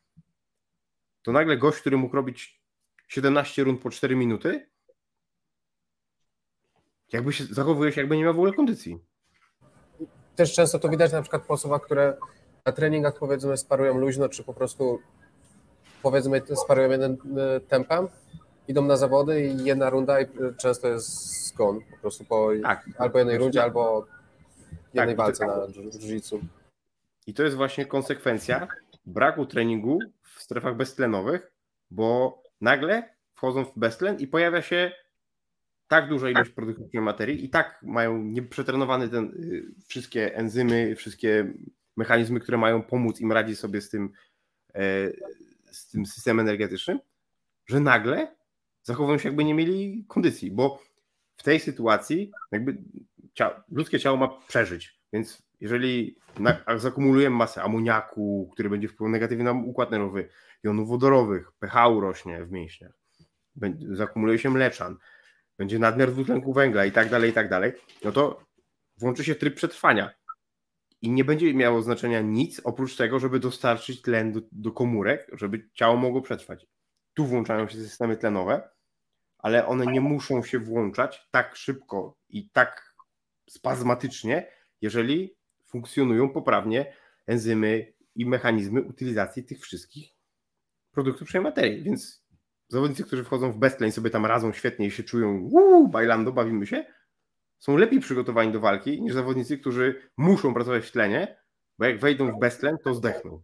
to 1.23 1.33
nagle 1.33 1.57
gość, 1.57 1.81
który 1.81 1.97
mógł 1.97 2.17
robić 2.17 2.63
17 3.09 3.65
rund 3.65 3.81
po 3.81 3.91
4 3.91 4.17
minuty, 4.17 4.69
jakby 7.13 7.33
się 7.33 7.45
zachowuje 7.45 7.93
się, 7.93 8.01
jakby 8.01 8.17
nie 8.17 8.25
miał 8.25 8.35
w 8.35 8.37
ogóle 8.37 8.53
kondycji. 8.53 8.99
też 10.37 10.55
często 10.55 10.79
to 10.79 10.89
widać 10.89 11.13
na 11.13 11.23
przykład 11.23 11.47
po 11.47 11.55
osobach, 11.55 11.83
które 11.83 12.17
na 12.67 12.73
treningach 12.73 13.19
powiedzmy 13.19 13.57
sparują 13.57 13.99
luźno, 13.99 14.29
czy 14.29 14.45
po 14.45 14.55
prostu 14.55 14.99
powiedzmy 16.03 16.43
sparują 16.65 16.91
jednym 16.91 17.19
e, 17.39 17.61
tempem, 17.61 18.09
idą 18.69 18.85
na 18.85 18.97
zawody 18.97 19.47
i 19.47 19.65
jedna 19.65 19.91
runda 19.91 20.21
i 20.21 20.27
często 20.57 20.89
jest 20.89 21.47
skon 21.47 21.81
po 21.91 21.97
prostu 21.97 22.25
po 22.25 22.51
Tak. 22.63 22.87
albo 22.99 23.19
jednej 23.19 23.39
rundzie, 23.39 23.63
albo 23.63 24.07
jednej 24.95 25.17
Tak, 25.17 25.17
walce 25.17 25.47
tak. 25.47 25.49
na 25.49 25.67
jiu-jitsu. 25.99 26.41
I 27.27 27.35
to 27.35 27.43
jest 27.43 27.57
właśnie 27.57 27.87
konsekwencja 27.87 28.69
braku 29.07 29.47
treningu 29.47 29.99
w 30.23 30.43
strefach 30.43 30.77
beztlenowych, 30.77 31.53
bo 31.91 32.43
nagle 32.61 33.15
wchodzą 33.35 33.65
w 33.65 33.79
beztlen 33.79 34.19
i 34.19 34.27
pojawia 34.27 34.63
się 34.63 34.93
tak 35.89 36.09
duża 36.09 36.31
ilość 36.31 36.51
produktywnej 36.51 37.03
materii 37.03 37.45
i 37.45 37.51
tak 37.51 37.79
mają 37.83 38.19
nieprzetrenowany 38.23 39.09
ten, 39.09 39.25
y, 39.25 39.65
wszystkie 39.87 40.35
enzymy, 40.37 40.97
wszystkie 40.97 41.53
mechanizmy, 41.97 42.41
które 42.41 42.59
mają 42.59 42.83
pomóc 42.83 43.21
im 43.21 43.33
radzić 43.33 43.59
sobie 43.59 43.81
z 43.81 43.91
tym, 43.91 44.13
e, 44.75 45.11
z 45.71 45.89
tym 45.89 46.07
systemem 46.07 46.41
energetycznym, 46.41 46.99
że 47.67 47.81
nagle 47.81 48.38
zachowują 48.89 49.19
się 49.19 49.29
jakby 49.29 49.45
nie 49.45 49.55
mieli 49.55 50.05
kondycji, 50.09 50.51
bo 50.51 50.83
w 51.37 51.43
tej 51.43 51.61
sytuacji 51.61 52.31
jakby 52.53 52.79
cia- 53.35 53.63
ludzkie 53.71 54.01
ciało 54.01 54.17
ma 54.17 54.29
przeżyć, 54.49 55.01
więc 55.13 55.43
jeżeli 55.61 56.17
zakumulujemy 56.77 57.37
masę 57.37 57.63
amoniaku, 57.63 58.51
który 58.53 58.71
będzie 58.71 58.89
wpływał 58.89 59.13
negatywnie 59.13 59.45
na 59.45 59.53
układ 59.53 59.91
nerwowy, 59.91 60.29
jonów 60.63 60.89
wodorowych, 60.89 61.53
pH 61.59 62.01
rośnie 62.01 62.45
w 62.45 62.53
mięśniach, 62.53 62.93
zakumuluje 63.93 64.39
się 64.39 64.51
mleczan, 64.51 64.97
będzie 65.59 65.79
nadmiar 65.79 66.13
dwutlenku 66.13 66.53
węgla 66.53 66.85
i 66.85 66.93
tak 66.93 67.11
dalej, 67.11 67.31
i 67.31 67.33
tak 67.33 67.49
dalej, 67.49 67.73
no 68.05 68.13
to 68.13 68.43
włączy 68.97 69.25
się 69.25 69.35
tryb 69.35 69.55
przetrwania 69.55 70.11
i 71.03 71.11
nie 71.11 71.25
będzie 71.25 71.55
miało 71.55 71.83
znaczenia 71.83 72.21
nic 72.21 72.61
oprócz 72.65 72.97
tego, 72.97 73.19
żeby 73.19 73.39
dostarczyć 73.41 74.03
tlen 74.03 74.33
do, 74.33 74.41
do 74.53 74.73
komórek, 74.73 75.31
żeby 75.33 75.69
ciało 75.73 75.97
mogło 75.97 76.23
przetrwać. 76.23 76.67
Tu 77.15 77.27
włączają 77.27 77.69
się 77.69 77.79
systemy 77.79 78.17
tlenowe, 78.17 78.69
ale 79.39 79.67
one 79.67 79.87
nie 79.87 80.01
muszą 80.01 80.43
się 80.43 80.59
włączać 80.59 81.29
tak 81.31 81.57
szybko 81.57 82.17
i 82.29 82.51
tak 82.51 82.95
spazmatycznie, 83.51 84.51
jeżeli 84.81 85.37
funkcjonują 85.67 86.29
poprawnie 86.29 86.93
enzymy 87.27 87.93
i 88.15 88.27
mechanizmy 88.27 88.83
utylizacji 88.83 89.45
tych 89.45 89.61
wszystkich 89.61 90.11
produktów 90.91 91.29
przejmujących 91.29 91.65
materii. 91.65 91.83
Więc 91.83 92.25
zawodnicy, 92.69 93.05
którzy 93.05 93.25
wchodzą 93.25 93.53
w 93.53 93.59
beztlen 93.59 93.89
i 93.89 93.93
sobie 93.93 94.11
tam 94.11 94.27
radzą 94.27 94.53
świetnie 94.53 94.87
i 94.87 94.91
się 94.91 95.03
czują 95.03 95.39
uuu, 95.39 95.89
bailando, 95.89 96.33
bawimy 96.33 96.67
się, 96.67 96.85
są 97.59 97.77
lepiej 97.77 98.01
przygotowani 98.01 98.53
do 98.53 98.61
walki 98.61 99.03
niż 99.03 99.15
zawodnicy, 99.15 99.59
którzy 99.59 100.11
muszą 100.17 100.55
pracować 100.55 100.87
w 100.87 100.93
tlenie, 100.93 101.39
bo 101.79 101.85
jak 101.85 102.01
wejdą 102.01 102.33
w 102.33 102.39
beztlen, 102.39 102.77
to 102.85 102.95
zdechną. 102.95 103.43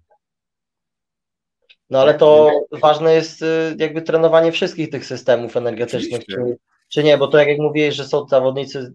No 1.90 2.00
ale 2.00 2.14
to 2.14 2.50
ważne 2.72 3.14
jest 3.14 3.42
y, 3.42 3.76
jakby 3.78 4.02
trenowanie 4.02 4.52
wszystkich 4.52 4.90
tych 4.90 5.06
systemów 5.06 5.56
energetycznych, 5.56 6.24
czy, 6.26 6.56
czy 6.88 7.04
nie, 7.04 7.18
bo 7.18 7.28
to 7.28 7.38
jak, 7.38 7.48
jak 7.48 7.58
mówiłeś, 7.58 7.94
że 7.94 8.04
są 8.04 8.28
zawodnicy 8.28 8.94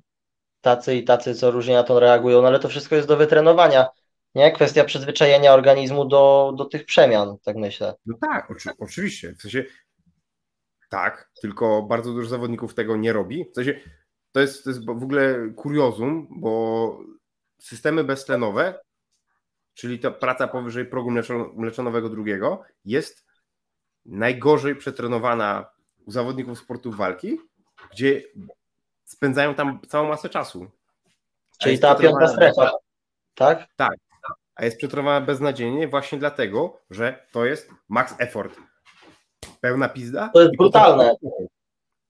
tacy 0.61 0.95
i 0.95 1.03
tacy, 1.03 1.35
co 1.35 1.51
różnie 1.51 1.73
na 1.73 1.83
to 1.83 1.99
reagują, 1.99 2.41
no 2.41 2.47
ale 2.47 2.59
to 2.59 2.69
wszystko 2.69 2.95
jest 2.95 3.07
do 3.07 3.17
wytrenowania, 3.17 3.87
nie? 4.35 4.51
Kwestia 4.51 4.83
przyzwyczajenia 4.83 5.53
organizmu 5.53 6.05
do, 6.05 6.53
do 6.57 6.65
tych 6.65 6.85
przemian, 6.85 7.37
tak 7.43 7.55
myślę. 7.55 7.93
No 8.05 8.15
tak, 8.21 8.51
oczy, 8.51 8.69
oczywiście. 8.79 9.35
W 9.35 9.41
sensie 9.41 9.65
tak, 10.89 11.31
tylko 11.41 11.81
bardzo 11.81 12.13
dużo 12.13 12.29
zawodników 12.29 12.73
tego 12.73 12.97
nie 12.97 13.13
robi. 13.13 13.45
W 13.51 13.55
sensie 13.55 13.79
to 14.31 14.39
jest, 14.39 14.63
to 14.63 14.69
jest 14.69 14.85
w 14.85 14.89
ogóle 14.89 15.49
kuriozum, 15.55 16.27
bo 16.31 16.97
systemy 17.61 18.03
beztlenowe, 18.03 18.79
czyli 19.79 19.99
ta 19.99 20.11
praca 20.11 20.47
powyżej 20.47 20.85
progu 20.85 21.11
mleczo- 21.11 21.53
mleczanowego 21.55 22.09
drugiego, 22.09 22.63
jest 22.85 23.25
najgorzej 24.05 24.75
przetrenowana 24.75 25.69
u 26.05 26.11
zawodników 26.11 26.59
sportów 26.59 26.95
walki, 26.97 27.39
gdzie 27.91 28.23
spędzają 29.05 29.55
tam 29.55 29.79
całą 29.87 30.07
masę 30.09 30.29
czasu. 30.29 30.71
Czyli 31.59 31.79
ta 31.79 31.95
piąta 31.95 32.27
strefa, 32.27 32.71
tak? 33.35 33.67
a 34.55 34.65
jest 34.65 34.77
przetrenowana 34.77 35.25
beznadziejnie 35.25 35.87
właśnie 35.87 36.17
dlatego, 36.19 36.81
że 36.89 37.27
to 37.31 37.45
jest 37.45 37.69
max 37.89 38.15
effort. 38.19 38.57
Pełna 39.61 39.89
pizda. 39.89 40.29
To 40.33 40.41
jest 40.41 40.51
potem- 40.57 40.71
brutalne. 40.71 41.15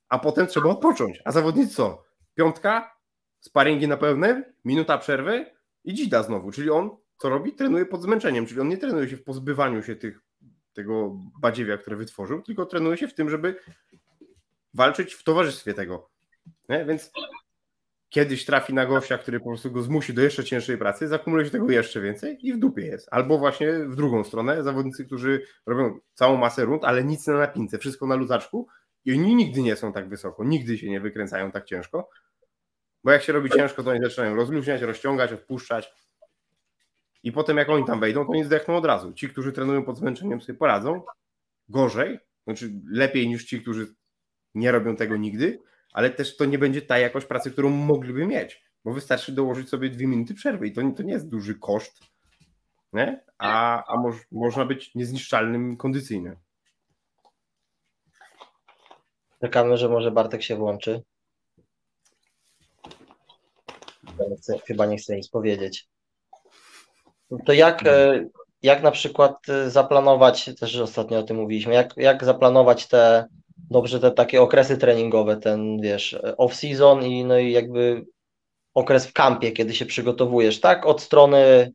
A 0.10 0.20
potem 0.20 0.48
trzeba 0.48 0.70
odpocząć. 0.70 1.22
A 1.26 1.32
zawodnicy 1.32 1.76
co? 1.76 2.04
Piątka, 2.36 2.96
sparingi 3.40 3.88
na 3.88 3.98
pełnym, 3.98 4.44
minuta 4.66 4.98
przerwy 4.98 5.46
i 5.84 5.94
dzida 5.94 6.24
znowu. 6.24 6.52
Czyli 6.52 6.70
on 6.70 6.98
co 7.20 7.30
robi? 7.30 7.54
Trenuje 7.54 7.86
pod 7.86 8.02
zmęczeniem. 8.02 8.46
Czyli 8.46 8.60
on 8.62 8.70
nie 8.70 8.78
trenuje 8.78 9.10
się 9.10 9.18
w 9.18 9.24
pozbywaniu 9.24 9.84
się 9.84 9.96
tych, 9.96 10.20
tego 10.74 11.18
badziewia, 11.42 11.78
które 11.78 11.96
wytworzył, 11.96 12.42
tylko 12.42 12.66
trenuje 12.66 12.98
się 12.98 13.08
w 13.08 13.14
tym, 13.14 13.30
żeby 13.30 13.60
walczyć 14.74 15.14
w 15.14 15.24
towarzystwie 15.24 15.74
tego. 15.74 16.10
Nie? 16.70 16.86
Więc 16.86 17.12
kiedyś 18.10 18.46
trafi 18.46 18.74
na 18.74 18.86
gościa, 18.86 19.18
który 19.18 19.40
po 19.40 19.46
prostu 19.46 19.72
go 19.72 19.82
zmusi 19.82 20.14
do 20.14 20.22
jeszcze 20.22 20.44
cięższej 20.44 20.78
pracy, 20.78 21.08
zakumuluje 21.08 21.46
się 21.46 21.52
tego 21.52 21.72
jeszcze 21.72 22.02
więcej 22.02 22.48
i 22.48 22.54
w 22.54 22.58
dupie 22.58 22.86
jest. 22.86 23.08
Albo 23.12 23.38
właśnie 23.38 23.74
w 23.74 23.96
drugą 23.96 24.24
stronę, 24.24 24.64
zawodnicy, 24.64 25.06
którzy 25.06 25.42
robią 25.66 26.00
całą 26.14 26.38
masę 26.38 26.66
rund, 26.66 26.84
ale 26.84 27.04
nic 27.04 27.28
na 27.28 27.38
napince, 27.38 27.78
wszystko 27.78 28.08
na 28.08 28.16
luzaczku 28.16 28.68
i 29.06 29.14
oni 29.14 29.36
nigdy 29.36 29.62
nie 29.62 29.76
są 29.76 29.94
tak 29.94 30.10
wysoko, 30.10 30.44
nigdy 30.44 30.78
się 30.78 30.90
nie 30.90 31.02
wykręcają 31.02 31.52
tak 31.52 31.66
ciężko, 31.66 32.10
bo 33.04 33.12
jak 33.12 33.24
się 33.24 33.34
robi 33.34 33.50
ciężko, 33.50 33.84
to 33.84 33.90
oni 33.92 34.02
zaczynają 34.02 34.36
rozluźniać, 34.36 34.82
rozciągać, 34.82 35.34
odpuszczać 35.34 35.94
i 37.24 37.32
potem 37.32 37.58
jak 37.58 37.70
oni 37.70 37.86
tam 37.86 38.00
wejdą, 38.00 38.26
to 38.26 38.32
oni 38.32 38.44
zdechną 38.44 38.76
od 38.78 38.86
razu. 38.86 39.14
Ci, 39.14 39.30
którzy 39.30 39.52
trenują 39.52 39.84
pod 39.84 39.98
zmęczeniem 39.98 40.42
sobie 40.42 40.58
poradzą 40.58 41.02
gorzej, 41.70 42.20
znaczy 42.44 42.72
lepiej 42.92 43.28
niż 43.28 43.46
ci, 43.46 43.62
którzy 43.62 43.96
nie 44.56 44.72
robią 44.72 44.96
tego 44.96 45.18
nigdy, 45.18 45.62
ale 45.94 46.10
też 46.10 46.38
to 46.38 46.46
nie 46.46 46.58
będzie 46.60 46.82
ta 46.82 46.98
jakość 47.00 47.26
pracy, 47.26 47.52
którą 47.52 47.70
mogliby 47.70 48.26
mieć, 48.26 48.64
bo 48.86 48.94
wystarczy 48.94 49.32
dołożyć 49.32 49.70
sobie 49.70 49.90
dwie 49.90 50.08
minuty 50.08 50.34
przerwy 50.34 50.68
i 50.68 50.72
to, 50.74 50.82
nie- 50.82 50.94
to 50.94 51.04
nie 51.04 51.14
jest 51.14 51.30
duży 51.30 51.56
koszt, 51.56 52.00
nie? 52.94 53.24
a, 53.38 53.84
a 53.94 53.98
moż, 53.98 54.16
można 54.32 54.66
być 54.66 54.96
niezniszczalnym 54.96 55.78
kondycyjnie. 55.78 56.36
Czekamy, 59.42 59.78
że 59.78 59.90
może 59.90 60.12
Bartek 60.12 60.44
się 60.44 60.56
włączy. 60.56 61.04
Chyba 64.68 64.86
nie 64.86 64.98
chce 64.98 65.16
nic 65.16 65.30
powiedzieć. 65.30 65.88
To 67.46 67.54
jak, 67.54 67.88
e, 67.88 68.26
jak 68.62 68.84
na 68.84 68.92
przykład 68.92 69.50
e, 69.50 69.70
zaplanować, 69.70 70.50
też 70.60 70.76
ostatnio 70.76 71.20
o 71.20 71.24
tym 71.24 71.38
mówiliśmy, 71.38 71.74
jak, 71.74 71.94
jak 71.98 72.26
zaplanować 72.26 72.88
te 72.88 73.28
dobrze 73.70 74.00
te 74.00 74.12
takie 74.12 74.42
okresy 74.42 74.78
treningowe, 74.78 75.38
ten 75.38 75.82
wiesz, 75.82 76.18
off-season 76.38 77.06
i 77.06 77.26
no 77.26 77.40
i 77.40 77.52
jakby 77.52 78.06
okres 78.74 79.08
w 79.08 79.14
kampie, 79.14 79.52
kiedy 79.52 79.74
się 79.74 79.86
przygotowujesz, 79.86 80.60
tak? 80.60 80.86
Od 80.86 81.02
strony, 81.02 81.72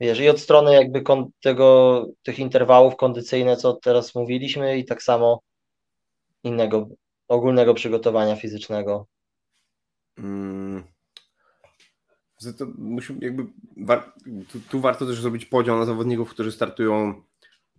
wiesz, 0.00 0.20
i 0.20 0.28
od 0.28 0.40
strony 0.40 0.74
jakby 0.74 1.02
tego, 1.42 2.06
tych 2.22 2.38
interwałów 2.38 2.96
kondycyjne, 2.96 3.56
co 3.56 3.72
teraz 3.72 4.14
mówiliśmy, 4.14 4.78
i 4.78 4.84
tak 4.84 5.02
samo 5.02 5.40
innego 6.44 6.88
ogólnego 7.28 7.74
przygotowania 7.74 8.36
fizycznego. 8.36 9.06
Mm. 10.18 10.91
To 12.58 12.66
musi, 12.78 13.16
jakby, 13.20 13.46
tu, 14.48 14.60
tu 14.70 14.80
warto 14.80 15.06
też 15.06 15.20
zrobić 15.20 15.46
podział 15.46 15.78
na 15.78 15.84
zawodników, 15.84 16.30
którzy 16.30 16.52
startują 16.52 17.22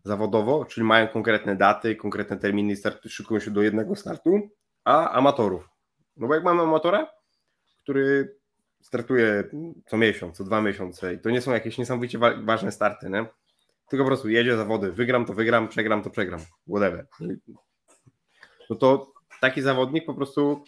zawodowo, 0.04 0.66
czyli 0.66 0.84
mają 0.84 1.08
konkretne 1.08 1.56
daty, 1.56 1.96
konkretne 1.96 2.38
terminy 2.38 2.76
startu, 2.76 3.10
szykują 3.10 3.40
się 3.40 3.52
do 3.52 3.62
jednego 3.62 3.96
startu, 3.96 4.50
a 4.84 5.10
amatorów. 5.12 5.70
No 6.18 6.28
bo 6.28 6.36
jak 6.36 6.44
mamy 6.44 6.62
amatora, 6.62 7.08
który 7.84 8.38
startuje 8.82 9.44
co 9.88 9.98
miesiąc, 9.98 10.38
co 10.38 10.44
dwa 10.44 10.62
miesiące 10.62 11.14
i 11.14 11.20
to 11.20 11.30
nie 11.30 11.42
są 11.42 11.52
jakieś 11.52 11.78
niesamowicie 11.78 12.18
wa- 12.18 12.42
ważne 12.42 12.72
starty, 12.72 13.10
nie? 13.10 13.26
tylko 13.90 14.04
po 14.04 14.08
prostu 14.08 14.30
jedzie 14.30 14.58
zawody, 14.58 14.92
wygram 14.92 15.26
to 15.26 15.34
wygram, 15.34 15.68
przegram 15.68 16.04
to 16.04 16.10
przegram, 16.10 16.40
whatever. 16.68 17.08
No 18.70 18.76
to 18.76 19.14
taki 19.42 19.62
zawodnik 19.62 20.06
po 20.06 20.14
prostu 20.14 20.64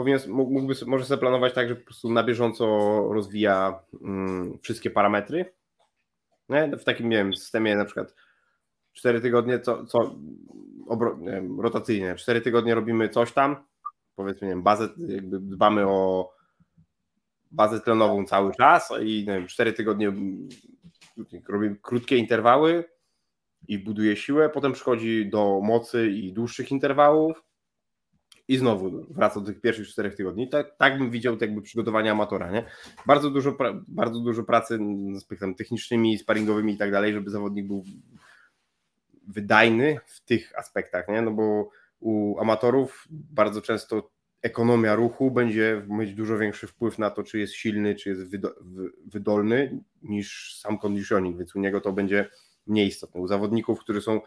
powinien, 0.00 0.20
mógłby, 0.28 0.74
może 0.86 1.04
sobie 1.04 1.20
planować 1.20 1.54
tak, 1.54 1.68
że 1.68 1.76
po 1.76 1.84
prostu 1.84 2.10
na 2.10 2.24
bieżąco 2.24 2.66
rozwija 3.12 3.80
mm, 4.02 4.58
wszystkie 4.62 4.90
parametry. 4.90 5.52
Nie? 6.48 6.76
W 6.76 6.84
takim, 6.84 7.08
nie 7.08 7.16
wiem, 7.16 7.34
systemie 7.34 7.76
na 7.76 7.84
przykład 7.84 8.14
4 8.92 9.20
tygodnie, 9.20 9.60
co, 9.60 9.86
co 9.86 10.14
obro, 10.88 11.16
wiem, 11.16 11.60
rotacyjnie, 11.60 12.14
4 12.14 12.40
tygodnie 12.40 12.74
robimy 12.74 13.08
coś 13.08 13.32
tam, 13.32 13.56
powiedzmy, 14.14 14.46
nie 14.46 14.52
wiem, 14.52 14.62
bazę, 14.62 14.88
jakby 15.08 15.40
dbamy 15.40 15.86
o 15.86 16.32
bazę 17.50 17.80
tlenową 17.80 18.24
cały 18.24 18.52
czas 18.54 18.92
i 19.02 19.24
nie 19.26 19.34
wiem, 19.34 19.46
4 19.46 19.72
tygodnie 19.72 20.08
mm, 20.08 20.48
robimy 21.48 21.76
krótkie 21.82 22.16
interwały 22.16 22.84
i 23.68 23.78
buduje 23.78 24.16
siłę, 24.16 24.48
potem 24.48 24.72
przychodzi 24.72 25.30
do 25.30 25.60
mocy 25.64 26.10
i 26.10 26.32
dłuższych 26.32 26.70
interwałów 26.70 27.49
i 28.50 28.58
znowu 28.58 29.06
wraca 29.10 29.40
do 29.40 29.46
tych 29.46 29.60
pierwszych 29.60 29.88
czterech 29.88 30.14
tygodni. 30.14 30.48
Tak, 30.48 30.76
tak 30.76 30.98
bym 30.98 31.10
widział 31.10 31.36
te 31.36 31.46
jakby 31.46 31.62
przygotowania 31.62 32.12
amatora, 32.12 32.50
nie? 32.50 32.64
Bardzo 33.06 33.30
dużo, 33.30 33.56
bardzo 33.88 34.20
dużo 34.20 34.44
pracy 34.44 34.78
z 35.12 35.16
aspektami 35.16 35.54
technicznymi, 35.54 36.18
sparingowymi 36.18 36.72
i 36.72 36.76
tak 36.76 36.90
dalej, 36.90 37.12
żeby 37.12 37.30
zawodnik 37.30 37.66
był 37.66 37.84
wydajny 39.28 40.00
w 40.06 40.24
tych 40.24 40.58
aspektach, 40.58 41.08
nie? 41.08 41.22
No 41.22 41.30
bo 41.30 41.70
u 42.00 42.38
amatorów 42.40 43.06
bardzo 43.10 43.62
często 43.62 44.10
ekonomia 44.42 44.94
ruchu 44.94 45.30
będzie 45.30 45.86
mieć 45.88 46.14
dużo 46.14 46.38
większy 46.38 46.66
wpływ 46.66 46.98
na 46.98 47.10
to, 47.10 47.22
czy 47.22 47.38
jest 47.38 47.54
silny, 47.54 47.94
czy 47.94 48.08
jest 48.08 48.22
wydo- 48.22 48.54
wy- 48.60 48.92
wydolny, 49.06 49.82
niż 50.02 50.58
sam 50.60 50.78
conditioning, 50.78 51.38
więc 51.38 51.56
u 51.56 51.60
niego 51.60 51.80
to 51.80 51.92
będzie 51.92 52.30
mniej 52.66 52.86
istotne. 52.86 53.20
U 53.20 53.26
zawodników, 53.26 53.80
którzy 53.80 54.02
są 54.02 54.20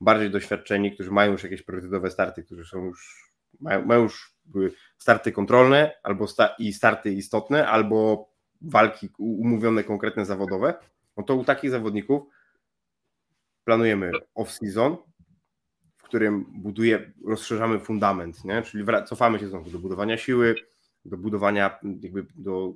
bardziej 0.00 0.30
doświadczeni, 0.30 0.94
którzy 0.94 1.10
mają 1.10 1.32
już 1.32 1.44
jakieś 1.44 1.62
priorytetowe 1.62 2.10
starty, 2.10 2.42
którzy 2.42 2.64
są 2.64 2.84
już, 2.84 3.32
mają, 3.60 3.84
mają 3.84 4.02
już 4.02 4.36
starty 4.98 5.32
kontrolne 5.32 5.92
albo 6.02 6.26
sta- 6.26 6.54
i 6.58 6.72
starty 6.72 7.12
istotne, 7.12 7.68
albo 7.68 8.28
walki 8.60 9.08
umówione 9.18 9.84
konkretne 9.84 10.26
zawodowe, 10.26 10.74
no 11.16 11.22
to 11.22 11.36
u 11.36 11.44
takich 11.44 11.70
zawodników 11.70 12.22
planujemy 13.64 14.10
off-season, 14.34 14.96
w 15.96 16.02
którym 16.02 16.44
buduje, 16.48 17.12
rozszerzamy 17.26 17.80
fundament, 17.80 18.44
nie? 18.44 18.62
czyli 18.62 18.84
cofamy 19.06 19.38
się 19.38 19.48
znowu 19.48 19.70
do 19.70 19.78
budowania 19.78 20.16
siły, 20.16 20.54
do 21.04 21.16
budowania 21.16 21.78
jakby 22.00 22.26
do 22.34 22.74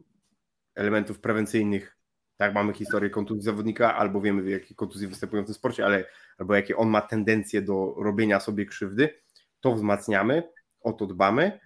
elementów 0.75 1.21
prewencyjnych. 1.21 1.97
Tak, 2.37 2.55
mamy 2.55 2.73
historię 2.73 3.11
kontuzji 3.11 3.43
zawodnika, 3.43 3.97
albo 3.97 4.21
wiemy, 4.21 4.51
jakie 4.51 4.75
kontuzje 4.75 5.09
występują 5.09 5.43
w 5.43 5.47
tym 5.47 5.55
sporcie, 5.55 5.87
ale 5.87 6.05
albo 6.39 6.55
jakie 6.55 6.77
on 6.77 6.89
ma 6.89 7.01
tendencje 7.01 7.63
do 7.63 7.95
robienia 7.99 8.41
sobie 8.41 8.67
krzywdy, 8.67 9.15
to 9.61 9.75
wzmacniamy, 9.75 10.43
o 10.81 10.93
to 10.93 11.07
dbamy. 11.07 11.61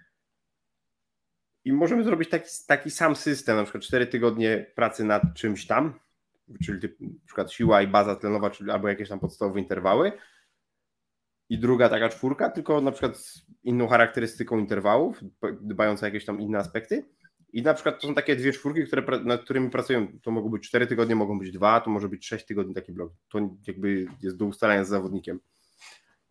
I 1.65 1.73
możemy 1.73 2.03
zrobić 2.03 2.29
taki, 2.29 2.49
taki 2.67 2.91
sam 2.91 3.15
system, 3.15 3.57
na 3.57 3.63
przykład 3.63 3.83
4 3.83 4.07
tygodnie 4.07 4.71
pracy 4.75 5.03
nad 5.03 5.21
czymś 5.35 5.67
tam, 5.67 5.99
czyli 6.65 6.79
typ, 6.79 7.01
na 7.01 7.25
przykład 7.25 7.51
siła 7.51 7.81
i 7.81 7.87
baza 7.87 8.15
tlenowa, 8.15 8.49
czyli 8.49 8.71
albo 8.71 8.87
jakieś 8.87 9.09
tam 9.09 9.19
podstawowe 9.19 9.59
interwały. 9.59 10.11
I 11.49 11.59
druga 11.59 11.89
taka 11.89 12.09
czwórka, 12.09 12.49
tylko 12.49 12.81
na 12.81 12.91
przykład 12.91 13.17
z 13.17 13.45
inną 13.63 13.87
charakterystyką 13.87 14.59
interwałów, 14.59 15.23
dbając 15.61 16.03
o 16.03 16.05
jakieś 16.05 16.25
tam 16.25 16.41
inne 16.41 16.57
aspekty. 16.57 17.05
I 17.53 17.61
na 17.61 17.73
przykład 17.73 18.01
to 18.01 18.07
są 18.07 18.15
takie 18.15 18.35
dwie 18.35 18.51
czwórki, 18.53 18.85
które, 18.85 19.19
nad 19.23 19.41
którymi 19.41 19.69
pracują. 19.69 20.07
To 20.21 20.31
mogą 20.31 20.49
być 20.49 20.67
cztery 20.67 20.87
tygodnie, 20.87 21.15
mogą 21.15 21.39
być 21.39 21.51
dwa, 21.51 21.81
to 21.81 21.89
może 21.89 22.09
być 22.09 22.27
sześć 22.27 22.45
tygodni 22.45 22.73
taki 22.73 22.91
blok. 22.91 23.13
To 23.29 23.39
jakby 23.67 24.07
jest 24.21 24.37
do 24.37 24.45
ustalenia 24.45 24.83
z 24.83 24.89
zawodnikiem. 24.89 25.39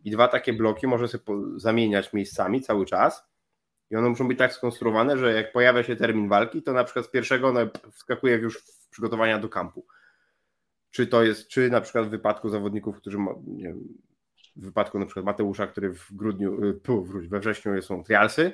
I 0.05 0.11
dwa 0.11 0.27
takie 0.27 0.53
bloki 0.53 0.87
może 0.87 1.07
sobie 1.07 1.23
zamieniać 1.55 2.13
miejscami 2.13 2.61
cały 2.61 2.85
czas. 2.85 3.23
I 3.91 3.95
one 3.95 4.09
muszą 4.09 4.27
być 4.27 4.37
tak 4.37 4.53
skonstruowane, 4.53 5.17
że 5.17 5.33
jak 5.33 5.51
pojawia 5.51 5.83
się 5.83 5.95
termin 5.95 6.29
walki, 6.29 6.61
to 6.61 6.73
na 6.73 6.83
przykład 6.83 7.05
z 7.05 7.09
pierwszego 7.09 7.51
no, 7.51 7.59
wskakuje 7.91 8.35
już 8.35 8.57
w 8.61 8.89
przygotowania 8.89 9.39
do 9.39 9.49
kampu. 9.49 9.85
Czy 10.91 11.07
to 11.07 11.23
jest, 11.23 11.47
czy 11.47 11.69
na 11.69 11.81
przykład 11.81 12.07
w 12.07 12.09
wypadku 12.09 12.49
zawodników, 12.49 12.97
którzy 12.97 13.17
ma, 13.17 13.31
nie 13.47 13.63
wiem, 13.63 13.79
w 14.55 14.65
wypadku 14.65 14.99
na 14.99 15.05
przykład 15.05 15.25
Mateusza, 15.25 15.67
który 15.67 15.93
w 15.93 16.13
grudniu, 16.13 16.63
y, 16.63 16.79
wróć, 16.87 17.27
we 17.27 17.39
wrześniu 17.39 17.81
są 17.81 18.03
trialsy, 18.03 18.53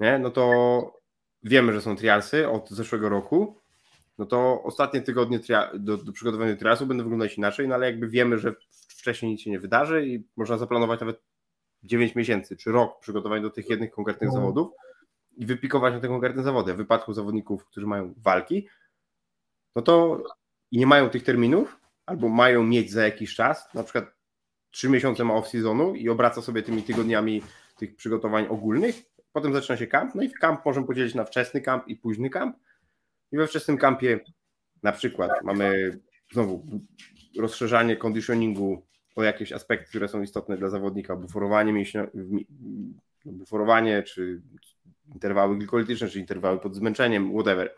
nie? 0.00 0.18
no 0.18 0.30
to 0.30 1.00
wiemy, 1.42 1.72
że 1.72 1.80
są 1.80 1.96
trialsy 1.96 2.48
od 2.48 2.70
zeszłego 2.70 3.08
roku, 3.08 3.60
no 4.18 4.26
to 4.26 4.62
ostatnie 4.62 5.00
tygodnie 5.00 5.40
do, 5.74 5.96
do 5.96 6.12
przygotowania 6.12 6.56
trialsów 6.56 6.88
będą 6.88 7.04
wyglądać 7.04 7.38
inaczej, 7.38 7.68
no 7.68 7.74
ale 7.74 7.86
jakby 7.86 8.08
wiemy, 8.08 8.38
że 8.38 8.54
wcześniej 9.00 9.32
nic 9.32 9.40
się 9.40 9.50
nie 9.50 9.60
wydarzy 9.60 10.06
i 10.06 10.24
można 10.36 10.58
zaplanować 10.58 11.00
nawet 11.00 11.22
9 11.82 12.14
miesięcy 12.14 12.56
czy 12.56 12.72
rok 12.72 13.00
przygotowania 13.00 13.42
do 13.42 13.50
tych 13.50 13.70
jednych 13.70 13.90
konkretnych 13.90 14.32
zawodów 14.32 14.72
i 15.36 15.46
wypikować 15.46 15.94
na 15.94 16.00
te 16.00 16.08
konkretne 16.08 16.42
zawody. 16.42 16.74
W 16.74 16.76
wypadku 16.76 17.12
zawodników, 17.12 17.66
którzy 17.66 17.86
mają 17.86 18.14
walki, 18.16 18.68
no 19.76 19.82
to 19.82 20.22
i 20.70 20.78
nie 20.78 20.86
mają 20.86 21.10
tych 21.10 21.24
terminów, 21.24 21.80
albo 22.06 22.28
mają 22.28 22.64
mieć 22.64 22.90
za 22.90 23.04
jakiś 23.04 23.34
czas, 23.34 23.74
na 23.74 23.82
przykład 23.82 24.04
3 24.70 24.88
miesiące 24.88 25.24
ma 25.24 25.34
off-seasonu 25.34 25.96
i 25.96 26.08
obraca 26.08 26.42
sobie 26.42 26.62
tymi 26.62 26.82
tygodniami 26.82 27.42
tych 27.76 27.96
przygotowań 27.96 28.46
ogólnych, 28.48 29.02
potem 29.32 29.52
zaczyna 29.52 29.76
się 29.76 29.86
kamp, 29.86 30.14
no 30.14 30.22
i 30.22 30.28
w 30.28 30.38
kamp 30.38 30.64
możemy 30.64 30.86
podzielić 30.86 31.14
na 31.14 31.24
wczesny 31.24 31.60
kamp 31.60 31.88
i 31.88 31.96
późny 31.96 32.30
kamp 32.30 32.56
i 33.32 33.36
we 33.36 33.46
wczesnym 33.46 33.78
kampie 33.78 34.20
na 34.82 34.92
przykład 34.92 35.30
mamy 35.44 35.98
znowu 36.32 36.66
rozszerzanie 37.38 37.96
conditioningu 37.96 38.82
o 39.16 39.22
jakieś 39.22 39.52
aspekty, 39.52 39.88
które 39.88 40.08
są 40.08 40.22
istotne 40.22 40.56
dla 40.56 40.68
zawodnika, 40.68 41.16
buforowanie 41.16 41.72
mięśnia, 41.72 42.06
mi- 42.14 42.46
buforowanie 43.24 44.02
czy 44.02 44.40
interwały 45.14 45.56
glikolitryczne, 45.58 46.08
czy 46.08 46.18
interwały 46.18 46.58
pod 46.58 46.74
zmęczeniem, 46.74 47.32
whatever. 47.34 47.74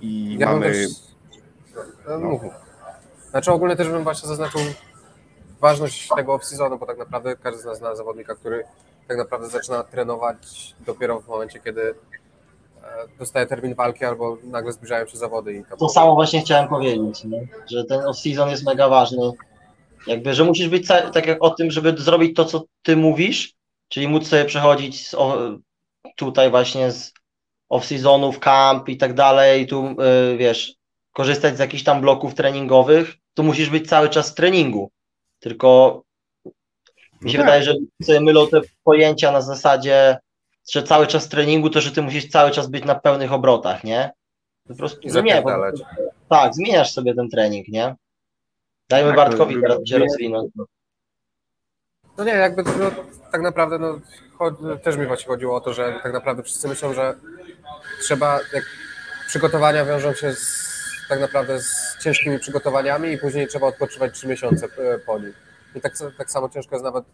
I 0.00 0.36
Ja 0.38 0.46
mamy... 0.46 0.66
też... 0.72 0.88
No, 2.08 2.18
mów, 2.20 2.42
mów. 2.42 2.52
Znaczy 3.30 3.52
ogólnie 3.52 3.76
też 3.76 3.88
bym 3.88 4.02
właśnie 4.02 4.28
zaznaczył 4.28 4.60
ważność 5.60 6.08
tego 6.16 6.36
off-seasonu, 6.36 6.78
bo 6.78 6.86
tak 6.86 6.98
naprawdę 6.98 7.36
każdy 7.36 7.62
z 7.62 7.64
nas 7.64 7.78
zna 7.78 7.94
zawodnika, 7.94 8.34
który 8.34 8.64
tak 9.08 9.18
naprawdę 9.18 9.48
zaczyna 9.48 9.82
trenować 9.82 10.74
dopiero 10.86 11.20
w 11.20 11.28
momencie, 11.28 11.60
kiedy 11.60 11.82
e, 11.90 11.94
dostaje 13.18 13.46
termin 13.46 13.74
walki 13.74 14.04
albo 14.04 14.38
nagle 14.44 14.72
zbliżają 14.72 15.06
się 15.06 15.16
zawody 15.16 15.54
i 15.54 15.64
tam 15.64 15.78
To 15.78 15.88
samo 15.88 16.14
właśnie 16.14 16.40
chciałem 16.40 16.68
powiedzieć, 16.68 17.24
nie? 17.24 17.48
że 17.70 17.84
ten 17.84 18.00
off-season 18.00 18.48
jest 18.50 18.64
mega 18.64 18.88
ważny. 18.88 19.32
Jakby, 20.06 20.34
że 20.34 20.44
musisz 20.44 20.68
być 20.68 20.88
tak 20.88 21.26
jak 21.26 21.44
o 21.44 21.50
tym, 21.50 21.70
żeby 21.70 21.94
zrobić 21.98 22.36
to, 22.36 22.44
co 22.44 22.64
ty 22.82 22.96
mówisz, 22.96 23.54
czyli 23.88 24.08
móc 24.08 24.28
sobie 24.28 24.44
przechodzić 24.44 25.08
z, 25.08 25.14
o, 25.14 25.38
tutaj 26.16 26.50
właśnie 26.50 26.90
z 26.92 27.12
off-seasonów, 27.72 28.38
camp 28.38 28.88
i 28.88 28.96
tak 28.96 29.14
dalej, 29.14 29.66
tu 29.66 29.86
y, 30.32 30.36
wiesz, 30.36 30.74
korzystać 31.12 31.56
z 31.56 31.58
jakichś 31.60 31.82
tam 31.82 32.00
bloków 32.00 32.34
treningowych, 32.34 33.14
to 33.34 33.42
musisz 33.42 33.70
być 33.70 33.88
cały 33.88 34.08
czas 34.08 34.30
w 34.30 34.34
treningu. 34.34 34.90
Tylko 35.40 36.02
mi 37.22 37.30
się 37.30 37.38
No 37.38 37.44
tak. 37.44 37.52
wydaje, 37.52 37.62
że 37.62 37.74
sobie 38.02 38.20
mylą 38.20 38.48
te 38.48 38.60
pojęcia 38.84 39.32
na 39.32 39.40
zasadzie, 39.40 40.16
że 40.72 40.82
cały 40.82 41.06
czas 41.06 41.28
treningu, 41.28 41.70
to 41.70 41.80
że 41.80 41.92
ty 41.92 42.02
musisz 42.02 42.28
cały 42.28 42.50
czas 42.50 42.66
być 42.66 42.84
na 42.84 42.94
pełnych 42.94 43.32
obrotach, 43.32 43.84
nie? 43.84 44.10
Po 44.68 44.74
prostu 44.74 45.00
i 45.00 45.08
no 45.08 45.20
nie, 45.20 45.42
tak, 46.28 46.54
zmieniasz 46.54 46.92
sobie 46.92 47.14
ten 47.14 47.28
trening, 47.30 47.68
nie? 47.68 47.94
Dajmy 48.88 49.08
Tak, 49.08 49.16
Bartkowi 49.16 49.56
no, 49.56 49.62
teraz 49.62 49.78
się 49.88 49.98
nie- 49.98 50.04
rozwinąć. 50.04 50.50
No 52.18 52.24
nie, 52.24 52.32
jakby 52.32 52.62
no, 52.62 52.90
tak 53.32 53.40
naprawdę 53.40 53.78
no, 53.78 54.00
też 54.82 54.96
mi 54.96 55.06
właśnie 55.06 55.26
chodziło 55.26 55.56
o 55.56 55.60
to, 55.60 55.74
że 55.74 56.00
tak 56.02 56.12
naprawdę 56.12 56.42
wszyscy 56.42 56.68
myślą, 56.68 56.94
że 56.94 57.14
trzeba, 58.02 58.40
jak 58.52 58.64
przygotowania 59.26 59.84
wiążą 59.84 60.14
się 60.14 60.32
z, 60.32 60.68
tak 61.08 61.20
naprawdę 61.20 61.60
z 61.60 61.96
ciężkimi 62.02 62.38
przygotowaniami 62.38 63.12
i 63.12 63.18
później 63.18 63.46
trzeba 63.48 63.66
odpoczywać 63.66 64.14
trzy 64.14 64.28
miesiące 64.28 64.66
e, 64.66 64.98
po 64.98 65.18
nich. 65.18 65.34
I 65.74 65.80
tak, 65.80 65.92
tak 66.18 66.30
samo 66.30 66.48
ciężko 66.48 66.74
jest 66.74 66.84
nawet 66.84 67.04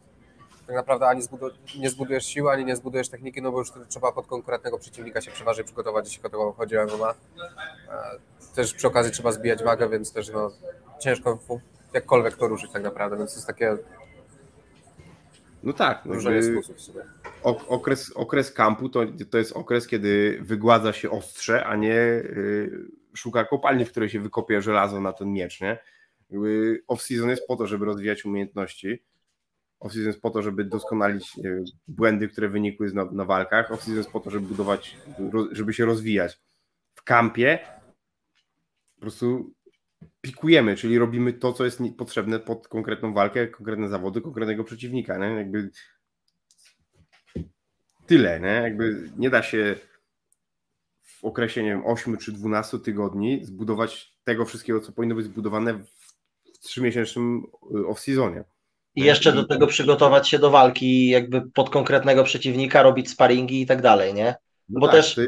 tak 0.67 0.77
naprawdę 0.77 1.07
ani 1.07 1.23
zbudu, 1.23 1.51
nie 1.79 1.91
zbudujesz 1.91 2.27
siły, 2.27 2.51
ani 2.51 2.65
nie 2.65 2.77
zbudujesz 2.77 3.09
techniki, 3.09 3.43
no 3.43 3.53
bo 3.53 3.59
już 3.59 3.73
trzeba 3.89 4.13
pod 4.13 4.27
konkretnego 4.27 4.79
przeciwnika 4.79 5.21
się 5.21 5.31
przeważnie 5.31 5.65
przygotować, 5.65 6.07
jeśli 6.07 6.31
chodzi 6.57 6.77
o 6.77 6.87
MMA. 6.87 7.11
E, 7.11 7.15
Też 8.55 8.75
przy 8.75 8.87
okazji 8.87 9.13
trzeba 9.13 9.33
zbijać 9.33 9.65
wagę, 9.65 9.89
więc 9.89 10.13
też 10.13 10.31
no, 10.31 10.51
ciężko 11.01 11.39
jakkolwiek 11.93 12.37
to 12.37 12.49
ruszyć 12.49 12.73
tak 12.73 12.83
naprawdę, 12.83 13.17
więc 13.17 13.31
to 13.31 13.37
jest 13.37 13.47
takie 13.47 13.77
No 15.65 15.73
tak, 15.73 16.03
no 16.05 16.15
jakby 16.15 16.61
okres, 17.43 18.13
okres 18.15 18.53
kampu 18.53 18.89
to, 18.89 19.01
to 19.31 19.39
jest 19.39 19.53
okres, 19.53 19.87
kiedy 19.87 20.39
wygładza 20.43 20.93
się 20.93 21.11
ostrze, 21.11 21.65
a 21.65 21.77
nie 21.77 21.95
y, 21.95 22.71
szuka 23.15 23.45
kopalni, 23.45 23.85
w 23.85 23.91
której 23.91 24.09
się 24.09 24.21
wykopie 24.21 24.63
żelazo 24.63 25.01
na 25.01 25.13
ten 25.13 25.33
miecz, 25.33 25.61
nie? 25.61 25.79
Off-season 26.89 27.29
jest 27.29 27.47
po 27.47 27.57
to, 27.57 27.67
żeby 27.67 27.85
rozwijać 27.85 28.25
umiejętności. 28.25 29.03
Off-season 29.85 30.07
jest 30.07 30.21
po 30.21 30.31
to, 30.31 30.43
żeby 30.43 30.65
doskonalić 30.65 31.39
y, 31.45 31.65
błędy, 31.89 32.29
które 32.29 32.49
wynikły 32.49 32.93
na, 32.93 33.05
na 33.05 33.25
walkach. 33.25 33.71
Off-season 33.71 33.97
jest 33.97 34.11
po 34.11 34.21
to, 34.21 34.31
żeby 34.31 34.47
budować, 34.47 34.97
żeby 35.53 35.73
się 35.73 35.85
rozwijać. 35.85 36.41
W 36.95 37.03
kampie 37.03 37.59
po 38.95 39.01
prostu 39.01 39.55
pikujemy, 40.21 40.77
czyli 40.77 40.99
robimy 40.99 41.33
to, 41.33 41.53
co 41.53 41.65
jest 41.65 41.81
potrzebne 41.99 42.41
pod 42.41 42.69
konkretną 42.69 43.15
walkę, 43.15 43.49
konkretne 43.49 43.89
zawody, 43.89 44.21
konkretnego 44.21 44.65
przeciwnika, 44.65 45.19
nie? 45.19 45.27
Jakby 45.27 45.71
tyle, 48.07 48.41
nie? 48.41 48.47
Jakby 48.47 49.11
nie 49.17 49.31
da 49.31 49.43
się 49.43 49.77
w 51.03 51.25
okresie, 51.25 51.63
nie 51.63 51.71
wiem, 51.71 51.87
8 51.87 52.17
czy 52.17 52.33
12 52.33 52.79
tygodni 52.79 53.45
zbudować 53.45 54.19
tego 54.25 54.45
wszystkiego, 54.45 54.81
co 54.81 54.93
powinno 54.93 55.15
być 55.15 55.25
zbudowane 55.25 55.75
w 56.55 56.59
trzymiesięcznym 56.59 57.43
y, 57.75 57.87
off-seasonie. 57.87 58.45
I 58.97 59.05
jeszcze 59.05 59.33
do 59.33 59.45
tego 59.45 59.67
przygotować 59.67 60.29
się 60.29 60.39
do 60.39 60.51
walki 60.51 61.09
jakby 61.09 61.43
pod 61.51 61.71
konkretnego 61.71 62.25
przeciwnika, 62.25 62.83
robić 62.83 63.11
sparingi 63.11 63.61
i 63.63 63.67
tak 63.67 63.83
dalej, 63.83 64.15
nie? 64.15 64.35
No 64.69 64.81
Bo 64.81 64.87
tak, 64.87 64.97
też- 64.97 65.15
ty- 65.15 65.27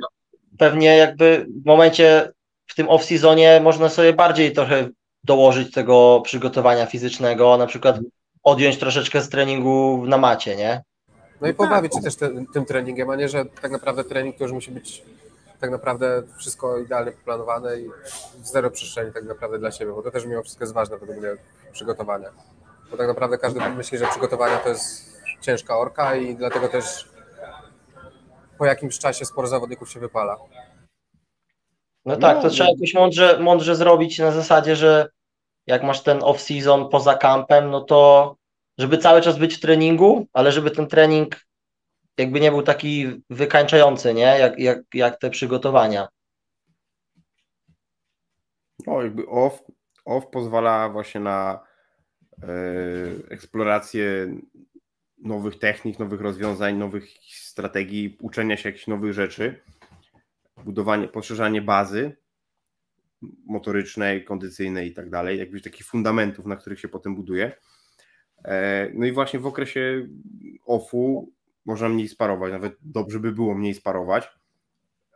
Pewnie 0.58 0.96
jakby 0.96 1.46
w 1.62 1.66
momencie, 1.66 2.32
w 2.66 2.74
tym 2.74 2.86
off-seasonie 2.86 3.60
można 3.62 3.88
sobie 3.88 4.12
bardziej 4.12 4.52
trochę 4.52 4.88
dołożyć 5.24 5.72
tego 5.72 6.20
przygotowania 6.24 6.86
fizycznego, 6.86 7.56
na 7.56 7.66
przykład 7.66 7.98
odjąć 8.42 8.78
troszeczkę 8.78 9.20
z 9.20 9.28
treningu 9.28 10.04
na 10.06 10.18
macie, 10.18 10.56
nie? 10.56 10.82
No 11.40 11.48
i 11.48 11.54
pobawić 11.54 11.94
się 11.94 12.00
też 12.02 12.16
te, 12.16 12.30
tym 12.52 12.64
treningiem, 12.64 13.10
a 13.10 13.16
nie, 13.16 13.28
że 13.28 13.44
tak 13.62 13.70
naprawdę 13.70 14.04
trening 14.04 14.36
to 14.36 14.44
już 14.44 14.52
musi 14.52 14.70
być 14.70 15.02
tak 15.60 15.70
naprawdę 15.70 16.22
wszystko 16.38 16.78
idealnie 16.78 17.12
poplanowane 17.12 17.80
i 17.80 17.90
zero 18.42 18.70
przestrzeni 18.70 19.12
tak 19.12 19.24
naprawdę 19.24 19.58
dla 19.58 19.72
siebie, 19.72 19.92
bo 19.92 20.02
to 20.02 20.10
też 20.10 20.26
mimo 20.26 20.42
wszystko 20.42 20.64
jest 20.64 20.74
ważne 20.74 20.98
według 20.98 21.18
mnie 21.18 21.28
przygotowania. 21.72 22.28
Bo 22.90 22.96
tak 22.96 23.08
naprawdę 23.08 23.38
każdy 23.38 23.70
myśli, 23.70 23.98
że 23.98 24.06
przygotowanie 24.06 24.56
to 24.56 24.68
jest 24.68 25.16
ciężka 25.40 25.78
orka 25.78 26.16
i 26.16 26.36
dlatego 26.36 26.68
też 26.68 27.08
po 28.58 28.66
jakimś 28.66 28.98
czasie 28.98 29.24
sporo 29.24 29.48
zawodników 29.48 29.90
się 29.90 30.00
wypala. 30.00 30.36
No 32.04 32.16
tak, 32.16 32.36
to 32.36 32.42
No, 32.42 32.50
trzeba 32.50 32.70
jakoś 32.70 32.94
mądrze, 32.94 33.38
mądrze 33.38 33.76
zrobić 33.76 34.18
na 34.18 34.32
zasadzie, 34.32 34.76
że 34.76 35.08
jak 35.66 35.82
masz 35.82 36.02
ten 36.02 36.18
off-season 36.18 36.88
poza 36.88 37.14
kampem, 37.14 37.70
no 37.70 37.80
to 37.80 38.36
żeby 38.78 38.98
cały 38.98 39.20
czas 39.20 39.38
być 39.38 39.54
w 39.56 39.60
treningu, 39.60 40.26
ale 40.32 40.52
żeby 40.52 40.70
ten 40.70 40.86
trening 40.86 41.46
jakby 42.18 42.40
nie 42.40 42.50
był 42.50 42.62
taki 42.62 43.22
wykańczający, 43.30 44.14
nie? 44.14 44.22
Jak, 44.22 44.58
jak, 44.58 44.78
jak 44.94 45.18
te 45.18 45.30
przygotowania. 45.30 46.08
No, 48.86 49.02
jakby 49.02 49.26
off, 49.26 49.62
off 50.04 50.26
pozwala 50.26 50.88
właśnie 50.88 51.20
na 51.20 51.65
eksplorację 53.28 54.36
nowych 55.18 55.58
technik, 55.58 55.98
nowych 55.98 56.20
rozwiązań, 56.20 56.76
nowych 56.76 57.08
strategii, 57.30 58.16
uczenia 58.20 58.56
się 58.56 58.68
jakichś 58.68 58.86
nowych 58.86 59.12
rzeczy, 59.12 59.60
budowanie, 60.64 61.08
poszerzanie 61.08 61.62
bazy 61.62 62.16
motorycznej, 63.46 64.24
kondycyjnej 64.24 64.88
i 64.88 64.94
tak 64.94 65.10
dalej, 65.10 65.38
jakbyś 65.38 65.62
takich 65.62 65.86
fundamentów, 65.86 66.46
na 66.46 66.56
których 66.56 66.80
się 66.80 66.88
potem 66.88 67.14
buduje. 67.14 67.52
E, 68.44 68.90
No 68.94 69.06
i 69.06 69.12
właśnie 69.12 69.40
w 69.40 69.46
okresie 69.46 70.08
offu 70.66 71.32
można 71.64 71.88
mniej 71.88 72.08
sparować, 72.08 72.52
nawet 72.52 72.76
dobrze 72.82 73.20
by 73.20 73.32
było 73.32 73.54
mniej 73.54 73.74
sparować, 73.74 74.28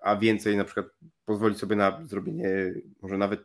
a 0.02 0.16
więcej 0.16 0.56
na 0.56 0.64
przykład 0.64 0.86
pozwolić 1.24 1.58
sobie 1.58 1.76
na 1.76 2.04
zrobienie 2.04 2.74
może 3.02 3.18
nawet 3.18 3.40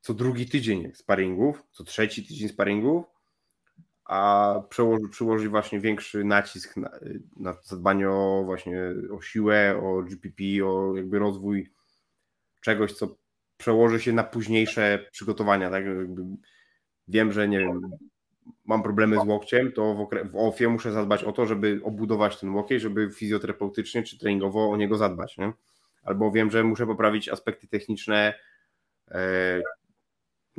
co 0.00 0.14
drugi 0.14 0.48
tydzień 0.48 0.94
sparingów, 0.94 1.62
co 1.70 1.84
trzeci 1.84 2.26
tydzień 2.26 2.48
sparingów, 2.48 3.04
a 4.04 4.54
przełoży, 4.68 5.08
przyłożyć 5.10 5.48
właśnie 5.48 5.80
większy 5.80 6.24
nacisk 6.24 6.76
na, 6.76 6.90
na 7.36 7.56
zadbanie 7.62 8.10
o 8.10 8.42
właśnie 8.44 8.80
o 9.18 9.22
siłę, 9.22 9.80
o 9.82 10.02
GPP, 10.02 10.44
o 10.64 10.96
jakby 10.96 11.18
rozwój 11.18 11.72
czegoś, 12.60 12.92
co 12.92 13.16
przełoży 13.56 14.00
się 14.00 14.12
na 14.12 14.24
późniejsze 14.24 15.06
przygotowania, 15.12 15.70
tak? 15.70 15.84
Jakby 15.84 16.22
wiem, 17.08 17.32
że 17.32 17.48
nie 17.48 17.58
wiem, 17.58 17.80
mam 18.64 18.82
problemy 18.82 19.16
z 19.16 19.26
łokciem, 19.26 19.72
to 19.72 19.94
w, 19.94 19.98
okre- 19.98 20.30
w 20.30 20.36
OFie 20.36 20.68
muszę 20.68 20.92
zadbać 20.92 21.24
o 21.24 21.32
to, 21.32 21.46
żeby 21.46 21.80
obudować 21.84 22.40
ten 22.40 22.50
łokieć, 22.50 22.82
żeby 22.82 23.10
fizjoterapeutycznie 23.10 24.02
czy 24.02 24.18
treningowo 24.18 24.70
o 24.70 24.76
niego 24.76 24.96
zadbać, 24.96 25.38
nie? 25.38 25.52
Albo 26.02 26.30
wiem, 26.30 26.50
że 26.50 26.64
muszę 26.64 26.86
poprawić 26.86 27.28
aspekty 27.28 27.68
techniczne 27.68 28.34
e, 29.10 29.62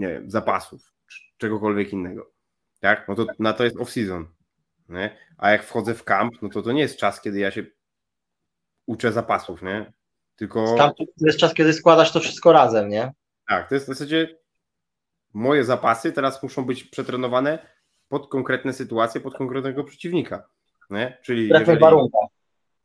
nie 0.01 0.07
wiem, 0.07 0.31
zapasów, 0.31 0.93
czy 1.07 1.19
czegokolwiek 1.37 1.93
innego. 1.93 2.31
Tak? 2.79 3.07
No 3.07 3.15
to 3.15 3.25
na 3.39 3.53
to 3.53 3.63
jest 3.63 3.75
off-season. 3.75 4.25
Nie? 4.89 5.17
A 5.37 5.51
jak 5.51 5.63
wchodzę 5.63 5.93
w 5.93 6.03
camp, 6.03 6.41
no 6.41 6.49
to 6.49 6.61
to 6.61 6.71
nie 6.71 6.81
jest 6.81 6.97
czas, 6.97 7.21
kiedy 7.21 7.39
ja 7.39 7.51
się 7.51 7.65
uczę 8.85 9.11
zapasów, 9.11 9.61
nie? 9.61 9.93
Tylko 10.35 10.75
to 10.97 11.25
jest 11.25 11.39
czas, 11.39 11.53
kiedy 11.53 11.73
składasz 11.73 12.11
to 12.11 12.19
wszystko 12.19 12.51
razem, 12.51 12.89
nie? 12.89 13.11
tak, 13.47 13.69
to 13.69 13.75
jest 13.75 13.85
w 13.85 13.89
zasadzie 13.89 14.37
moje 15.33 15.63
zapasy 15.63 16.11
teraz 16.11 16.43
muszą 16.43 16.65
być 16.65 16.83
przetrenowane 16.83 17.67
pod 18.09 18.27
konkretne 18.27 18.73
sytuacje, 18.73 19.21
pod 19.21 19.37
konkretnego 19.37 19.83
przeciwnika. 19.83 20.47
Nie? 20.89 21.17
Czyli 21.21 21.47
jeżeli, 21.47 21.79
warunkach. 21.79 22.29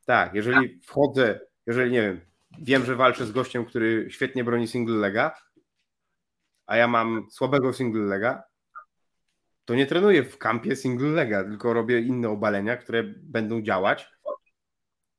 tak, 0.05 0.33
jeżeli 0.33 0.79
wchodzę, 0.79 1.39
jeżeli 1.65 1.91
nie 1.91 2.01
wiem, 2.01 2.21
wiem, 2.59 2.85
że 2.85 2.95
walczę 2.95 3.25
z 3.25 3.31
gościem, 3.31 3.65
który 3.65 4.07
świetnie 4.09 4.43
broni 4.43 4.67
single 4.67 4.95
lega, 4.95 5.35
a 6.67 6.77
ja 6.77 6.87
mam 6.87 7.27
słabego 7.31 7.73
single 7.73 8.01
lega, 8.01 8.43
to 9.65 9.75
nie 9.75 9.85
trenuję 9.85 10.23
w 10.23 10.37
kampie 10.37 10.75
single 10.75 11.09
lega, 11.09 11.43
tylko 11.43 11.73
robię 11.73 11.99
inne 11.99 12.29
obalenia, 12.29 12.77
które 12.77 13.03
będą 13.03 13.61
działać, 13.61 14.09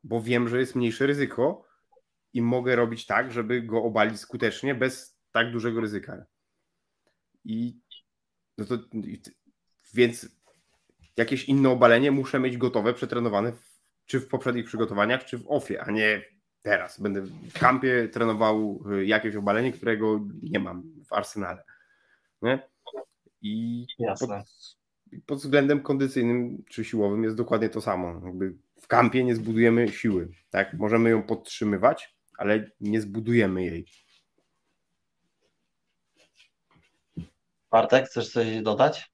bo 0.05 0.23
wiem, 0.23 0.49
że 0.49 0.61
jest 0.61 0.75
mniejsze 0.75 1.07
ryzyko 1.07 1.65
i 2.33 2.43
mogę 2.43 2.77
robić 2.77 3.07
tak, 3.07 3.33
żeby 3.33 3.63
go 3.63 3.83
obalić 3.83 4.21
skutecznie 4.21 4.75
bez 4.75 5.19
tak 5.33 5.53
dużego 5.53 5.81
ryzyka. 5.81 6.25
I 7.45 7.81
no 8.59 8.65
to 8.65 8.79
więc 9.95 10.29
jakieś 11.17 11.45
inne 11.45 11.69
obalenie 11.69 12.11
muszę 12.11 12.41
mieć 12.41 12.57
gotowe, 12.57 12.95
przetrenowane 12.95 13.53
w, 13.53 13.81
czy 14.07 14.21
w 14.21 14.29
poprzednich 14.29 14.67
przygotowaniach, 14.67 15.25
czy 15.25 15.39
w 15.39 15.45
ofie, 15.49 15.83
a 15.83 15.91
nie 15.91 16.23
teraz. 16.63 17.01
Będę 17.01 17.23
w 17.23 17.53
kampie 17.53 18.09
trenował 18.09 18.85
y, 18.93 19.07
jakieś 19.07 19.37
obalenie, 19.37 19.73
którego 19.73 20.21
nie 20.43 20.59
mam 20.59 20.98
w 21.09 21.13
arsenale. 21.13 21.65
Nie? 22.43 22.69
I 23.43 23.87
pod, 24.19 24.31
pod 25.27 25.39
względem 25.39 25.83
kondycyjnym 25.83 26.65
czy 26.69 26.85
siłowym 26.85 27.25
jest 27.25 27.37
dokładnie 27.37 27.69
to 27.69 27.81
samo. 27.81 28.27
Jakby 28.27 28.55
w 28.81 28.87
kampie 28.87 29.25
nie 29.25 29.37
zbudujemy 29.37 29.89
siły. 29.89 30.29
Tak? 30.51 30.75
Możemy 30.75 31.11
ją 31.11 31.23
podtrzymywać, 31.23 32.17
ale 32.39 32.71
nie 32.81 33.01
zbudujemy 33.01 33.65
jej. 33.65 33.87
Bartek, 37.71 38.07
chcesz 38.07 38.33
coś 38.33 38.63
dodać? 38.63 39.13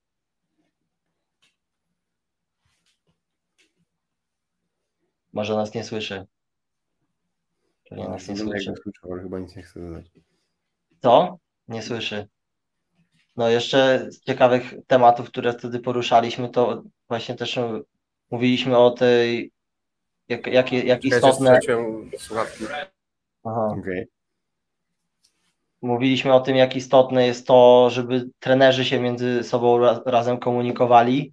Może 5.33 5.55
nas 5.57 5.75
nie 5.75 5.85
słyszy. 5.85 6.27
Pewnie 7.89 8.09
nas 8.09 8.29
nie 8.29 8.37
słyszy. 8.37 8.73
słyszał, 8.83 9.13
ale 9.13 9.23
chyba 9.23 9.39
nic 9.39 9.57
nie 9.57 9.63
chcę 9.63 9.81
dodać. 9.81 10.11
Co? 11.03 11.39
Nie 11.69 11.83
słyszy. 11.83 12.29
No 13.37 13.49
jeszcze 13.49 14.07
z 14.11 14.21
ciekawych 14.21 14.75
tematów, 14.87 15.29
które 15.29 15.53
wtedy 15.53 15.81
poruszaliśmy, 15.81 16.49
to 16.49 16.83
właśnie 17.09 17.35
też 17.35 17.59
mówiliśmy 18.31 18.79
o 18.79 18.91
tej, 18.91 19.51
jak, 20.29 20.47
jak, 20.47 20.73
jak 20.73 21.05
istotne, 21.05 21.61
słuchawki. 22.19 22.65
aha, 23.45 23.75
Okej. 23.79 24.07
mówiliśmy 25.83 26.35
o 26.35 26.41
tym, 26.41 26.57
jak 26.57 26.77
istotne 26.77 27.27
jest 27.27 27.47
to, 27.47 27.91
żeby 27.91 28.29
trenerzy 28.41 28.85
się 28.85 29.01
między 29.01 29.45
sobą 29.45 29.79
ra, 29.79 30.01
razem 30.07 30.39
komunikowali. 30.39 31.33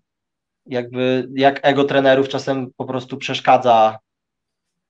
Jakby, 0.66 1.30
jak 1.36 1.60
ego 1.64 1.84
trenerów 1.84 2.30
czasem 2.30 2.72
po 2.78 2.86
prostu 2.86 3.18
przeszkadza 3.18 4.00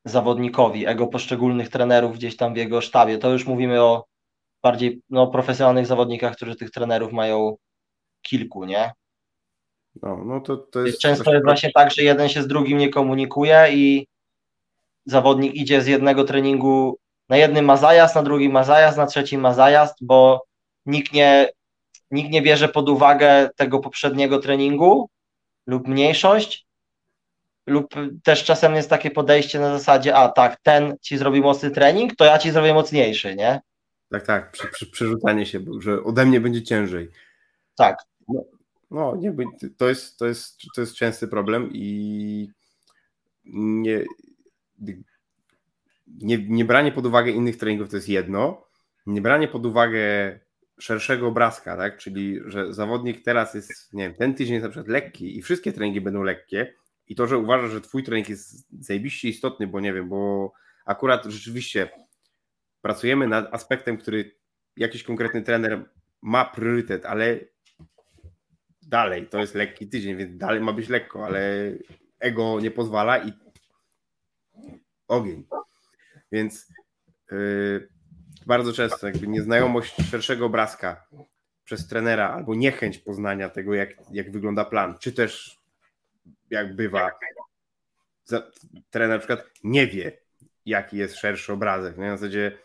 zawodnikowi, 0.06 0.88
ego 0.88 1.08
poszczególnych 1.08 1.70
trenerów 1.70 2.18
gdzieś 2.18 2.38
tam 2.38 2.54
w 2.54 2.58
jego 2.58 2.82
sztabie. 2.82 3.18
To 3.18 3.30
już 3.30 3.46
mówimy 3.46 3.82
o 3.82 4.11
bardziej 4.64 5.02
no, 5.10 5.28
profesjonalnych 5.28 5.86
zawodnikach, 5.88 6.36
którzy 6.36 6.56
tych 6.56 6.72
trenerów 6.72 7.12
mają 7.12 7.58
kilku, 8.22 8.66
nie? 8.66 8.92
No, 10.02 10.24
no 10.26 10.42
to, 10.42 10.58
to 10.58 10.86
jest. 10.86 11.00
Często 11.00 11.24
coś- 11.24 11.34
jest 11.34 11.46
właśnie 11.46 11.72
tak, 11.72 11.92
że 11.92 12.04
jeden 12.04 12.30
się 12.30 12.42
z 12.44 12.48
drugim 12.48 12.78
nie 12.78 12.90
komunikuje 12.90 13.68
i 13.72 14.08
zawodnik 15.06 15.56
idzie 15.56 15.82
z 15.82 15.88
jednego 15.88 16.24
treningu, 16.24 16.98
na 17.30 17.38
jednym 17.38 17.66
ma 17.66 17.78
zajazd, 17.78 18.16
na 18.16 18.24
drugim 18.24 18.52
ma 18.52 18.64
zajazd, 18.64 18.98
na 18.98 19.06
trzecim 19.06 19.42
ma 19.42 19.54
zajazd, 19.54 19.96
bo 20.02 20.46
nikt 20.86 21.14
nie, 21.14 21.50
nikt 22.12 22.32
nie 22.32 22.42
bierze 22.42 22.70
pod 22.70 22.90
uwagę 22.90 23.50
tego 23.56 23.80
poprzedniego 23.80 24.40
treningu 24.40 25.10
lub 25.68 25.88
mniejszość, 25.88 26.66
lub 27.68 27.94
też 28.24 28.44
czasem 28.44 28.76
jest 28.76 28.90
takie 28.90 29.12
podejście 29.12 29.60
na 29.60 29.78
zasadzie, 29.78 30.16
a 30.16 30.30
tak, 30.30 30.60
ten 30.62 30.96
ci 31.02 31.18
zrobi 31.18 31.42
mocny 31.42 31.72
trening, 31.72 32.16
to 32.16 32.26
ja 32.26 32.38
ci 32.38 32.52
zrobię 32.52 32.74
mocniejszy, 32.74 33.36
nie? 33.36 33.62
Tak, 34.12 34.26
tak, 34.26 34.52
przy, 34.52 34.68
przy, 34.68 34.92
przerzucanie 34.92 35.46
się, 35.46 35.60
że 35.80 36.04
ode 36.04 36.26
mnie 36.26 36.42
będzie 36.42 36.64
ciężej. 36.64 37.10
Tak. 37.76 37.98
No, 38.92 39.16
nie, 39.16 39.32
bo 39.32 39.44
to 39.78 39.90
jest, 39.90 40.18
to 40.18 40.28
jest, 40.28 40.58
to 40.76 40.82
jest 40.82 40.96
częsty 40.96 41.28
problem 41.28 41.70
i 41.74 42.52
nie, 43.46 44.06
nie, 46.08 46.38
nie 46.48 46.66
branie 46.66 46.92
pod 46.92 47.06
uwagę 47.06 47.32
innych 47.32 47.58
treningów 47.58 47.90
to 47.90 47.96
jest 47.96 48.10
jedno, 48.10 48.68
nie 49.06 49.22
branie 49.22 49.48
pod 49.48 49.66
uwagę 49.66 50.40
szerszego 50.80 51.28
obrazka, 51.28 51.78
tak? 51.78 51.98
Czyli, 51.98 52.40
że 52.46 52.74
zawodnik 52.74 53.24
teraz 53.24 53.54
jest, 53.54 53.94
nie 53.94 54.04
wiem, 54.04 54.14
ten 54.18 54.34
tydzień 54.36 54.54
jest 54.54 54.64
na 54.64 54.70
przykład 54.70 54.88
lekki 54.88 55.38
i 55.38 55.42
wszystkie 55.42 55.74
treningi 55.74 56.02
będą 56.02 56.24
lekkie 56.24 56.74
i 57.08 57.16
to, 57.16 57.28
że 57.28 57.38
uważasz, 57.38 57.72
że 57.72 57.82
twój 57.82 58.04
trening 58.04 58.30
jest 58.30 58.68
zajebiście 58.80 59.30
istotny, 59.30 59.68
bo 59.68 59.80
nie 59.80 59.94
wiem, 59.94 60.10
bo 60.10 60.54
akurat 60.86 61.26
rzeczywiście 61.26 61.90
pracujemy 62.82 63.28
nad 63.28 63.54
aspektem, 63.54 63.98
który 63.98 64.36
jakiś 64.78 65.04
konkretny 65.04 65.42
trener 65.42 65.90
ma 66.22 66.46
priorytet, 66.46 67.06
ale 67.06 67.40
dalej 68.82 69.28
to 69.28 69.40
jest 69.40 69.56
lekki 69.56 69.90
tydzień, 69.90 70.16
więc 70.18 70.38
dalej 70.38 70.62
ma 70.62 70.74
być 70.74 70.90
lekko, 70.90 71.26
ale 71.26 71.72
ego 72.20 72.60
nie 72.60 72.72
pozwala 72.72 73.18
i 73.18 73.34
ogień. 75.08 75.48
Więc 76.32 76.68
yy, 77.32 77.90
bardzo 78.46 78.74
często 78.74 79.08
jakby 79.08 79.28
nieznajomość 79.28 79.96
szerszego 80.10 80.46
obrazka 80.46 81.08
przez 81.64 81.88
trenera 81.88 82.30
albo 82.30 82.56
niechęć 82.56 82.98
poznania 82.98 83.50
tego, 83.50 83.74
jak, 83.74 83.90
jak 84.12 84.32
wygląda 84.32 84.66
plan, 84.66 84.98
czy 85.00 85.14
też 85.14 85.58
jak 86.50 86.76
bywa, 86.76 87.12
trener 88.90 89.10
na 89.10 89.18
przykład 89.18 89.50
nie 89.64 89.88
wie, 89.88 90.18
jaki 90.66 90.98
jest 90.98 91.16
szerszy 91.16 91.54
obrazek. 91.54 91.98
Na 91.98 92.18
zasadzie 92.18 92.58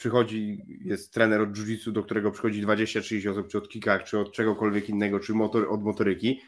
przychodzi, 0.00 0.64
jest 0.84 1.14
trener 1.14 1.40
od 1.40 1.52
jiu-jitsu, 1.52 1.92
do 1.92 2.02
którego 2.02 2.30
przychodzi 2.30 2.66
20-30 2.66 3.30
osób, 3.30 3.48
czy 3.48 3.58
od 3.58 3.68
kikach, 3.68 4.04
czy 4.04 4.18
od 4.18 4.32
czegokolwiek 4.32 4.88
innego, 4.88 5.20
czy 5.20 5.34
motor, 5.34 5.66
od 5.70 5.82
motoryki. 5.82 6.40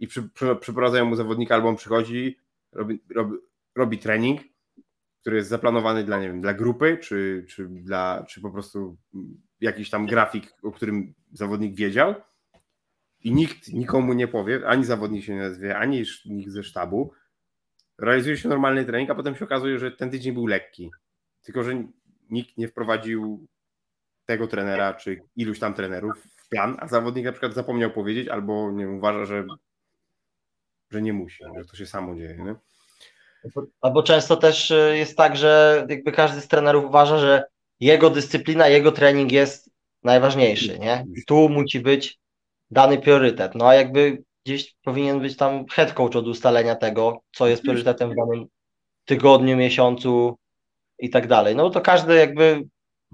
I 0.00 0.06
przy, 0.06 0.22
przy, 0.22 0.56
przeprowadzają 0.56 1.04
mu 1.04 1.16
zawodnika, 1.16 1.54
albo 1.54 1.68
on 1.68 1.76
przychodzi, 1.76 2.38
robi, 2.72 3.02
robi, 3.14 3.36
robi 3.74 3.98
trening, 3.98 4.40
który 5.20 5.36
jest 5.36 5.48
zaplanowany 5.48 6.04
dla, 6.04 6.20
nie 6.20 6.28
wiem, 6.28 6.40
dla 6.40 6.54
grupy, 6.54 6.98
czy, 7.02 7.46
czy, 7.48 7.68
dla, 7.68 8.24
czy 8.28 8.40
po 8.40 8.50
prostu 8.50 8.96
jakiś 9.60 9.90
tam 9.90 10.06
grafik, 10.06 10.54
o 10.62 10.72
którym 10.72 11.14
zawodnik 11.32 11.74
wiedział. 11.74 12.14
I 13.20 13.32
nikt 13.32 13.72
nikomu 13.72 14.12
nie 14.12 14.28
powie, 14.28 14.66
ani 14.66 14.84
zawodnik 14.84 15.24
się 15.24 15.34
nie 15.34 15.40
nazwie, 15.40 15.78
ani 15.78 16.04
nikt 16.26 16.50
ze 16.50 16.62
sztabu, 16.62 17.12
realizuje 17.98 18.36
się 18.36 18.48
normalny 18.48 18.84
trening, 18.84 19.10
a 19.10 19.14
potem 19.14 19.34
się 19.34 19.44
okazuje, 19.44 19.78
że 19.78 19.90
ten 19.90 20.10
tydzień 20.10 20.34
był 20.34 20.46
lekki. 20.46 20.90
Tylko, 21.42 21.62
że 21.62 21.84
nikt 22.30 22.58
nie 22.58 22.68
wprowadził 22.68 23.46
tego 24.26 24.46
trenera, 24.46 24.94
czy 24.94 25.22
iluś 25.36 25.58
tam 25.58 25.74
trenerów 25.74 26.12
w 26.36 26.48
plan, 26.48 26.76
a 26.80 26.88
zawodnik 26.88 27.24
na 27.24 27.32
przykład 27.32 27.54
zapomniał 27.54 27.90
powiedzieć, 27.90 28.28
albo 28.28 28.70
nie 28.70 28.88
uważa, 28.88 29.24
że, 29.24 29.44
że 30.90 31.02
nie 31.02 31.12
musi, 31.12 31.44
że 31.58 31.64
to 31.64 31.76
się 31.76 31.86
samo 31.86 32.16
dzieje. 32.16 32.36
Nie? 32.36 32.54
Albo 33.80 34.02
często 34.02 34.36
też 34.36 34.70
y, 34.70 34.94
jest 34.96 35.16
tak, 35.16 35.36
że 35.36 35.86
jakby 35.88 36.12
każdy 36.12 36.40
z 36.40 36.48
trenerów 36.48 36.84
uważa, 36.84 37.18
że 37.18 37.44
jego 37.80 38.10
dyscyplina, 38.10 38.68
jego 38.68 38.92
trening 38.92 39.32
jest 39.32 39.70
najważniejszy, 40.02 40.78
nie? 40.78 41.06
Tu 41.26 41.48
musi 41.48 41.80
być 41.80 42.18
dany 42.70 42.98
priorytet. 42.98 43.54
No 43.54 43.68
a 43.68 43.74
jakby 43.74 44.22
gdzieś 44.46 44.74
powinien 44.82 45.20
być 45.20 45.36
tam 45.36 45.66
head 45.66 45.92
coach 45.92 46.16
od 46.16 46.26
ustalenia 46.26 46.74
tego, 46.74 47.20
co 47.32 47.46
jest 47.46 47.62
priorytetem 47.62 48.10
w 48.10 48.14
danym 48.14 48.46
tygodniu, 49.04 49.56
miesiącu 49.56 50.38
i 50.98 51.10
tak 51.10 51.26
dalej. 51.26 51.56
No 51.56 51.70
to 51.70 51.80
każdy 51.80 52.14
jakby, 52.14 52.62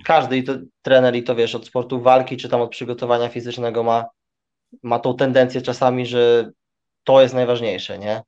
każdy 0.04 0.36
i 0.36 0.44
to 0.44 0.52
trener 0.82 1.16
i 1.16 1.22
to 1.22 1.34
wiesz, 1.34 1.54
od 1.54 1.66
sportu 1.66 2.00
walki 2.00 2.36
czy 2.36 2.48
tam 2.48 2.60
od 2.60 2.70
przygotowania 2.70 3.28
fizycznego 3.28 3.82
ma, 3.82 4.04
ma 4.82 4.98
tą 4.98 5.16
tendencję 5.16 5.62
czasami, 5.62 6.06
że 6.06 6.52
to 7.04 7.22
jest 7.22 7.34
najważniejsze, 7.34 7.98
nie? 7.98 8.22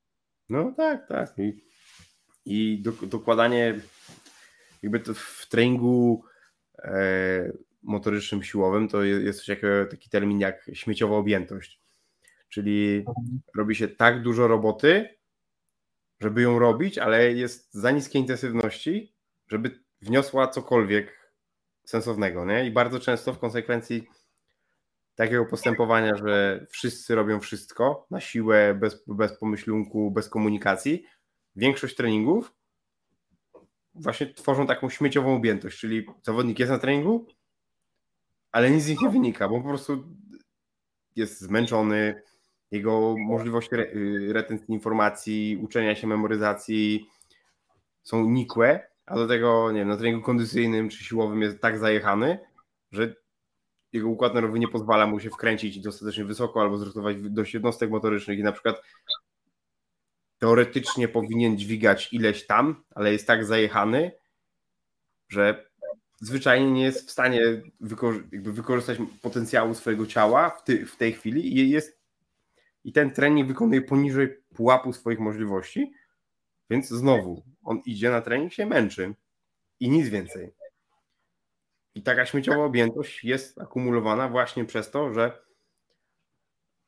No 0.48 0.72
tak, 0.76 1.08
tak. 1.08 1.38
I, 1.38 1.64
i 2.44 2.82
do, 2.82 2.92
dokładanie 2.92 3.80
jakby 4.82 5.00
to 5.00 5.14
w 5.14 5.46
treningu 5.50 6.24
e, 6.78 7.52
motorycznym, 7.82 8.42
siłowym 8.42 8.88
to 8.88 9.02
jest 9.02 9.38
coś 9.38 9.48
jak, 9.48 9.60
taki 9.90 10.10
termin 10.10 10.40
jak 10.40 10.70
śmieciowa 10.72 11.16
objętość. 11.16 11.80
Czyli 12.48 13.04
robi 13.56 13.74
się 13.74 13.88
tak 13.88 14.22
dużo 14.22 14.48
roboty, 14.48 15.08
żeby 16.20 16.42
ją 16.42 16.58
robić, 16.58 16.98
ale 16.98 17.32
jest 17.32 17.74
za 17.74 17.90
niskiej 17.90 18.20
intensywności, 18.20 19.13
żeby 19.48 19.80
wniosła 20.02 20.48
cokolwiek 20.48 21.32
sensownego. 21.84 22.44
Nie? 22.44 22.66
I 22.66 22.70
bardzo 22.70 23.00
często 23.00 23.32
w 23.32 23.38
konsekwencji 23.38 24.08
takiego 25.14 25.46
postępowania, 25.46 26.16
że 26.16 26.66
wszyscy 26.70 27.14
robią 27.14 27.40
wszystko 27.40 28.06
na 28.10 28.20
siłę, 28.20 28.74
bez, 28.74 29.04
bez 29.06 29.38
pomyślunku, 29.38 30.10
bez 30.10 30.28
komunikacji, 30.28 31.04
większość 31.56 31.96
treningów 31.96 32.52
właśnie 33.94 34.26
tworzą 34.26 34.66
taką 34.66 34.90
śmieciową 34.90 35.36
objętość, 35.36 35.78
czyli 35.78 36.06
zawodnik 36.22 36.58
jest 36.58 36.72
na 36.72 36.78
treningu, 36.78 37.26
ale 38.52 38.70
nic 38.70 38.82
z 38.82 38.88
nich 38.88 39.00
nie 39.00 39.08
wynika, 39.08 39.48
bo 39.48 39.60
po 39.60 39.68
prostu 39.68 40.04
jest 41.16 41.40
zmęczony, 41.40 42.22
jego 42.70 43.16
możliwości 43.18 43.74
re, 43.74 43.82
y, 43.82 44.32
retencji 44.32 44.74
informacji, 44.74 45.58
uczenia 45.62 45.94
się 45.94 46.06
memoryzacji 46.06 47.06
są 48.02 48.24
nikłe, 48.30 48.88
a 49.06 49.14
do 49.14 49.28
tego, 49.28 49.72
nie 49.72 49.78
wiem, 49.78 49.88
na 49.88 49.96
treningu 49.96 50.22
kondycyjnym 50.22 50.88
czy 50.88 51.04
siłowym 51.04 51.42
jest 51.42 51.60
tak 51.60 51.78
zajechany, 51.78 52.38
że 52.92 53.14
jego 53.92 54.08
układ 54.08 54.34
nerwowy 54.34 54.58
nie 54.58 54.68
pozwala 54.68 55.06
mu 55.06 55.20
się 55.20 55.30
wkręcić 55.30 55.80
dostatecznie 55.80 56.24
wysoko 56.24 56.60
albo 56.60 56.78
zrytować 56.78 57.16
dość 57.20 57.54
jednostek 57.54 57.90
motorycznych 57.90 58.38
i 58.38 58.42
na 58.42 58.52
przykład 58.52 58.82
teoretycznie 60.38 61.08
powinien 61.08 61.58
dźwigać 61.58 62.12
ileś 62.12 62.46
tam, 62.46 62.84
ale 62.94 63.12
jest 63.12 63.26
tak 63.26 63.44
zajechany, 63.44 64.12
że 65.28 65.70
zwyczajnie 66.20 66.70
nie 66.70 66.82
jest 66.82 67.08
w 67.08 67.10
stanie 67.10 67.40
wykorzy 67.80 68.24
wykorzystać 68.32 68.98
potencjału 69.22 69.74
swojego 69.74 70.06
ciała 70.06 70.50
w, 70.50 70.64
ty 70.64 70.86
w 70.86 70.96
tej 70.96 71.12
chwili 71.12 71.58
i 71.58 71.70
jest 71.70 72.00
i 72.84 72.92
ten 72.92 73.10
trening 73.10 73.48
wykonuje 73.48 73.82
poniżej 73.82 74.28
pułapu 74.54 74.92
swoich 74.92 75.18
możliwości, 75.18 75.92
więc 76.70 76.88
znowu 76.88 77.42
on 77.64 77.80
idzie 77.86 78.10
na 78.10 78.20
trening, 78.20 78.52
się 78.52 78.66
męczy 78.66 79.14
i 79.80 79.90
nic 79.90 80.08
więcej. 80.08 80.54
I 81.94 82.02
taka 82.02 82.26
śmieciowa 82.26 82.64
objętość 82.64 83.24
jest 83.24 83.60
akumulowana 83.60 84.28
właśnie 84.28 84.64
przez 84.64 84.90
to, 84.90 85.14
że, 85.14 85.42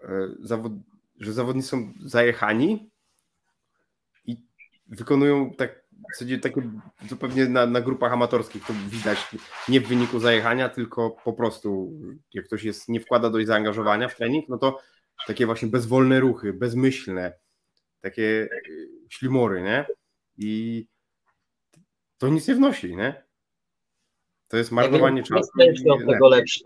e, 0.02 0.36
że 1.16 1.32
zawodnicy 1.32 1.68
są 1.68 1.92
zajechani 2.04 2.90
i 4.24 4.36
wykonują 4.86 5.54
tak 5.54 5.86
w 5.92 6.14
zasadzie 6.14 6.38
takie, 6.38 6.62
to 7.08 7.16
pewnie 7.16 7.48
na, 7.48 7.66
na 7.66 7.80
grupach 7.80 8.12
amatorskich 8.12 8.66
to 8.66 8.72
widać 8.88 9.18
nie 9.68 9.80
w 9.80 9.88
wyniku 9.88 10.20
zajechania, 10.20 10.68
tylko 10.68 11.10
po 11.10 11.32
prostu 11.32 11.92
jak 12.34 12.44
ktoś 12.44 12.64
jest, 12.64 12.88
nie 12.88 13.00
wkłada 13.00 13.30
dość 13.30 13.46
zaangażowania 13.46 14.08
w 14.08 14.16
trening, 14.16 14.48
no 14.48 14.58
to 14.58 14.80
takie 15.26 15.46
właśnie 15.46 15.68
bezwolne 15.68 16.20
ruchy, 16.20 16.52
bezmyślne, 16.52 17.32
takie 18.00 18.48
y, 19.06 19.10
ślimory, 19.10 19.62
nie? 19.62 19.86
I 20.38 20.86
to 22.18 22.28
nic 22.28 22.48
nie 22.48 22.54
wnosi, 22.54 22.96
nie? 22.96 23.24
To 24.48 24.56
jest 24.56 24.72
marnowanie 24.72 25.22
czasu. 25.22 25.50
Jest 25.58 25.84
tego 26.06 26.28
lepszy. 26.28 26.64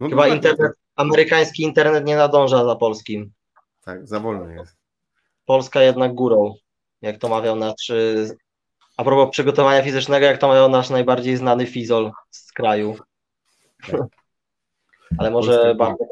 No 0.00 0.08
Chyba 0.08 0.28
internet, 0.28 0.72
amerykański 0.96 1.62
internet 1.62 2.04
nie 2.06 2.16
nadąża 2.16 2.64
za 2.64 2.76
polskim. 2.76 3.32
Tak, 3.84 4.08
za 4.08 4.20
wolny 4.20 4.54
jest. 4.54 4.76
Polska 5.44 5.82
jednak 5.82 6.14
górą, 6.14 6.54
jak 7.02 7.18
to 7.18 7.28
mawiał 7.28 7.56
nasz, 7.56 7.92
a 8.96 9.04
propos 9.04 9.30
przygotowania 9.30 9.82
fizycznego, 9.82 10.26
jak 10.26 10.38
to 10.38 10.48
mawiał 10.48 10.68
nasz 10.68 10.90
najbardziej 10.90 11.36
znany 11.36 11.66
fizol 11.66 12.12
z 12.30 12.52
kraju. 12.52 12.96
Tak. 13.90 14.00
Ale 15.18 15.30
może 15.30 15.74
Bartek, 15.74 16.08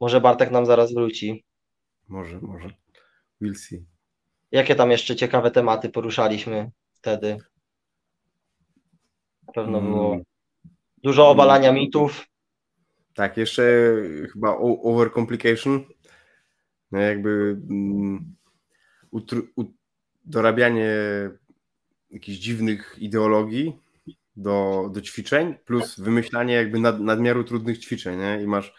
może 0.00 0.20
Bartek 0.20 0.50
nam 0.50 0.66
zaraz 0.66 0.94
wróci. 0.94 1.44
Może, 2.08 2.40
może. 2.40 2.70
We'll 3.42 3.54
see. 3.54 3.95
Jakie 4.56 4.74
tam 4.74 4.90
jeszcze 4.90 5.16
ciekawe 5.16 5.50
tematy 5.50 5.88
poruszaliśmy 5.88 6.70
wtedy? 6.92 7.36
Na 9.46 9.52
pewno 9.52 9.80
było 9.80 10.12
mm. 10.12 10.24
dużo 11.02 11.30
obalania 11.30 11.72
mitów. 11.72 12.26
Tak, 13.14 13.36
jeszcze 13.36 13.62
chyba 14.32 14.56
overcomplication. 14.82 15.84
No 16.92 16.98
jakby 16.98 17.56
um, 17.68 18.36
dorabianie 20.24 20.90
jakichś 22.10 22.38
dziwnych 22.38 22.96
ideologii 22.98 23.78
do, 24.36 24.88
do 24.92 25.00
ćwiczeń, 25.00 25.54
plus 25.64 26.00
wymyślanie 26.00 26.54
jakby 26.54 26.78
nad, 26.78 27.00
nadmiaru 27.00 27.44
trudnych 27.44 27.78
ćwiczeń, 27.78 28.18
nie? 28.18 28.42
I 28.42 28.46
masz 28.46 28.74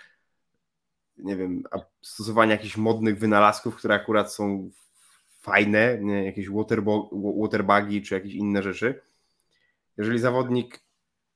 nie 1.17 1.35
wiem, 1.35 1.63
stosowanie 2.01 2.51
jakichś 2.51 2.77
modnych 2.77 3.19
wynalazków, 3.19 3.75
które 3.75 3.95
akurat 3.95 4.33
są 4.33 4.71
fajne, 5.47 5.97
nie, 6.01 6.25
jakieś 6.25 6.49
waterbugi 7.41 8.01
czy 8.01 8.13
jakieś 8.13 8.33
inne 8.33 8.63
rzeczy. 8.63 9.01
Jeżeli 9.97 10.19
zawodnik 10.19 10.79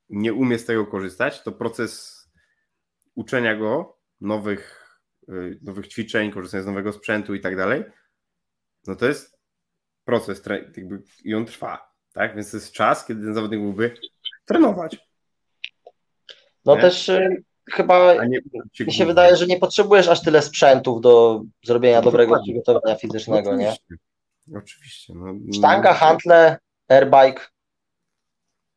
nie 0.08 0.34
umie 0.34 0.58
z 0.58 0.64
tego 0.64 0.86
korzystać, 0.86 1.42
to 1.42 1.52
proces 1.52 2.22
uczenia 3.14 3.56
go 3.56 3.98
nowych, 4.20 4.88
y, 5.28 5.58
nowych 5.62 5.88
ćwiczeń, 5.88 6.32
korzystania 6.32 6.62
z 6.62 6.66
nowego 6.66 6.92
sprzętu 6.92 7.34
i 7.34 7.40
tak 7.40 7.56
dalej, 7.56 7.84
no 8.86 8.96
to 8.96 9.06
jest 9.06 9.38
proces 10.04 10.42
jakby, 10.76 11.02
i 11.24 11.34
on 11.34 11.46
trwa, 11.46 11.92
tak? 12.12 12.34
Więc 12.34 12.50
to 12.50 12.56
jest 12.56 12.72
czas, 12.72 13.06
kiedy 13.06 13.24
ten 13.24 13.34
zawodnik 13.34 13.60
mógłby 13.60 13.94
trenować. 14.44 15.08
No 16.64 16.74
nie? 16.74 16.80
też 16.80 17.08
y, 17.08 17.44
chyba 17.70 18.24
nie, 18.24 18.40
mi 18.86 18.92
się 18.92 19.06
wydaje, 19.06 19.36
że 19.36 19.46
nie 19.46 19.58
potrzebujesz 19.58 20.08
aż 20.08 20.22
tyle 20.22 20.42
sprzętów 20.42 21.00
do 21.00 21.42
zrobienia 21.64 21.96
no, 21.98 22.02
dobrego 22.02 22.30
dokładnie. 22.30 22.52
przygotowania 22.52 22.96
fizycznego, 22.96 23.50
Oczywiście. 23.50 23.84
nie? 24.48 24.58
Oczywiście. 24.58 25.12
No, 25.16 25.34
Sztanga, 25.54 25.94
handle, 25.94 26.58
airbike, 26.88 27.40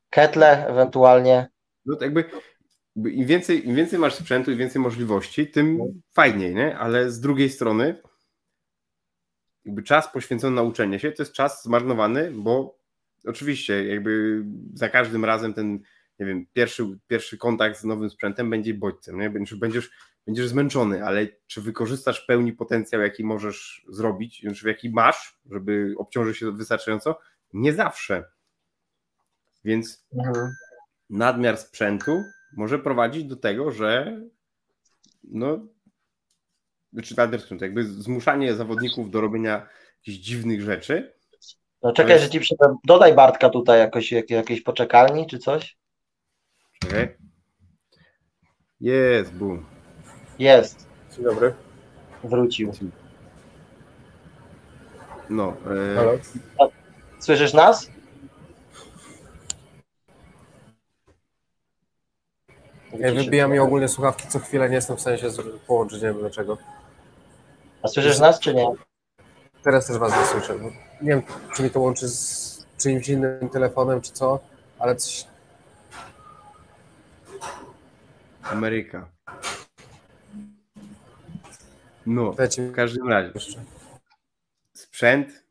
ketle 0.10 0.68
ewentualnie. 0.68 1.48
No 1.86 1.96
to 1.96 2.06
jakby 2.06 2.24
im 2.96 3.26
więcej, 3.26 3.68
im 3.68 3.76
więcej 3.76 4.00
masz 4.00 4.16
sprzętu 4.16 4.52
i 4.52 4.56
więcej 4.56 4.82
możliwości, 4.82 5.48
tym 5.48 5.78
no. 5.78 5.86
fajniej, 6.14 6.56
nie? 6.56 6.78
Ale 6.78 7.12
z 7.12 7.20
drugiej 7.20 7.50
strony 7.50 8.02
jakby 9.66 9.84
czas 9.84 10.12
poświęcony 10.14 10.56
na 10.56 10.62
uczenie 10.62 11.00
się 11.00 11.12
to 11.12 11.24
jest 11.24 11.34
czas 11.34 11.64
zmarnowany, 11.64 12.32
bo 12.32 12.78
oczywiście 13.26 13.86
jakby 13.86 14.44
za 14.74 14.90
każdym 14.90 15.26
razem 15.26 15.54
ten 15.54 15.80
nie 16.20 16.26
wiem, 16.26 16.45
pierwszy, 16.53 16.86
pierwszy 17.07 17.38
kontakt 17.38 17.80
z 17.80 17.84
nowym 17.84 18.09
sprzętem 18.09 18.49
będzie 18.49 18.74
bodźcem, 18.74 19.20
nie? 19.20 19.30
Będziesz, 19.30 19.59
będziesz, 19.59 19.89
będziesz 20.26 20.47
zmęczony, 20.47 21.05
ale 21.05 21.28
czy 21.47 21.61
wykorzystasz 21.61 22.22
pełni 22.22 22.53
potencjał, 22.53 23.01
jaki 23.01 23.24
możesz 23.24 23.86
zrobić, 23.89 24.45
czy 24.55 24.68
jaki 24.68 24.89
masz, 24.89 25.39
żeby 25.51 25.95
obciążyć 25.97 26.38
się 26.38 26.51
wystarczająco? 26.51 27.20
Nie 27.53 27.74
zawsze. 27.74 28.24
Więc 29.63 30.05
Mhm. 30.18 30.51
nadmiar 31.09 31.57
sprzętu 31.57 32.24
może 32.57 32.80
prowadzić 32.80 33.24
do 33.26 33.36
tego, 33.36 33.72
że 33.72 34.22
no, 35.24 35.68
znaczy 36.93 37.13
nadmiar 37.18 37.41
sprzętu, 37.41 37.63
jakby 37.66 37.84
zmuszanie 37.84 38.55
zawodników 38.55 39.09
do 39.11 39.22
robienia 39.22 39.68
jakichś 39.97 40.18
dziwnych 40.26 40.61
rzeczy. 40.61 41.13
No 41.82 41.93
czekaj, 41.93 42.11
jest- 42.11 42.24
że 42.24 42.30
ci 42.30 42.39
przyda. 42.39 42.76
Dodaj 42.84 43.13
Bartka 43.16 43.49
tutaj 43.49 43.80
jakoś, 43.80 44.11
jak, 44.11 44.30
jakiejś 44.30 44.61
poczekalni 44.61 45.28
czy 45.28 45.39
coś. 45.39 45.78
Czekaj. 46.80 47.16
Jest, 48.82 49.34
boom. 49.34 49.66
Jest, 50.40 50.88
Dzień 51.16 51.24
dobry. 51.24 51.54
wrócił. 52.24 52.72
No, 55.30 55.54
e? 56.60 56.70
Słyszysz 57.20 57.54
nas? 57.54 57.90
Ja 63.00 63.14
wybijam 63.14 63.52
mi 63.52 63.60
ogólnie 63.60 63.88
słuchawki 63.88 64.28
co 64.28 64.40
chwilę, 64.40 64.70
nie 64.70 64.76
jestem 64.76 64.98
w 64.98 65.02
stanie 65.02 65.18
się 65.18 65.30
z- 65.30 65.60
połączyć, 65.68 66.02
nie 66.02 66.08
wiem 66.08 66.20
dlaczego. 66.20 66.58
A 67.84 67.88
słyszysz 67.88 68.20
nas, 68.20 68.40
czy 68.40 68.54
nie? 68.54 68.66
Teraz 69.64 69.88
też 69.88 69.98
was 69.98 70.18
nie 70.20 70.26
słyszę. 70.26 70.56
Nie 71.02 71.10
wiem, 71.10 71.22
czy 71.56 71.64
mi 71.64 71.70
to 71.70 71.80
łączy 71.80 72.08
z 72.08 72.66
czyimś 72.78 73.10
innym 73.10 73.50
telefonem, 73.50 74.02
czy 74.02 74.12
co, 74.12 74.40
ale 74.80 74.96
coś... 74.96 75.28
Ameryka. 78.52 79.10
No, 82.06 82.32
w 82.58 82.72
każdym 82.72 83.10
razie. 83.10 83.32
sprzęt 84.74 85.43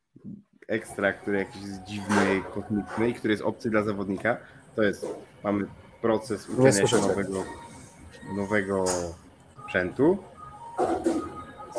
ekstra, 0.68 1.12
który 1.12 1.38
jakiś 1.38 1.62
jest 1.62 1.82
dziwny, 1.84 2.42
kosmiczny 2.55 3.09
i 3.09 3.14
który 3.14 3.32
jest 3.32 3.42
obcy 3.42 3.70
dla 3.70 3.82
zawodnika, 3.82 4.36
to 4.76 4.82
jest, 4.82 5.07
mamy 5.45 5.66
proces 6.03 6.49
uczenia 6.49 6.86
się 6.86 6.97
nowego, 6.97 7.45
nowego 8.36 8.84
sprzętu, 9.64 10.18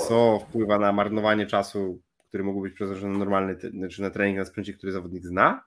co 0.08 0.40
wpływa 0.40 0.80
na 0.80 0.92
marnowanie 0.92 1.48
czasu, 1.48 2.02
który 2.28 2.44
mógłby 2.44 2.68
być 2.68 2.76
przeznaczony 2.76 3.14
na 3.14 3.20
normalny, 3.20 3.56
te- 3.56 3.70
znaczy 3.70 4.02
na 4.02 4.10
trening 4.10 4.40
na 4.40 4.46
sprzęcie, 4.46 4.74
który 4.74 4.92
zawodnik 4.92 5.26
zna 5.26 5.64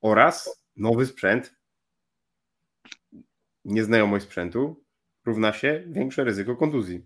oraz 0.00 0.62
nowy 0.76 1.06
sprzęt, 1.06 1.54
nieznajomość 3.64 4.24
sprzętu 4.24 4.84
równa 5.24 5.52
się 5.52 5.84
większe 5.86 6.24
ryzyko 6.24 6.56
kontuzji. 6.56 7.04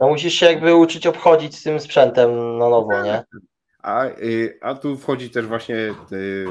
No 0.00 0.08
musisz 0.08 0.34
się 0.34 0.46
jakby 0.46 0.74
uczyć 0.74 1.06
obchodzić 1.06 1.58
z 1.58 1.62
tym 1.62 1.80
sprzętem 1.80 2.30
na 2.58 2.68
nowo, 2.68 3.02
nie? 3.02 3.22
A, 3.78 4.06
y, 4.06 4.58
a 4.60 4.74
tu 4.74 4.96
wchodzi 4.96 5.30
też 5.30 5.46
właśnie 5.46 5.76
y, 6.12 6.46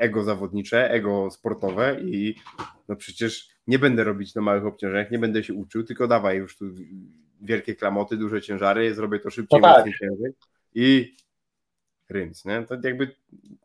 ego 0.00 0.22
zawodnicze, 0.22 0.90
ego 0.90 1.30
sportowe 1.30 2.00
i 2.00 2.34
no 2.88 2.96
przecież 2.96 3.48
nie 3.66 3.78
będę 3.78 4.04
robić 4.04 4.34
na 4.34 4.42
małych 4.42 4.66
obciążeniach, 4.66 5.10
nie 5.10 5.18
będę 5.18 5.44
się 5.44 5.54
uczył, 5.54 5.82
tylko 5.84 6.08
dawaj 6.08 6.36
już 6.36 6.58
tu 6.58 6.64
wielkie 7.40 7.74
klamoty, 7.74 8.16
duże 8.16 8.42
ciężary, 8.42 8.94
zrobię 8.94 9.18
to 9.18 9.30
szybciej, 9.30 9.60
No 9.60 9.68
tak. 9.68 9.76
mocniej 9.76 9.94
ciężej 10.00 10.32
i 10.74 11.16
ryms, 12.08 12.44
nie? 12.44 12.62
To 12.68 12.74
jakby 12.82 13.16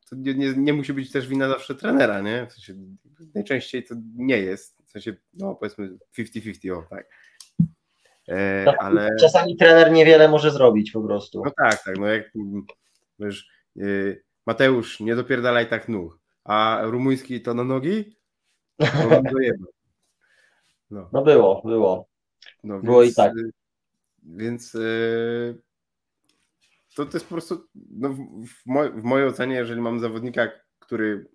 to 0.09 0.15
nie, 0.15 0.33
nie, 0.33 0.53
nie 0.57 0.73
musi 0.73 0.93
być 0.93 1.11
też 1.11 1.27
wina 1.27 1.49
zawsze 1.49 1.75
trenera, 1.75 2.21
nie? 2.21 2.47
W 2.49 2.53
sensie, 2.53 2.73
najczęściej 3.35 3.83
to 3.83 3.95
nie 4.15 4.37
jest, 4.37 4.77
w 4.85 4.91
sensie, 4.91 5.15
no 5.33 5.55
powiedzmy 5.55 5.89
50-50, 6.17 6.77
o 6.77 6.83
tak. 6.89 7.09
E, 8.27 8.65
Tak. 8.65 8.75
ale... 8.79 9.09
Czasami 9.19 9.57
trener 9.57 9.91
niewiele 9.91 10.27
może 10.27 10.51
zrobić 10.51 10.91
po 10.91 11.01
prostu. 11.01 11.41
No 11.45 11.51
tak, 11.57 11.83
tak, 11.83 11.97
no 11.97 12.07
jak 12.07 12.31
wiesz, 13.19 13.49
yy, 13.75 14.23
Mateusz, 14.45 14.99
nie 14.99 15.15
dopierdalaj 15.15 15.69
tak 15.69 15.89
nóg, 15.89 16.19
a 16.43 16.79
rumuński 16.83 17.41
to 17.41 17.53
na 17.53 17.63
nogi? 17.63 18.15
No, 18.79 18.87
no, 20.91 21.09
No 21.13 21.21
było, 21.23 21.61
było. 21.65 22.07
no, 22.63 22.79
było 22.79 23.03
i 23.03 23.13
tak. 23.13 23.37
y, 23.37 23.51
Więc 24.23 24.73
yy, 24.73 25.57
to, 26.95 27.05
to 27.05 27.17
jest 27.17 27.25
po 27.25 27.35
prostu, 27.35 27.67
no, 27.75 28.09
w, 28.09 28.65
moj, 28.65 28.91
w 28.91 29.03
mojej 29.03 29.27
ocenie, 29.27 29.55
jeżeli 29.55 29.81
mam 29.81 29.99
zawodnika, 29.99 30.51
który 30.79 31.29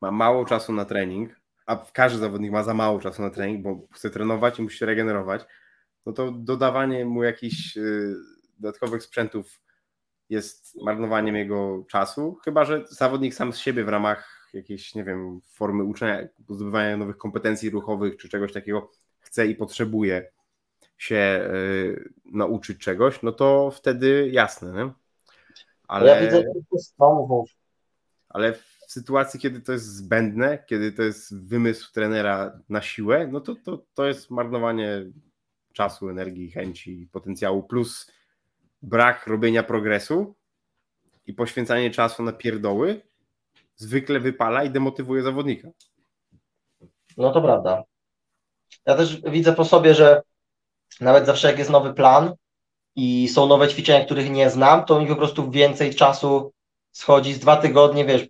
ma 0.00 0.10
mało 0.10 0.44
czasu 0.44 0.72
na 0.72 0.84
trening, 0.84 1.40
a 1.66 1.76
każdy 1.92 2.18
zawodnik 2.18 2.52
ma 2.52 2.62
za 2.62 2.74
mało 2.74 3.00
czasu 3.00 3.22
na 3.22 3.30
trening, 3.30 3.62
bo 3.62 3.86
chce 3.92 4.10
trenować 4.10 4.58
i 4.58 4.62
musi 4.62 4.78
się 4.78 4.86
regenerować, 4.86 5.46
no 6.06 6.12
to 6.12 6.30
dodawanie 6.30 7.04
mu 7.04 7.22
jakichś 7.22 7.76
y, 7.76 8.14
dodatkowych 8.58 9.02
sprzętów 9.02 9.60
jest 10.28 10.82
marnowaniem 10.82 11.36
jego 11.36 11.84
czasu, 11.88 12.38
chyba 12.44 12.64
że 12.64 12.84
zawodnik 12.88 13.34
sam 13.34 13.52
z 13.52 13.58
siebie 13.58 13.84
w 13.84 13.88
ramach 13.88 14.50
jakiejś, 14.54 14.94
nie 14.94 15.04
wiem, 15.04 15.40
formy 15.46 15.84
uczenia, 15.84 16.28
zdobywania 16.48 16.96
nowych 16.96 17.16
kompetencji 17.16 17.70
ruchowych 17.70 18.16
czy 18.16 18.28
czegoś 18.28 18.52
takiego 18.52 18.90
chce 19.20 19.46
i 19.46 19.54
potrzebuje 19.54 20.30
się 20.98 21.50
y, 21.54 22.12
nauczyć 22.24 22.78
czegoś, 22.78 23.22
no 23.22 23.32
to 23.32 23.70
wtedy 23.70 24.28
jasne, 24.32 24.72
nie? 24.72 24.92
Ale, 25.88 26.10
Ja 26.10 26.20
widzę, 26.20 26.44
ale 28.28 28.52
w 28.52 28.64
sytuacji, 28.88 29.40
kiedy 29.40 29.60
to 29.60 29.72
jest 29.72 29.86
zbędne, 29.86 30.64
kiedy 30.66 30.92
to 30.92 31.02
jest 31.02 31.46
wymysł 31.46 31.92
trenera 31.92 32.60
na 32.68 32.82
siłę, 32.82 33.28
no 33.32 33.40
to, 33.40 33.54
to, 33.64 33.84
to 33.94 34.06
jest 34.06 34.30
marnowanie 34.30 35.04
czasu, 35.72 36.08
energii, 36.08 36.50
chęci, 36.50 37.08
potencjału, 37.12 37.62
plus 37.62 38.12
brak 38.82 39.26
robienia 39.26 39.62
progresu 39.62 40.34
i 41.26 41.34
poświęcanie 41.34 41.90
czasu 41.90 42.22
na 42.22 42.32
pierdoły 42.32 43.00
zwykle 43.76 44.20
wypala 44.20 44.64
i 44.64 44.70
demotywuje 44.70 45.22
zawodnika. 45.22 45.68
No 47.16 47.32
to 47.32 47.42
prawda. 47.42 47.82
Ja 48.86 48.94
też 48.94 49.20
widzę 49.20 49.52
po 49.52 49.64
sobie, 49.64 49.94
że 49.94 50.22
nawet 51.00 51.26
zawsze 51.26 51.48
jak 51.48 51.58
jest 51.58 51.70
nowy 51.70 51.94
plan 51.94 52.34
i 52.96 53.28
są 53.28 53.46
nowe 53.46 53.68
ćwiczenia, 53.68 54.04
których 54.04 54.30
nie 54.30 54.50
znam, 54.50 54.84
to 54.84 55.00
mi 55.00 55.06
po 55.06 55.16
prostu 55.16 55.50
więcej 55.50 55.94
czasu 55.94 56.52
schodzi 56.92 57.34
z 57.34 57.38
dwa 57.38 57.56
tygodnie, 57.56 58.04
wiesz, 58.04 58.26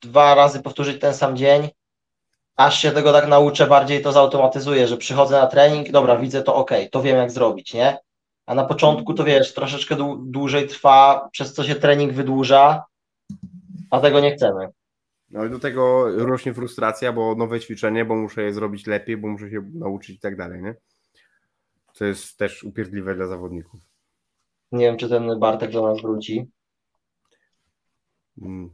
dwa 0.00 0.34
razy 0.34 0.62
powtórzyć 0.62 1.00
ten 1.00 1.14
sam 1.14 1.36
dzień, 1.36 1.68
aż 2.56 2.78
się 2.78 2.90
tego 2.90 3.12
tak 3.12 3.28
nauczę, 3.28 3.66
bardziej 3.66 4.02
to 4.02 4.12
zautomatyzuję, 4.12 4.88
że 4.88 4.96
przychodzę 4.96 5.40
na 5.40 5.46
trening, 5.46 5.90
dobra, 5.90 6.16
widzę 6.16 6.42
to, 6.42 6.54
ok, 6.54 6.70
to 6.92 7.02
wiem 7.02 7.16
jak 7.16 7.30
zrobić, 7.30 7.74
nie? 7.74 7.98
A 8.46 8.54
na 8.54 8.64
początku 8.64 9.14
to 9.14 9.24
wiesz, 9.24 9.54
troszeczkę 9.54 9.96
dłu- 9.96 10.18
dłużej 10.30 10.68
trwa, 10.68 11.28
przez 11.32 11.54
co 11.54 11.64
się 11.64 11.74
trening 11.74 12.12
wydłuża, 12.12 12.84
a 13.90 14.00
tego 14.00 14.20
nie 14.20 14.36
chcemy. 14.36 14.68
No 15.30 15.44
i 15.44 15.50
do 15.50 15.58
tego 15.58 16.10
rośnie 16.26 16.54
frustracja, 16.54 17.12
bo 17.12 17.34
nowe 17.34 17.60
ćwiczenie, 17.60 18.04
bo 18.04 18.14
muszę 18.14 18.42
je 18.42 18.52
zrobić 18.52 18.86
lepiej, 18.86 19.16
bo 19.16 19.28
muszę 19.28 19.50
się 19.50 19.62
nauczyć 19.74 20.16
i 20.16 20.20
tak 20.20 20.36
dalej, 20.36 20.62
nie? 20.62 20.74
To 21.98 22.04
jest 22.04 22.36
też 22.38 22.64
upierdliwe 22.64 23.14
dla 23.14 23.26
zawodników. 23.26 23.80
Nie 24.72 24.84
wiem, 24.84 24.96
czy 24.96 25.08
ten 25.08 25.38
Bartek 25.38 25.70
do 25.70 25.82
nas 25.88 26.02
wróci. 26.02 26.46
Mm, 28.42 28.70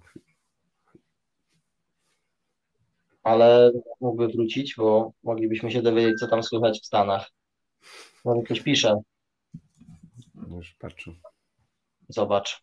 ale 3.23 3.73
mógłby 4.01 4.29
wrócić, 4.29 4.75
bo 4.77 5.12
moglibyśmy 5.23 5.70
się 5.70 5.83
dowiedzieć, 5.83 6.18
co 6.18 6.29
tam 6.29 6.43
słychać 6.43 6.81
w 6.81 6.87
Stanach. 6.87 7.31
Może 8.25 8.43
ktoś 8.43 8.61
pisze, 8.61 9.03
Już 10.51 10.75
patrzę. 10.75 11.12
zobacz. 12.09 12.62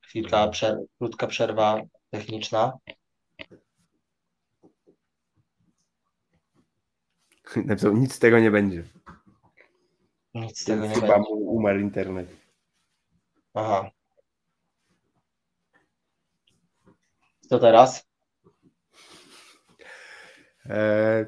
Chwilka, 0.00 0.48
przer- 0.48 0.84
krótka 0.98 1.26
przerwa 1.26 1.80
techniczna. 2.10 2.72
Napisał, 7.64 7.96
nic 7.96 8.14
z 8.14 8.18
tego 8.18 8.38
nie 8.40 8.50
będzie. 8.50 8.84
Nic 10.40 10.60
z 10.60 10.64
tego 10.64 10.86
nie 10.86 10.94
Chyba 10.94 11.18
mu 11.18 11.30
umarł 11.30 11.80
internet. 11.80 12.36
Aha. 13.54 13.90
Co 17.48 17.58
teraz? 17.58 18.06
Eee, 20.70 21.26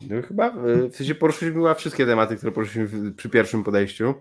no 0.00 0.22
chyba, 0.22 0.48
e, 0.48 0.88
w 0.88 0.96
sensie 0.96 1.14
poruszyliśmy 1.14 1.74
wszystkie 1.74 2.06
tematy, 2.06 2.36
które 2.36 2.52
poruszyliśmy 2.52 3.12
przy 3.12 3.30
pierwszym 3.30 3.64
podejściu. 3.64 4.14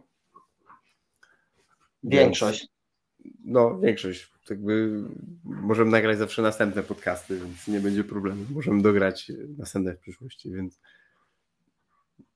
Większość. 2.03 2.67
No, 3.45 3.79
większość. 3.79 4.31
Tak 4.31 4.49
Jakby 4.49 5.03
możemy 5.43 5.91
nagrać 5.91 6.17
zawsze 6.17 6.41
następne 6.41 6.83
podcasty, 6.83 7.39
więc 7.39 7.67
nie 7.67 7.79
będzie 7.79 8.03
problemu. 8.03 8.45
Możemy 8.49 8.81
dograć 8.81 9.31
następne 9.57 9.93
w 9.93 9.99
przyszłości, 9.99 10.51
więc 10.51 10.79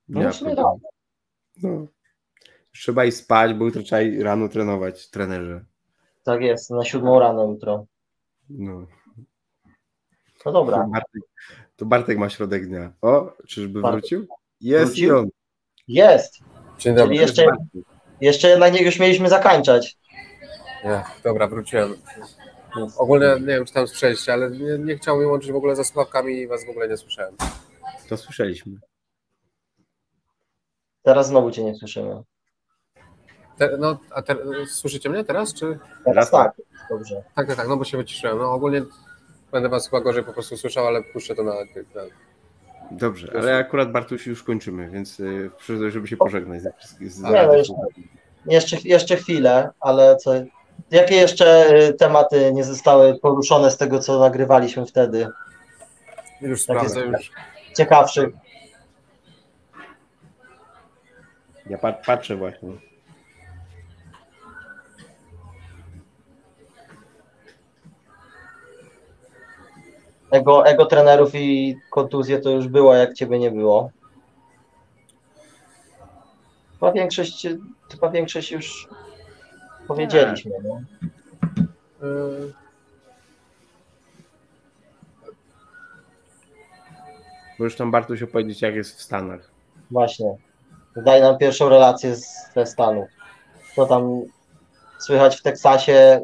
No, 0.10 0.34
sumie 0.34 0.56
problemu. 0.56 0.82
No. 1.64 1.88
Trzeba 2.74 3.06
iść 3.06 3.18
spać, 3.18 3.54
bo 3.54 3.66
jutro 3.66 3.84
trzeba 3.84 4.01
i 4.01 4.24
rano 4.24 4.49
trenować, 4.49 5.10
trenerze. 5.10 5.66
Tak 6.24 6.41
jest, 6.41 6.70
na 6.70 6.86
siódmą 6.86 7.20
rano 7.20 7.43
jutro. 7.43 7.86
No. 8.49 8.86
No 10.45 10.51
dobra. 10.51 10.78
Bartek, 10.78 11.22
to 11.76 11.86
Bartek 11.86 12.18
ma 12.18 12.30
środek 12.30 12.68
dnia. 12.68 12.93
O, 13.01 13.34
czyżby 13.47 13.82
Bartek. 13.82 13.99
wrócił? 13.99 14.28
Jest 14.62 14.86
Wrócił? 14.86 15.08
i 15.08 15.12
on. 15.12 15.30
Jest. 15.88 16.39
Dzień 16.78 16.95
dobry. 16.95 17.16
Czyli 17.16 17.22
jeszcze, 17.22 17.45
jeszcze 18.22 18.58
na 18.58 18.70
niego 18.70 18.86
już 18.86 18.99
mieliśmy 18.99 19.30
zakańczać. 19.30 19.97
Nie, 20.84 21.04
dobra, 21.24 21.47
wróciłem. 21.47 21.95
Ogólnie 22.97 23.28
nie 23.39 23.45
wiem, 23.45 23.66
czy 23.66 23.74
tam 23.74 23.88
słyszeliście, 23.88 24.34
ale 24.34 24.51
nie, 24.51 24.78
nie 24.78 24.95
chciał 24.97 25.18
mi 25.20 25.26
łączyć 25.26 25.51
w 25.51 25.56
ogóle 25.56 25.76
ze 25.76 25.84
słuchawkami 25.84 26.34
i 26.34 26.47
was 26.47 26.66
w 26.66 26.70
ogóle 26.70 26.88
nie 26.88 26.97
słyszałem. 26.97 27.36
To 28.10 28.18
słyszeliśmy. 28.18 28.80
Teraz 31.04 31.28
znowu 31.28 31.51
cię 31.51 31.64
nie 31.64 31.76
słyszymy. 31.76 32.24
Te, 33.58 33.78
no, 33.80 33.97
a 34.12 34.22
te, 34.22 34.36
słyszycie 34.68 35.10
mnie 35.10 35.24
teraz, 35.24 35.54
czy? 35.54 35.80
Teraz 36.06 36.32
Teraz 36.32 36.32
tak. 36.32 36.51
Dobrze. 36.89 37.24
Tak, 37.36 37.47
tak, 37.47 37.56
tak, 37.56 37.68
no 37.68 37.78
bo 37.78 37.84
się 37.84 37.97
wyciszyłem. 37.97 38.38
No 38.38 38.51
ogólnie 38.51 38.82
będę 39.51 39.70
was 39.70 39.89
chyba 39.89 40.01
gorzej 40.01 40.24
po 40.24 40.34
prostu 40.34 40.58
słyszał, 40.58 40.88
ale 40.88 41.04
puszczę 41.04 41.36
to 41.36 41.43
na... 41.43 41.54
na 41.54 42.01
Dobrze, 42.91 43.34
ale 43.38 43.58
akurat 43.58 43.91
Bartuś 43.91 44.28
już 44.28 44.43
kończymy, 44.43 44.89
więc 44.89 45.20
y, 45.20 45.51
przyszedłem, 45.58 45.91
żeby 45.91 46.08
się 46.08 46.18
pożegnać 46.18 46.62
z, 46.62 46.66
z, 46.66 47.14
z 47.14 47.22
Nie, 47.22 47.32
no 47.32 47.54
jeszcze- 47.54 47.74
Jeszcze, 48.45 48.78
jeszcze 48.84 49.16
chwilę, 49.18 49.70
ale 49.80 50.18
co, 50.18 50.32
jakie 50.91 51.16
jeszcze 51.16 51.76
y, 51.89 51.93
tematy 51.93 52.54
nie 52.54 52.64
zostały 52.64 53.20
poruszone 53.20 53.72
z 53.72 53.78
tego, 53.78 53.99
co 53.99 54.20
nagrywaliśmy 54.20 54.86
wtedy? 54.86 55.28
Już 56.41 56.66
Tak 56.66 56.78
sprawdzę, 56.78 57.06
już. 57.06 57.32
Ciekawszych. 57.78 58.30
Ja 61.70 61.78
pa- 61.78 61.93
patrzę 61.93 62.36
właśnie. 62.36 62.70
Ego, 70.32 70.66
ego 70.68 70.86
trenerów 70.86 71.36
i 71.36 71.76
kontuzje 71.89 72.39
to 72.39 72.49
już 72.49 72.68
było, 72.68 72.95
jak 72.95 73.14
ciebie 73.14 73.39
nie 73.39 73.51
było. 73.51 73.91
Chyba 76.74 76.91
większość, 76.91 77.47
chyba 77.91 78.09
większość 78.09 78.51
już 78.51 78.88
powiedzieliśmy. 79.88 80.51
No. 80.64 80.82
Yy, 82.07 82.53
Możesz 87.59 87.76
tam 87.76 87.91
Bartuś 87.91 88.24
opowiedzieć, 88.24 88.61
jak 88.61 88.76
jest 88.76 88.97
w 88.97 89.01
Stanach. 89.01 89.51
Właśnie. 89.91 90.36
Daj 90.95 91.21
nam 91.21 91.37
pierwszą 91.37 91.69
relację 91.69 92.15
z, 92.15 92.53
ze 92.55 92.65
Stanów. 92.65 93.09
Co 93.75 93.85
tam 93.85 94.21
słychać 94.99 95.37
w 95.37 95.41
Teksasie? 95.41 96.21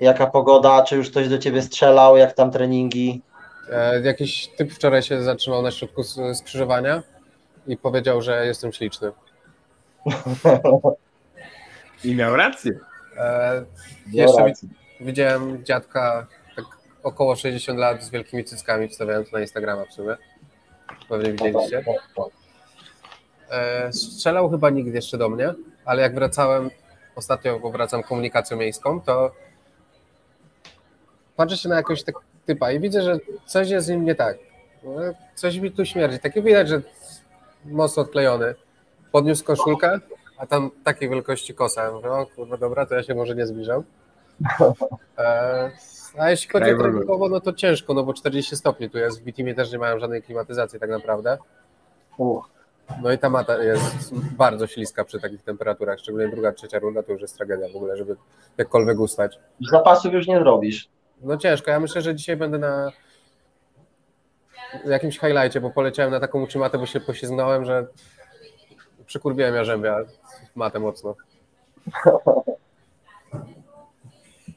Jaka 0.00 0.26
pogoda? 0.26 0.82
Czy 0.82 0.96
już 0.96 1.10
ktoś 1.10 1.28
do 1.28 1.38
ciebie 1.38 1.62
strzelał? 1.62 2.16
Jak 2.16 2.32
tam 2.32 2.50
treningi? 2.50 3.22
E, 3.72 4.00
jakiś 4.00 4.48
typ 4.48 4.72
wczoraj 4.72 5.02
się 5.02 5.22
zatrzymał 5.22 5.62
na 5.62 5.70
środku 5.70 6.02
skrzyżowania 6.34 7.02
i 7.66 7.76
powiedział, 7.76 8.22
że 8.22 8.46
jestem 8.46 8.72
śliczny. 8.72 9.12
I 12.04 12.14
miał 12.14 12.36
rację. 12.36 12.72
E, 13.16 13.52
Miał 14.14 14.26
jeszcze 14.28 14.42
rację. 14.46 14.68
widziałem 15.00 15.64
dziadka 15.64 16.26
tak 16.56 16.64
około 17.02 17.36
60 17.36 17.78
lat 17.78 18.02
z 18.02 18.10
wielkimi 18.10 18.44
cyckami, 18.44 18.88
wstawiałem 18.88 19.24
to 19.24 19.30
na 19.32 19.40
Instagrama 19.40 19.84
w 19.84 19.92
sumie. 19.92 20.16
Pewnie 21.08 21.32
widzieliście. 21.32 21.78
E, 21.78 21.84
strzelał 23.92 24.50
chyba 24.50 24.70
nikt 24.70 24.94
jeszcze 24.94 25.18
do 25.18 25.28
mnie, 25.28 25.54
ale 25.84 26.02
jak 26.02 26.14
wracałem, 26.14 26.70
ostatnio 27.16 27.58
bo 27.58 27.70
wracam 27.70 28.02
komunikacją 28.02 28.56
miejską, 28.56 29.00
to 29.00 29.32
patrzę 31.36 31.56
się 31.56 31.68
na 31.68 31.76
jakiegoś 31.76 32.02
tak 32.02 32.14
typa 32.46 32.72
i 32.72 32.80
widzę, 32.80 33.02
że 33.02 33.18
coś 33.46 33.70
jest 33.70 33.86
z 33.86 33.90
nim 33.90 34.04
nie 34.04 34.14
tak. 34.14 34.38
No, 34.82 34.92
Coś 35.34 35.56
mi 35.56 35.72
tu 35.72 35.84
śmierdzi. 35.84 36.18
Takie 36.18 36.42
widać, 36.42 36.68
że 36.68 36.82
mocno 37.64 38.02
odklejony. 38.02 38.54
Podniósł 39.12 39.44
koszulkę, 39.44 39.98
a 40.38 40.46
tam 40.46 40.70
takiej 40.84 41.08
wielkości 41.08 41.54
kosa. 41.54 41.84
Ja 41.84 41.92
mówię, 41.92 42.10
o 42.10 42.26
kurwa, 42.26 42.56
dobra, 42.56 42.86
to 42.86 42.94
ja 42.94 43.02
się 43.02 43.14
może 43.14 43.34
nie 43.34 43.46
zbliżam. 43.46 43.82
E, 45.18 45.70
a 46.18 46.30
jeśli 46.30 46.50
chodzi 46.50 46.74
o 46.74 46.78
treningowo, 46.78 47.28
no 47.28 47.40
to 47.40 47.52
ciężko, 47.52 47.94
no 47.94 48.04
bo 48.04 48.14
40 48.14 48.56
stopni 48.56 48.90
tu 48.90 48.98
jest. 48.98 49.20
W 49.20 49.24
Bitimie 49.24 49.54
też 49.54 49.72
nie 49.72 49.78
mają 49.78 49.98
żadnej 49.98 50.22
klimatyzacji 50.22 50.80
tak 50.80 50.90
naprawdę. 50.90 51.38
No 53.02 53.12
i 53.12 53.18
ta 53.18 53.30
mata 53.30 53.62
jest 53.62 54.14
bardzo 54.14 54.66
śliska 54.66 55.04
przy 55.04 55.20
takich 55.20 55.42
temperaturach, 55.42 55.98
szczególnie 55.98 56.28
druga, 56.28 56.52
trzecia 56.52 56.78
runda 56.78 57.02
to 57.02 57.12
już 57.12 57.22
jest 57.22 57.36
tragedia 57.36 57.68
w 57.72 57.76
ogóle, 57.76 57.96
żeby 57.96 58.16
jakkolwiek 58.58 59.00
ustać. 59.00 59.38
Zapasów 59.70 60.12
już 60.12 60.26
nie 60.26 60.38
zrobisz. 60.38 60.88
No 61.22 61.36
ciężko, 61.36 61.70
ja 61.70 61.80
myślę, 61.80 62.02
że 62.02 62.14
dzisiaj 62.14 62.36
będę 62.36 62.58
na 62.58 62.92
jakimś 64.84 65.18
highlightie, 65.18 65.60
bo 65.60 65.70
poleciałem 65.70 66.10
na 66.10 66.20
taką 66.20 66.42
uczymatę, 66.42 66.78
bo 66.78 66.86
się 66.86 67.00
poślizgnąłem, 67.00 67.64
że 67.64 67.86
przykurwiłem 69.06 69.54
jarzębia 69.54 69.96
matę 70.54 70.78
mocno. 70.78 71.14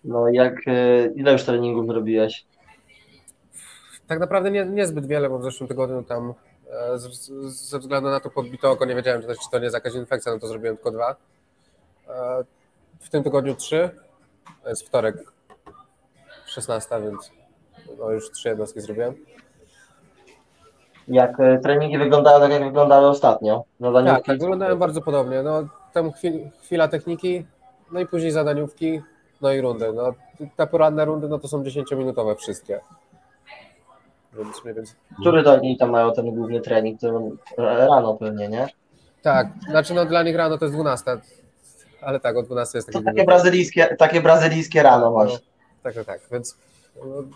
No 0.03 0.29
jak, 0.29 0.67
e, 0.67 1.05
ile 1.15 1.31
już 1.31 1.43
treningów 1.43 1.87
zrobiłeś? 1.87 2.45
Tak 4.07 4.19
naprawdę 4.19 4.51
nie, 4.51 4.65
niezbyt 4.65 5.05
wiele, 5.05 5.29
bo 5.29 5.39
w 5.39 5.43
zeszłym 5.43 5.67
tygodniu 5.67 6.03
tam 6.03 6.33
ze 7.45 7.79
względu 7.79 8.09
na 8.09 8.19
to 8.19 8.29
podbite 8.29 8.69
oko 8.69 8.85
nie 8.85 8.95
wiedziałem, 8.95 9.21
czy 9.21 9.27
to, 9.51 9.57
nie 9.57 9.63
jest 9.63 9.73
jakaś 9.73 9.93
infekcja, 9.93 10.31
no 10.33 10.39
to 10.39 10.47
zrobiłem 10.47 10.75
tylko 10.75 10.91
dwa. 10.91 11.15
E, 12.09 12.43
W 12.99 13.09
tym 13.09 13.23
tygodniu 13.23 13.55
trzy, 13.55 13.89
to 14.63 14.69
jest 14.69 14.87
wtorek 14.87 15.15
16, 16.45 17.01
więc 17.01 17.31
no 17.99 18.11
już 18.11 18.31
trzy 18.31 18.49
jednostki 18.49 18.81
zrobiłem. 18.81 19.15
Jak 21.07 21.39
e, 21.39 21.59
treningi 21.59 21.97
wyglądały 21.97 22.41
tak, 22.41 22.51
jak 22.51 22.63
wyglądały 22.63 23.07
ostatnio? 23.07 23.63
Zadaniówki? 23.79 24.15
Tak, 24.15 24.25
tak, 24.25 24.39
wyglądają 24.39 24.75
bardzo 24.77 25.01
podobnie. 25.01 25.43
No, 25.43 25.67
tam 25.93 26.11
chwil, 26.11 26.49
chwila 26.63 26.87
techniki, 26.87 27.45
no 27.91 27.99
i 27.99 28.07
później 28.07 28.31
zadaniówki, 28.31 29.01
no 29.41 29.51
i 29.51 29.61
rundy. 29.61 29.93
No, 29.93 30.13
te 30.55 30.67
poranne 30.67 31.05
rundy 31.05 31.29
no 31.29 31.39
to 31.39 31.47
są 31.47 31.63
10-minutowe 31.63 32.35
wszystkie. 32.35 32.79
Więc. 34.65 34.95
Który 35.21 35.43
to 35.43 35.53
oni 35.53 35.77
tam 35.77 35.89
mają 35.89 36.13
ten 36.13 36.31
główny 36.35 36.61
trening? 36.61 36.99
To 37.01 37.31
rano 37.57 38.13
pewnie, 38.13 38.47
nie? 38.47 38.67
Tak, 39.21 39.47
znaczy 39.69 39.93
no 39.93 40.05
dla 40.05 40.23
nich 40.23 40.35
rano 40.35 40.57
to 40.57 40.65
jest 40.65 40.75
12, 40.75 41.17
ale 42.01 42.19
tak, 42.19 42.37
o 42.37 42.43
12 42.43 42.77
jest 42.77 42.87
To 42.87 42.91
taki 42.93 43.05
takie 43.05 43.15
główny- 43.15 43.25
brazylijskie, 43.25 43.95
takie 43.99 44.21
brazylijskie 44.21 44.83
rano 44.83 45.11
właśnie. 45.11 45.39
Tak, 45.83 45.93
tak, 45.95 46.05
tak, 46.05 46.19
więc 46.31 46.57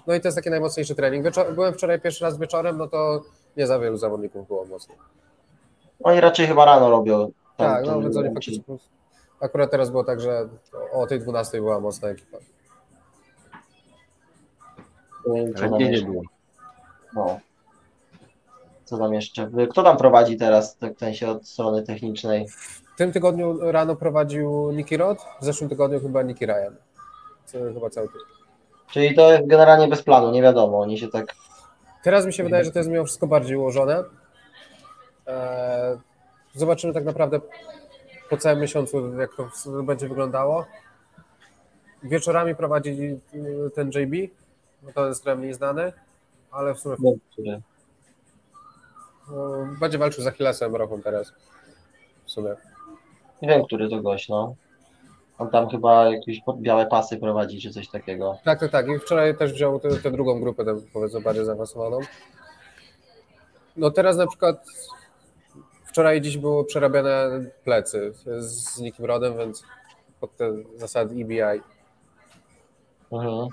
no 0.08 0.14
i 0.16 0.22
to 0.22 0.28
jest 0.28 0.36
taki 0.38 0.50
najmocniejszy 0.50 0.96
trening. 0.96 1.26
Wieczor- 1.26 1.54
byłem 1.56 1.74
wczoraj 1.74 2.02
pierwszy 2.02 2.24
raz 2.24 2.40
wieczorem, 2.40 2.78
no 2.78 2.88
to 2.88 3.22
nie 3.58 3.68
za 3.68 3.80
wielu 3.80 3.98
zawodników 3.98 4.48
było 4.48 4.66
mocno. 4.66 4.96
Oni 6.04 6.22
raczej 6.22 6.48
chyba 6.48 6.66
rano 6.66 6.90
robią. 6.90 7.32
Tam- 7.58 7.68
Tak, 7.76 7.86
no 7.86 8.02
więc 8.02 8.18
oni 8.18 8.30
faktycznie. 8.34 8.64
Akurat 9.40 9.72
teraz 9.72 9.90
było 9.90 10.04
tak, 10.04 10.20
że 10.22 10.48
o 10.94 11.08
tej 11.08 11.20
12 11.20 11.58
była 11.58 11.80
mocna 11.80 12.08
ekipa. 12.10 12.38
nie 15.28 15.42
wiem, 15.46 15.54
co 15.54 15.64
Ale 15.66 15.78
nie, 15.78 16.02
było. 16.02 16.22
No. 17.18 17.40
Co 18.86 18.98
tam 18.98 19.14
jeszcze? 19.14 19.50
Kto 19.70 19.84
tam 19.84 19.98
prowadzi 19.98 20.38
teraz 20.38 20.78
tak 20.78 20.96
w 20.96 21.00
sensie 21.00 21.30
od 21.30 21.48
strony 21.48 21.84
technicznej? 21.84 22.48
W 22.50 22.98
tym 22.98 23.12
tygodniu 23.12 23.72
rano 23.72 23.96
prowadził 23.96 24.72
Nicky 24.72 24.98
Rod, 24.98 25.18
w 25.42 25.46
zeszłym 25.46 25.70
tygodniu 25.70 26.00
chyba 26.00 26.22
Nicky 26.24 26.46
Ryan. 26.46 26.76
Co, 27.46 27.58
chyba 27.74 27.90
cały 27.90 28.08
tydzień. 28.08 28.22
Czyli 28.92 29.16
to 29.16 29.32
jest 29.32 29.48
generalnie 29.48 29.88
bez 29.88 30.04
planu, 30.04 30.32
nie 30.32 30.42
wiadomo. 30.42 30.80
Oni 30.80 30.98
się 30.98 31.08
tak. 31.08 31.36
Teraz 32.04 32.26
mi 32.26 32.34
się 32.34 32.44
wydaje, 32.44 32.66
że 32.66 32.72
to 32.72 32.80
jest 32.80 32.90
mimo 32.90 33.06
wszystko 33.06 33.28
bardziej 33.28 33.58
ułożone. 33.58 34.04
Eee, 35.28 35.98
Zobaczymy 36.58 36.94
tak 36.94 37.06
naprawdę 37.06 37.40
po 38.30 38.38
całym 38.38 38.60
miesiącu, 38.60 39.20
jak 39.20 39.30
to 39.36 39.50
będzie 39.84 40.08
wyglądało. 40.08 40.66
Wieczorami 42.04 42.56
prowadzi 42.56 43.20
y, 43.34 43.70
ten 43.76 43.88
JB, 43.88 44.32
to 44.94 45.08
jest 45.08 45.24
trochę 45.24 45.40
mniej 45.40 45.54
znany, 45.54 45.94
ale 46.52 46.76
w 46.76 46.80
sumie 46.80 46.96
Nie, 47.38 47.62
no, 49.32 49.68
będzie 49.80 49.98
walczył 49.98 50.24
z 50.24 50.28
Achillesem 50.28 50.76
roką 50.76 51.02
teraz. 51.02 51.34
W 52.26 52.32
sumie. 52.32 52.56
nie 53.42 53.50
wiem, 53.50 53.66
który 53.66 53.90
to 53.90 54.02
gość, 54.02 54.30
no. 54.30 54.56
On 55.38 55.50
tam 55.50 55.70
chyba 55.70 56.12
jakieś 56.12 56.42
białe 56.58 56.86
pasy 56.86 57.18
prowadzi, 57.18 57.62
czy 57.62 57.70
coś 57.70 57.90
takiego. 57.90 58.38
Tak, 58.44 58.60
tak, 58.60 58.72
tak. 58.72 58.88
I 58.88 59.00
wczoraj 59.00 59.38
też 59.38 59.54
wziął 59.54 59.80
tę 59.80 59.90
tę 59.90 60.12
drugą 60.12 60.42
grupę, 60.42 60.66
tę 60.66 60.76
powiedzmy 60.94 61.22
bardziej 61.22 61.46
zaawansowaną. 61.46 62.00
No 63.78 63.92
teraz 63.92 64.18
na 64.18 64.28
przykład 64.28 64.66
wczoraj 65.86 66.18
i 66.18 66.22
dziś 66.22 66.38
było 66.38 66.64
przerabiane 66.64 67.30
plecy 67.64 68.14
z, 68.40 68.80
Nikim 68.80 69.06
Rodem, 69.06 69.38
więc 69.38 69.64
pod 70.20 70.36
te 70.36 70.54
zasady 70.76 71.16
EBI. 71.16 71.62
Mhm. 73.12 73.48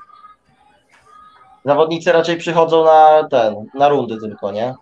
Zawodnicy 1.65 2.13
raczej 2.13 2.37
przychodzą 2.37 2.85
na 2.85 3.29
ten, 3.31 3.55
na 3.75 3.89
rundy 3.89 4.17
tylko, 4.21 4.53
nie? 4.53 4.75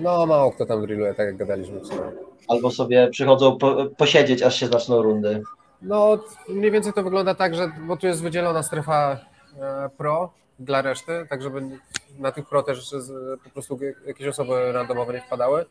No 0.00 0.26
mało 0.26 0.52
kto 0.52 0.66
tam 0.66 0.80
drilluje, 0.82 1.14
tak 1.14 1.26
jak 1.26 1.36
gadaliśmy 1.36 1.80
w 1.80 1.86
sumie. 1.86 2.00
Albo 2.48 2.70
sobie 2.70 3.08
przychodzą 3.10 3.58
po, 3.58 3.76
posiedzieć, 3.96 4.42
aż 4.42 4.56
się 4.56 4.66
zaczną 4.66 5.02
rundy. 5.02 5.42
No 5.82 6.18
mniej 6.48 6.70
więcej 6.70 6.92
to 6.92 7.02
wygląda 7.02 7.34
tak, 7.34 7.54
że 7.54 7.72
bo 7.86 7.96
tu 7.96 8.06
jest 8.06 8.22
wydzielona 8.22 8.62
strefa 8.62 9.18
e, 9.60 9.90
pro 9.98 10.30
dla 10.58 10.82
reszty, 10.82 11.26
tak 11.30 11.42
żeby 11.42 11.62
na 12.18 12.32
tych 12.32 12.48
pro 12.48 12.62
też 12.62 12.94
po 13.44 13.50
prostu 13.50 13.78
jakieś 14.06 14.26
osoby 14.26 14.72
randomowe 14.72 15.12
nie 15.12 15.20
wpadały. 15.20 15.64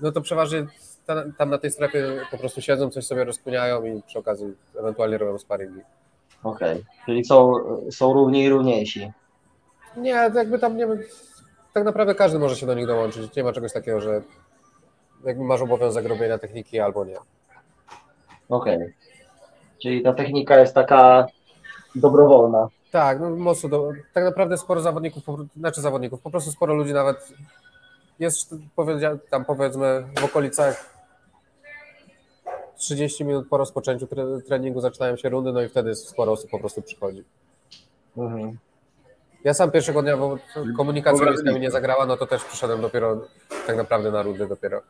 No 0.00 0.12
to 0.12 0.20
przeważnie 0.20 0.66
ta- 1.06 1.24
tam 1.38 1.50
na 1.50 1.58
tej 1.58 1.70
strefie 1.70 2.20
po 2.30 2.38
prostu 2.38 2.60
siedzą, 2.62 2.90
coś 2.90 3.06
sobie 3.06 3.24
rozkminiają 3.24 3.84
i 3.84 4.02
przy 4.06 4.18
okazji 4.18 4.46
ewentualnie 4.78 5.18
robią 5.18 5.38
sparingi. 5.38 5.80
Okej, 6.42 6.84
czyli 7.06 7.24
są, 7.24 7.54
są 7.90 8.12
równi 8.12 8.42
i 8.44 8.48
równiejsi. 8.48 9.12
Nie, 9.96 10.30
to 10.30 10.38
jakby 10.38 10.58
tam 10.58 10.76
nie 10.76 10.86
tak 11.72 11.84
naprawdę 11.84 12.14
każdy 12.14 12.38
może 12.38 12.56
się 12.56 12.66
do 12.66 12.74
nich 12.74 12.86
dołączyć. 12.86 13.36
Nie 13.36 13.44
ma 13.44 13.52
czegoś 13.52 13.72
takiego, 13.72 14.00
że 14.00 14.22
jakby 15.24 15.44
masz 15.44 15.60
obowiązek 15.60 16.06
robienia 16.06 16.38
techniki 16.38 16.80
albo 16.80 17.04
nie. 17.04 17.16
Okej. 18.48 18.94
Czyli 19.82 20.02
ta 20.02 20.12
technika 20.12 20.58
jest 20.58 20.74
taka 20.74 21.26
dobrowolna. 21.94 22.68
Tak, 22.90 23.20
no 23.20 23.30
mocno. 23.30 23.68
Do, 23.68 23.92
tak 24.12 24.24
naprawdę 24.24 24.58
sporo 24.58 24.80
zawodników, 24.80 25.22
znaczy 25.56 25.80
zawodników, 25.80 26.20
po 26.20 26.30
prostu 26.30 26.50
sporo 26.50 26.74
ludzi 26.74 26.92
nawet 26.92 27.32
jest 28.18 28.54
tam 29.30 29.44
powiedzmy 29.44 30.04
w 30.20 30.24
okolicach 30.24 30.94
30 32.76 33.24
minut 33.24 33.48
po 33.48 33.56
rozpoczęciu 33.56 34.06
tre- 34.06 34.42
treningu 34.46 34.80
zaczynają 34.80 35.16
się 35.16 35.28
rundy, 35.28 35.52
no 35.52 35.62
i 35.62 35.68
wtedy 35.68 35.94
sporo 35.94 36.32
osób 36.32 36.50
po 36.50 36.58
prostu 36.58 36.82
przychodzi. 36.82 37.24
Mhm. 38.16 38.58
Ja 39.44 39.54
sam 39.54 39.70
pierwszego 39.70 40.02
dnia, 40.02 40.16
bo 40.16 40.38
komunikacja 40.76 41.18
Dobra, 41.18 41.32
mi 41.32 41.38
z 41.38 41.44
nami 41.44 41.60
nie 41.60 41.70
zagrała, 41.70 42.06
no 42.06 42.16
to 42.16 42.26
też 42.26 42.44
przyszedłem 42.44 42.80
dopiero 42.80 43.28
tak 43.66 43.76
naprawdę 43.76 44.10
na 44.10 44.22
rundy 44.22 44.48
dopiero. 44.48 44.82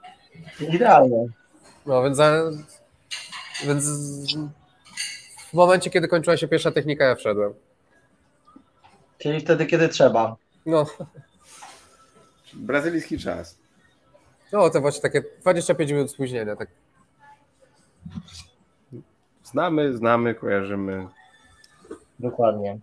Idealnie. 0.61 1.27
No 1.87 2.03
więc, 2.03 2.17
za, 2.17 2.51
więc 3.67 3.89
w 5.51 5.55
momencie, 5.55 5.91
kiedy 5.91 6.09
kończyła 6.09 6.37
się 6.37 6.49
pierwsza 6.49 6.71
technika, 6.71 7.05
ja 7.05 7.15
wszedłem. 7.15 7.55
Czyli 9.19 9.41
wtedy, 9.41 9.67
kiedy 9.67 9.89
trzeba. 9.89 10.37
No, 10.67 10.87
Brazylijski 12.55 13.19
czas. 13.19 13.59
no 14.53 14.71
to 14.71 14.81
właśnie 14.81 15.03
takie 15.03 15.23
25 15.41 15.91
minut 15.91 16.11
spóźnienia. 16.11 16.57
Tak. 16.57 16.69
Znamy, 19.45 19.97
znamy, 19.97 20.35
kojarzymy. 20.35 21.09
Dokładnie. 22.19 22.79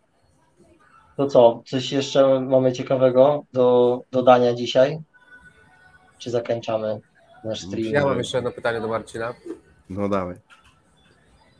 To 1.22 1.28
co? 1.28 1.64
Coś 1.68 1.92
jeszcze 1.92 2.40
mamy 2.40 2.74
ciekawego 2.74 3.44
do 3.54 4.00
dodania 4.12 4.54
dzisiaj? 4.54 5.00
Czy 6.18 6.32
zakończamy 6.32 7.00
nasz 7.44 7.62
stream? 7.62 7.94
Ja 7.94 8.06
mam 8.06 8.18
jeszcze 8.18 8.38
jedno 8.38 8.52
pytanie 8.52 8.82
do 8.82 8.88
Marcina. 8.88 9.34
No 9.90 10.10
dawaj. 10.10 10.36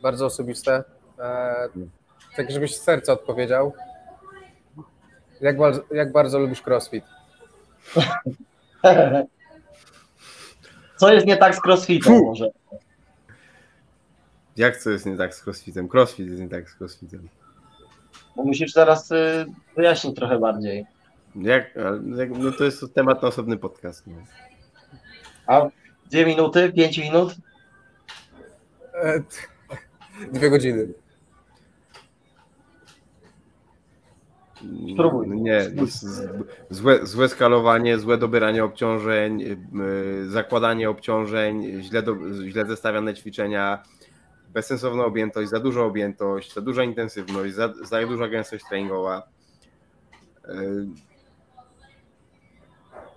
Bardzo 0.02 0.26
osobiste. 0.26 0.84
E, 1.18 1.54
tak, 2.36 2.50
żebyś 2.50 2.76
z 2.76 2.82
serca 2.82 3.12
odpowiedział. 3.12 3.72
Jak, 5.40 5.56
bardzo- 5.58 5.82
jak 5.94 6.12
bardzo 6.12 6.38
lubisz 6.38 6.62
crossfit? 6.66 7.04
Co 10.96 11.12
jest 11.12 11.26
nie 11.26 11.36
tak 11.36 11.54
z 11.54 11.60
crossfitem 11.64 12.18
Fu. 12.18 12.24
może? 12.24 12.50
Jak 14.56 14.76
co 14.76 14.90
jest 14.90 15.06
nie 15.06 15.16
tak 15.16 15.34
z 15.34 15.46
crossfitem? 15.46 15.88
Crossfit 15.88 16.26
jest 16.28 16.40
nie 16.40 16.48
tak 16.48 16.70
z 16.70 16.80
crossfitem. 16.80 17.28
Bo 18.36 18.42
musisz 18.44 18.72
zaraz 18.72 19.10
y, 19.10 19.46
wyjaśnić 19.76 20.16
trochę 20.16 20.38
bardziej. 20.38 20.86
Jak, 21.34 21.74
jak, 22.16 22.30
no 22.38 22.52
to 22.52 22.64
jest 22.64 22.94
temat 22.94 23.22
na 23.22 23.28
osobny 23.28 23.56
podcast. 23.56 24.06
No. 24.06 24.16
A 25.46 25.68
dwie 26.10 26.26
minuty, 26.26 26.72
pięć 26.72 26.98
minut? 26.98 27.34
E, 28.94 29.22
dwie 30.32 30.50
godziny. 30.50 30.88
Spróbuj. 34.94 35.28
No 35.28 35.34
Nie, 35.34 35.70
złe, 36.70 37.06
złe 37.06 37.28
skalowanie, 37.28 37.98
złe 37.98 38.18
dobieranie 38.18 38.64
obciążeń, 38.64 39.40
yy, 39.40 39.58
zakładanie 40.28 40.90
obciążeń, 40.90 41.82
źle, 41.82 42.02
do, 42.02 42.16
źle 42.48 42.66
zestawiane 42.66 43.14
ćwiczenia, 43.14 43.82
bezsensowna 44.52 45.04
objętość, 45.04 45.50
za 45.50 45.60
duża 45.60 45.82
objętość, 45.82 46.54
za 46.54 46.60
duża 46.60 46.84
intensywność, 46.84 47.54
za, 47.54 47.72
za 47.82 48.06
duża 48.06 48.28
gęstość 48.28 48.64
treningowa. 48.68 49.22
Yy, 50.48 50.86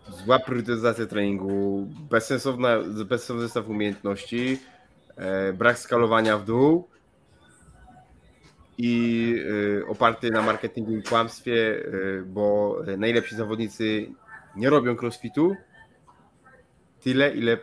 Zła 0.09 0.39
priorytetyzacja 0.39 1.05
treningu, 1.05 1.87
bezsensowna, 2.09 2.77
bezsensowny 3.05 3.41
zestaw 3.41 3.69
umiejętności, 3.69 4.59
e, 5.15 5.53
brak 5.53 5.79
skalowania 5.79 6.37
w 6.37 6.45
dół 6.45 6.87
i 8.77 9.33
y, 9.79 9.87
oparty 9.87 10.31
na 10.31 10.41
marketingu 10.41 10.97
i 10.97 11.03
kłamstwie, 11.03 11.83
bo 12.25 12.77
najlepsi 12.97 13.35
zawodnicy 13.35 14.11
nie 14.55 14.69
robią 14.69 14.95
crossfitu 14.95 15.55
tyle, 17.01 17.35
ile 17.35 17.57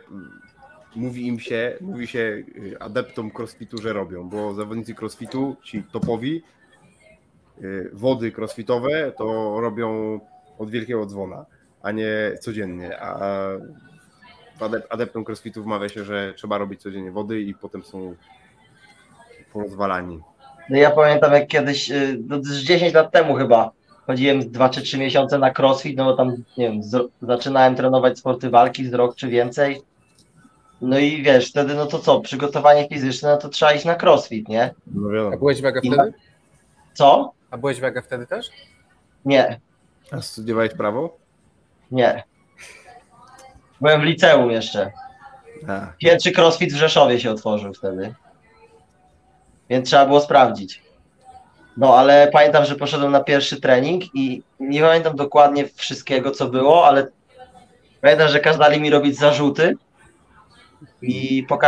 mówi 0.95 1.27
im 1.27 1.39
się, 1.39 1.77
mówi 1.81 2.07
się 2.07 2.19
y, 2.19 2.79
adeptom 2.79 3.31
crossfitu, 3.31 3.77
że 3.81 3.93
robią, 3.93 4.29
bo 4.29 4.53
zawodnicy 4.53 4.95
crossfitu, 4.95 5.55
ci 5.63 5.83
topowi, 5.83 6.43
y, 7.61 7.89
wody 7.93 8.31
crossfitowe, 8.31 9.11
to 9.11 9.55
robią 9.61 10.19
od 10.59 10.69
wielkiego 10.69 11.05
dzwona, 11.05 11.45
a 11.81 11.91
nie 11.91 12.07
codziennie, 12.41 12.99
a 12.99 13.19
adep- 14.59 14.87
adeptom 14.89 15.23
crossfitu 15.25 15.63
wmawia 15.63 15.89
się, 15.89 16.03
że 16.03 16.33
trzeba 16.37 16.57
robić 16.57 16.81
codziennie 16.81 17.11
wody 17.11 17.41
i 17.41 17.53
potem 17.53 17.83
są 17.83 18.15
porozwalani. 19.53 20.19
No 20.69 20.77
ja 20.77 20.91
pamiętam 20.91 21.33
jak 21.33 21.47
kiedyś, 21.47 21.91
y, 21.91 22.19
no 22.27 22.43
z 22.43 22.57
10 22.59 22.93
lat 22.93 23.11
temu 23.11 23.35
chyba, 23.35 23.71
chodziłem 24.07 24.51
2 24.51 24.69
czy 24.69 24.81
3 24.81 24.97
miesiące 24.97 25.39
na 25.39 25.53
crossfit, 25.53 25.97
no 25.97 26.05
bo 26.05 26.13
tam, 26.17 26.29
nie 26.57 26.69
wiem, 26.69 26.83
z, 26.83 27.11
zaczynałem 27.21 27.75
trenować 27.75 28.19
sporty 28.19 28.49
walki 28.49 28.85
z 28.85 28.93
rok 28.93 29.15
czy 29.15 29.27
więcej. 29.27 29.81
No 30.85 30.97
i 30.99 31.21
wiesz, 31.23 31.49
wtedy 31.49 31.75
no 31.75 31.85
to 31.85 31.99
co, 31.99 32.19
przygotowanie 32.21 32.87
fizyczne, 32.89 33.29
no 33.29 33.37
to 33.37 33.49
trzeba 33.49 33.73
iść 33.73 33.85
na 33.85 33.95
crossfit, 34.01 34.47
nie? 34.49 34.73
No 34.87 35.09
A 35.09 35.13
wiadomo. 35.13 35.37
byłeś 35.37 35.59
w 35.59 35.61
Wege 35.61 35.79
I- 35.83 35.91
wtedy? 35.91 36.13
Co? 36.93 37.31
A 37.51 37.57
byłeś 37.57 37.77
w 37.77 37.81
Wege 37.81 38.01
wtedy 38.01 38.27
też? 38.27 38.49
Nie, 39.25 39.59
A 40.11 40.21
studiowałeś 40.21 40.73
prawo? 40.73 41.17
nie. 41.91 42.23
Byłem 43.81 44.01
w 44.01 44.03
liceum 44.03 44.51
jeszcze. 44.51 44.91
A, 45.67 45.87
Pierwszy 45.97 46.31
crossfit 46.31 46.73
w 46.73 46.75
Rzeszowie 46.75 47.19
się 47.19 47.31
otworzył 47.31 47.73
wtedy. 47.73 48.13
Więc 49.69 49.87
trzeba 49.89 50.05
było 50.05 50.21
sprawdzić. 50.21 50.81
No, 51.77 51.97
ale 51.97 52.29
pamiętam, 52.33 52.65
że 52.65 52.75
poszedłem 52.75 53.11
na 53.11 53.23
pierwszy 53.23 53.61
trening 53.61 54.03
i 54.15 54.43
nie 54.59 54.81
pamiętam 54.81 55.15
dokładnie 55.15 55.67
wszystkiego, 55.75 56.31
co 56.31 56.47
było, 56.47 56.87
ale 56.87 57.07
pamiętam, 58.01 58.27
że 58.27 58.39
kazali 58.39 58.81
mi 58.81 58.89
robić 58.89 59.17
zarzuty 59.17 59.75
i 61.01 61.45
po, 61.49 61.59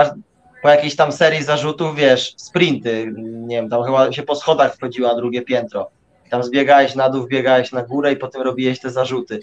po 0.61 0.69
jakiejś 0.69 0.95
tam 0.95 1.11
serii 1.11 1.43
zarzutów, 1.43 1.95
wiesz, 1.95 2.33
sprinty, 2.37 3.13
nie 3.17 3.55
wiem, 3.55 3.69
tam 3.69 3.83
chyba 3.83 4.11
się 4.11 4.23
po 4.23 4.35
schodach 4.35 4.75
wchodziło 4.75 5.07
na 5.09 5.15
drugie 5.15 5.41
piętro. 5.41 5.89
Tam 6.29 6.43
zbiegałeś 6.43 6.95
na 6.95 7.09
dół, 7.09 7.23
wbiegałeś 7.23 7.71
na 7.71 7.83
górę 7.83 8.13
i 8.13 8.17
potem 8.17 8.41
robiłeś 8.41 8.79
te 8.79 8.89
zarzuty. 8.89 9.39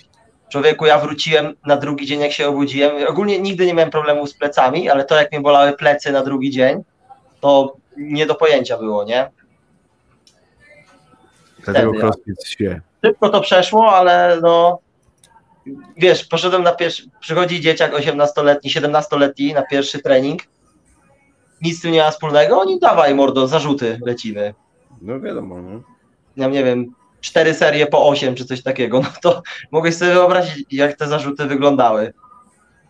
Człowieku, 0.48 0.86
ja 0.86 0.98
wróciłem 0.98 1.54
na 1.66 1.76
drugi 1.76 2.06
dzień, 2.06 2.20
jak 2.20 2.32
się 2.32 2.48
obudziłem. 2.48 3.08
Ogólnie 3.08 3.38
nigdy 3.38 3.66
nie 3.66 3.74
miałem 3.74 3.90
problemu 3.90 4.26
z 4.26 4.34
plecami, 4.34 4.88
ale 4.88 5.04
to, 5.04 5.16
jak 5.16 5.32
mnie 5.32 5.40
bolały 5.40 5.72
plecy 5.72 6.12
na 6.12 6.22
drugi 6.22 6.50
dzień, 6.50 6.82
to 7.40 7.76
nie 7.96 8.26
do 8.26 8.34
pojęcia 8.34 8.78
było, 8.78 9.04
nie? 9.04 9.30
dlatego 11.64 11.90
Wtedy, 11.90 12.04
crossfit 12.04 12.44
się. 12.44 12.80
Szybko 13.04 13.28
to 13.28 13.40
przeszło, 13.40 13.92
ale 13.92 14.38
no. 14.42 14.78
Wiesz, 15.96 16.24
poszedłem 16.24 16.62
na 16.62 16.72
pierwszy. 16.72 17.02
Przychodzi 17.20 17.60
dzieciak 17.60 17.92
18-letni, 17.92 18.70
17-letni 18.70 19.54
na 19.54 19.62
pierwszy 19.62 19.98
trening. 19.98 20.42
Nic 21.62 21.78
z 21.78 21.82
tym 21.82 21.92
nie 21.92 22.02
ma 22.02 22.10
wspólnego. 22.10 22.60
Oni 22.60 22.80
dawaj, 22.80 23.14
mordo, 23.14 23.46
zarzuty 23.48 24.00
lecimy. 24.06 24.54
No 25.02 25.20
wiadomo, 25.20 25.62
no. 25.62 25.82
Ja 26.36 26.48
nie 26.48 26.64
wiem, 26.64 26.94
cztery 27.20 27.54
serie 27.54 27.86
po 27.86 28.08
8 28.08 28.34
czy 28.34 28.44
coś 28.44 28.62
takiego. 28.62 29.00
No 29.00 29.08
to 29.22 29.42
mogłeś 29.70 29.94
sobie 29.96 30.12
wyobrazić, 30.12 30.66
jak 30.72 30.96
te 30.96 31.06
zarzuty 31.08 31.46
wyglądały. 31.46 32.12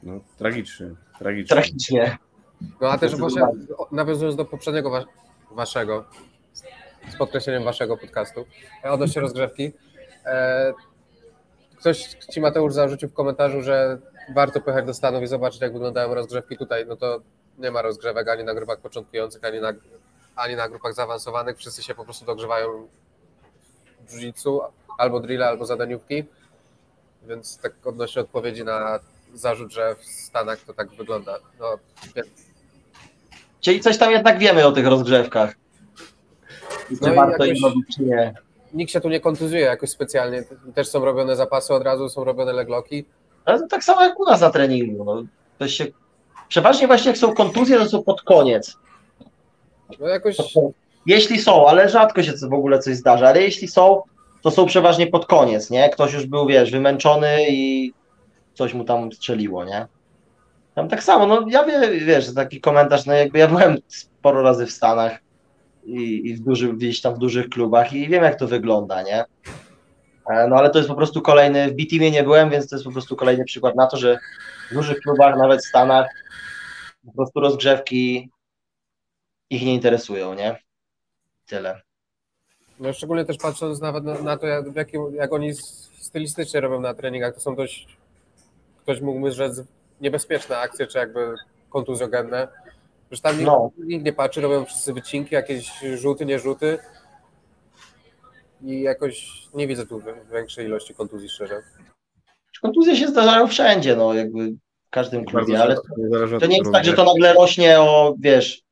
no 0.03 0.21
tragicznie, 0.39 0.87
tragicznie. 1.19 1.57
Tragicznie. 1.57 2.19
No 2.81 2.89
a 2.91 2.99
też 2.99 3.17
właśnie 3.17 3.43
nawiązując 3.93 4.37
do 4.37 4.45
poprzedniego 4.45 4.91
wa- 4.91 5.05
waszego, 5.51 6.05
z 7.11 7.17
podkreśleniem 7.19 7.65
waszego 7.65 7.97
podcastu, 7.97 8.45
e, 8.85 8.91
odnośnie 8.93 9.23
rozgrzewki, 9.23 9.73
e, 10.27 10.73
ktoś 11.83 11.99
ci 12.33 12.41
Mateusz 12.41 12.73
zarzucił 12.73 13.09
w 13.09 13.13
komentarzu, 13.13 13.63
że 13.63 13.99
warto 14.35 14.61
pojechać 14.61 14.87
do 14.87 14.95
Stanów 14.95 15.23
i 15.23 15.27
zobaczyć 15.27 15.61
jak 15.61 15.73
wyglądają 15.73 16.15
rozgrzewki 16.15 16.57
tutaj, 16.59 16.87
no 16.87 16.97
to 16.97 17.21
nie 17.59 17.71
ma 17.71 17.83
rozgrzewek 17.83 18.29
ani 18.29 18.45
na 18.45 18.55
grupach 18.55 18.79
początkujących, 18.79 19.45
ani 19.45 19.61
na, 19.61 19.73
ani 20.37 20.57
na 20.57 20.69
grupach 20.69 20.95
zaawansowanych, 20.95 21.57
wszyscy 21.59 21.83
się 21.83 21.95
po 21.95 22.05
prostu 22.05 22.25
dogrzewają 22.25 22.89
w 24.09 24.15
jiu-jitsu, 24.15 24.61
albo 24.99 25.21
drilla, 25.21 25.47
albo 25.49 25.67
zadaniówki, 25.67 26.25
więc 27.29 27.59
tak 27.59 27.73
odnośnie 27.85 28.23
odpowiedzi 28.23 28.65
na 28.65 29.01
zarzut, 29.35 29.73
że 29.73 29.95
w 29.95 30.05
Stanach 30.05 30.59
to 30.61 30.75
tak 30.75 30.89
wygląda. 30.91 31.39
No, 31.61 31.79
Czyli 33.61 33.81
coś 33.81 33.99
tam 33.99 34.11
jednak 34.11 34.39
wiemy 34.39 34.67
o 34.67 34.73
tych 34.73 34.87
rozgrzewkach. 34.87 35.55
I 36.91 36.95
No 37.01 37.07
czy 37.09 37.13
i 37.13 37.17
warto 37.17 37.45
jakoś- 37.45 37.61
im 37.61 37.65
robić, 37.65 37.97
czy 37.97 38.03
nie. 38.03 38.35
Nikt 38.75 38.93
się 38.93 39.01
tu 39.01 39.09
nie 39.09 39.21
kontuzuje 39.21 39.61
jakoś 39.61 39.91
specjalnie. 39.91 40.45
Też 40.75 40.89
są 40.89 41.05
robione 41.05 41.37
zapasy 41.37 41.75
od 41.75 41.83
razu, 41.83 42.09
są 42.09 42.25
robione 42.25 42.53
legloki. 42.53 43.05
Ale 43.45 43.61
to 43.61 43.67
tak 43.67 43.85
samo 43.85 44.03
jak 44.03 44.21
u 44.21 44.25
nas 44.25 44.41
na 44.41 44.51
treningu. 44.51 45.05
No. 45.05 45.23
To 45.59 45.69
się... 45.69 45.87
Przeważnie 46.49 46.87
właśnie 46.87 47.09
jak 47.09 47.19
są 47.19 47.35
kontuzje, 47.35 47.79
to 47.79 47.89
są 47.89 48.03
pod 48.03 48.23
koniec. 48.23 48.77
No 50.01 50.09
jakoś 50.09 50.37
Jeśli 51.07 51.41
są, 51.41 51.69
ale 51.69 51.89
rzadko 51.89 52.23
się 52.23 52.33
w 52.51 52.55
ogóle 52.55 52.79
coś 52.79 52.97
zdarza, 52.97 53.29
ale 53.29 53.43
jeśli 53.43 53.69
są, 53.69 54.03
to 54.43 54.51
są 54.51 54.67
przeważnie 54.67 55.07
pod 55.07 55.27
koniec, 55.27 55.71
nie? 55.71 55.91
Ktoś 55.91 56.13
już 56.13 56.27
był, 56.27 56.47
wiesz, 56.47 56.71
wymęczony 56.71 57.47
i 57.49 57.93
coś 58.55 58.75
mu 58.75 58.85
tam 58.85 59.13
strzeliło, 59.13 59.65
nie? 59.65 59.87
Tam 60.75 60.89
tak 60.89 61.03
samo, 61.03 61.27
no 61.27 61.45
ja 61.49 61.65
wie, 61.65 62.01
wiesz, 62.01 62.35
taki 62.35 62.61
komentarz, 62.61 63.07
no 63.07 63.13
jakby 63.13 63.39
ja 63.39 63.49
byłem 63.49 63.77
sporo 63.89 64.43
razy 64.43 64.67
w 64.67 64.71
Stanach 64.71 65.19
i, 65.85 66.29
i 66.29 66.35
w 66.35 66.41
dużych, 66.41 66.77
gdzieś 66.77 67.01
tam 67.01 67.15
w 67.15 67.19
dużych 67.19 67.49
klubach 67.49 67.93
i 67.93 68.09
wiem 68.09 68.25
jak 68.25 68.39
to 68.39 68.49
wygląda, 68.49 69.03
nie? 69.03 69.25
E, 70.31 70.49
No 70.49 70.57
ale 70.57 70.71
to 70.71 70.79
jest 70.79 70.89
po 70.89 70.97
prostu 70.97 71.23
kolejny, 71.23 71.69
w 71.71 71.77
B-Teamie 71.77 72.11
nie 72.11 72.23
byłem, 72.23 72.51
więc 72.51 72.69
to 72.69 72.77
jest 72.77 72.85
po 72.85 72.93
prostu 72.93 73.17
kolejny 73.17 73.45
przykład 73.45 73.77
na 73.77 73.87
to, 73.87 73.97
że 73.97 74.19
w 74.71 74.75
dużych 74.75 75.01
klubach, 75.01 75.37
nawet 75.37 75.61
w 75.61 75.69
Stanach, 75.69 76.07
po 77.07 77.13
prostu 77.13 77.41
rozgrzewki 77.41 78.31
ich 79.51 79.63
nie 79.63 79.75
interesują, 79.75 80.35
nie? 80.35 80.57
Tyle. 81.47 81.81
No 82.81 82.93
szczególnie 82.93 83.25
też 83.25 83.37
patrząc 83.37 83.81
nawet 83.81 84.05
na, 84.05 84.23
na 84.23 84.37
to, 84.37 84.47
jak, 84.47 84.71
w 84.71 84.77
jakim, 84.77 85.15
jak 85.15 85.33
oni 85.33 85.55
stylistycznie 86.01 86.61
robią 86.61 86.81
na 86.81 86.95
treningach, 86.95 87.35
to 87.35 87.41
są 87.41 87.57
dość, 87.57 87.97
ktoś 88.83 89.01
mógłby 89.01 89.33
rzec, 89.33 89.63
niebezpieczne 90.01 90.59
akcje, 90.59 90.87
czy 90.87 90.99
jakby 90.99 91.35
kontuzjogenne. 91.71 92.49
Że 93.13 93.21
tam 93.21 93.33
nikt, 93.35 93.47
No. 93.47 93.71
nikt 93.79 94.05
nie 94.05 94.13
patrzy, 94.13 94.41
robią 94.41 94.65
wszyscy 94.65 94.93
wycinki, 94.93 95.35
jakieś 95.35 95.71
rzuty, 95.95 96.27
nie 96.27 96.39
rzuty. 96.39 96.79
I 98.63 98.81
jakoś 98.83 99.43
nie 99.55 99.67
widzę 99.67 99.87
tu 99.87 100.01
wi- 100.01 100.31
większej 100.33 100.67
ilości 100.67 100.95
kontuzji, 100.95 101.29
szczerze. 101.29 101.63
Kontuzje 102.63 102.97
się 102.97 103.09
zdarzają 103.09 103.47
wszędzie, 103.49 103.97
no 103.97 104.15
jakby 104.15 104.51
w 104.87 104.91
każdym 104.91 105.25
klubie, 105.25 105.63
ale 105.63 105.77
od 105.77 105.87
to 106.41 106.47
nie 106.47 106.59
jest 106.59 106.73
tak, 106.73 106.85
że 106.85 106.93
to 106.93 107.05
nagle 107.05 107.33
rośnie 107.35 107.81
o, 107.81 108.15
wiesz, 108.19 108.63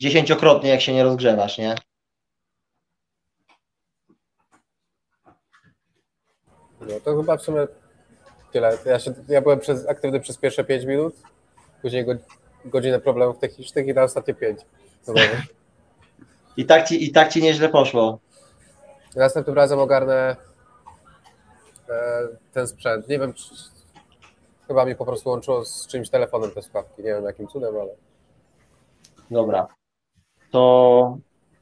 dziesięciokrotnie, 0.00 0.70
jak 0.70 0.80
się 0.80 0.92
nie 0.94 1.04
rozgrzewasz, 1.04 1.58
nie? 1.58 1.74
No 6.80 7.00
to 7.04 7.16
chyba 7.16 7.36
w 7.36 7.42
sumie 7.42 7.66
tyle. 8.52 8.78
Ja, 8.86 8.98
się, 8.98 9.14
ja 9.28 9.42
byłem 9.42 9.58
przez, 9.60 9.86
aktywny 9.88 10.20
przez 10.20 10.38
pierwsze 10.38 10.64
5 10.64 10.84
minut, 10.84 11.14
później 11.82 12.04
go, 12.04 12.12
godzinę 12.66 13.00
problemów 13.00 13.38
technicznych 13.38 13.86
i 13.86 13.94
na 13.94 14.02
ostatnie 14.02 14.34
5. 14.34 14.60
I 16.56 16.66
tak 16.66 16.88
ci, 16.88 17.04
i 17.04 17.12
tak 17.12 17.32
ci 17.32 17.42
nieźle 17.42 17.68
poszło. 17.68 18.18
Następnym 19.16 19.56
razem 19.56 19.78
ogarnę 19.78 20.36
e, 21.88 22.28
ten 22.52 22.66
sprzęt. 22.68 23.08
Nie 23.08 23.18
wiem, 23.18 23.34
czy, 23.34 23.54
chyba 24.66 24.84
mi 24.84 24.94
po 24.94 25.06
prostu 25.06 25.30
łączyło 25.30 25.64
z 25.64 25.86
czymś 25.86 26.10
telefonem 26.10 26.50
te 26.50 26.62
słuchawki. 26.62 27.02
Nie 27.02 27.08
wiem 27.08 27.24
jakim 27.24 27.48
cudem, 27.48 27.74
ale 27.76 27.90
Dobra. 29.30 29.68
To, 30.50 31.18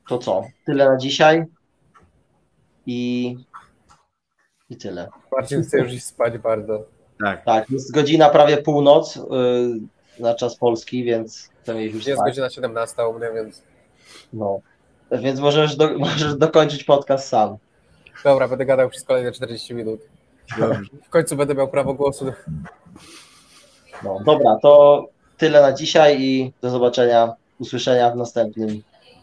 to 0.09 0.19
co? 0.19 0.45
Tyle 0.67 0.89
na 0.89 0.97
dzisiaj. 0.97 1.45
I, 2.87 3.37
i 4.71 4.77
tyle. 4.77 5.09
Marcin 5.33 5.63
chce 5.63 5.79
już 5.79 5.93
iść 5.93 6.05
spać 6.05 6.39
bardzo. 6.39 6.85
Tak, 7.21 7.45
Tak, 7.45 7.71
jest 7.71 7.93
godzina 7.93 8.29
prawie 8.29 8.57
północ 8.57 9.17
yy, 9.17 9.23
na 10.19 10.35
czas 10.35 10.57
polski, 10.57 11.05
więc 11.05 11.51
iść 11.85 11.95
już 11.95 12.07
Jest 12.07 12.19
spać. 12.21 12.31
godzina 12.31 12.51
17 12.51 13.07
u 13.09 13.19
mnie, 13.19 13.27
więc 13.35 13.63
No. 14.33 14.61
Więc 15.13 15.41
możesz, 15.41 15.77
do, 15.77 15.89
możesz 15.99 16.35
dokończyć 16.37 16.85
podcast 16.85 17.29
sam. 17.29 17.57
dobra, 18.25 18.49
będę 18.49 18.67
gadał 18.67 18.91
przez 18.91 19.05
kolejne 19.05 19.33
40 19.33 19.75
minut. 19.75 20.01
dobrze. 20.59 20.81
W 21.05 21.09
końcu 21.11 21.37
będę 21.37 21.55
miał 21.55 21.69
prawo 21.69 21.95
głosu. 21.95 22.33
No, 24.03 24.19
dobra, 24.25 24.59
to 24.63 25.05
tyle 25.39 25.63
na 25.63 25.73
dzisiaj 25.73 26.21
i 26.23 26.53
do 26.63 26.71
zobaczenia, 26.71 27.33
usłyszenia 27.59 28.11
w 28.11 28.17
następnym 28.17 28.83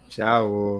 Ciao. 0.10 0.80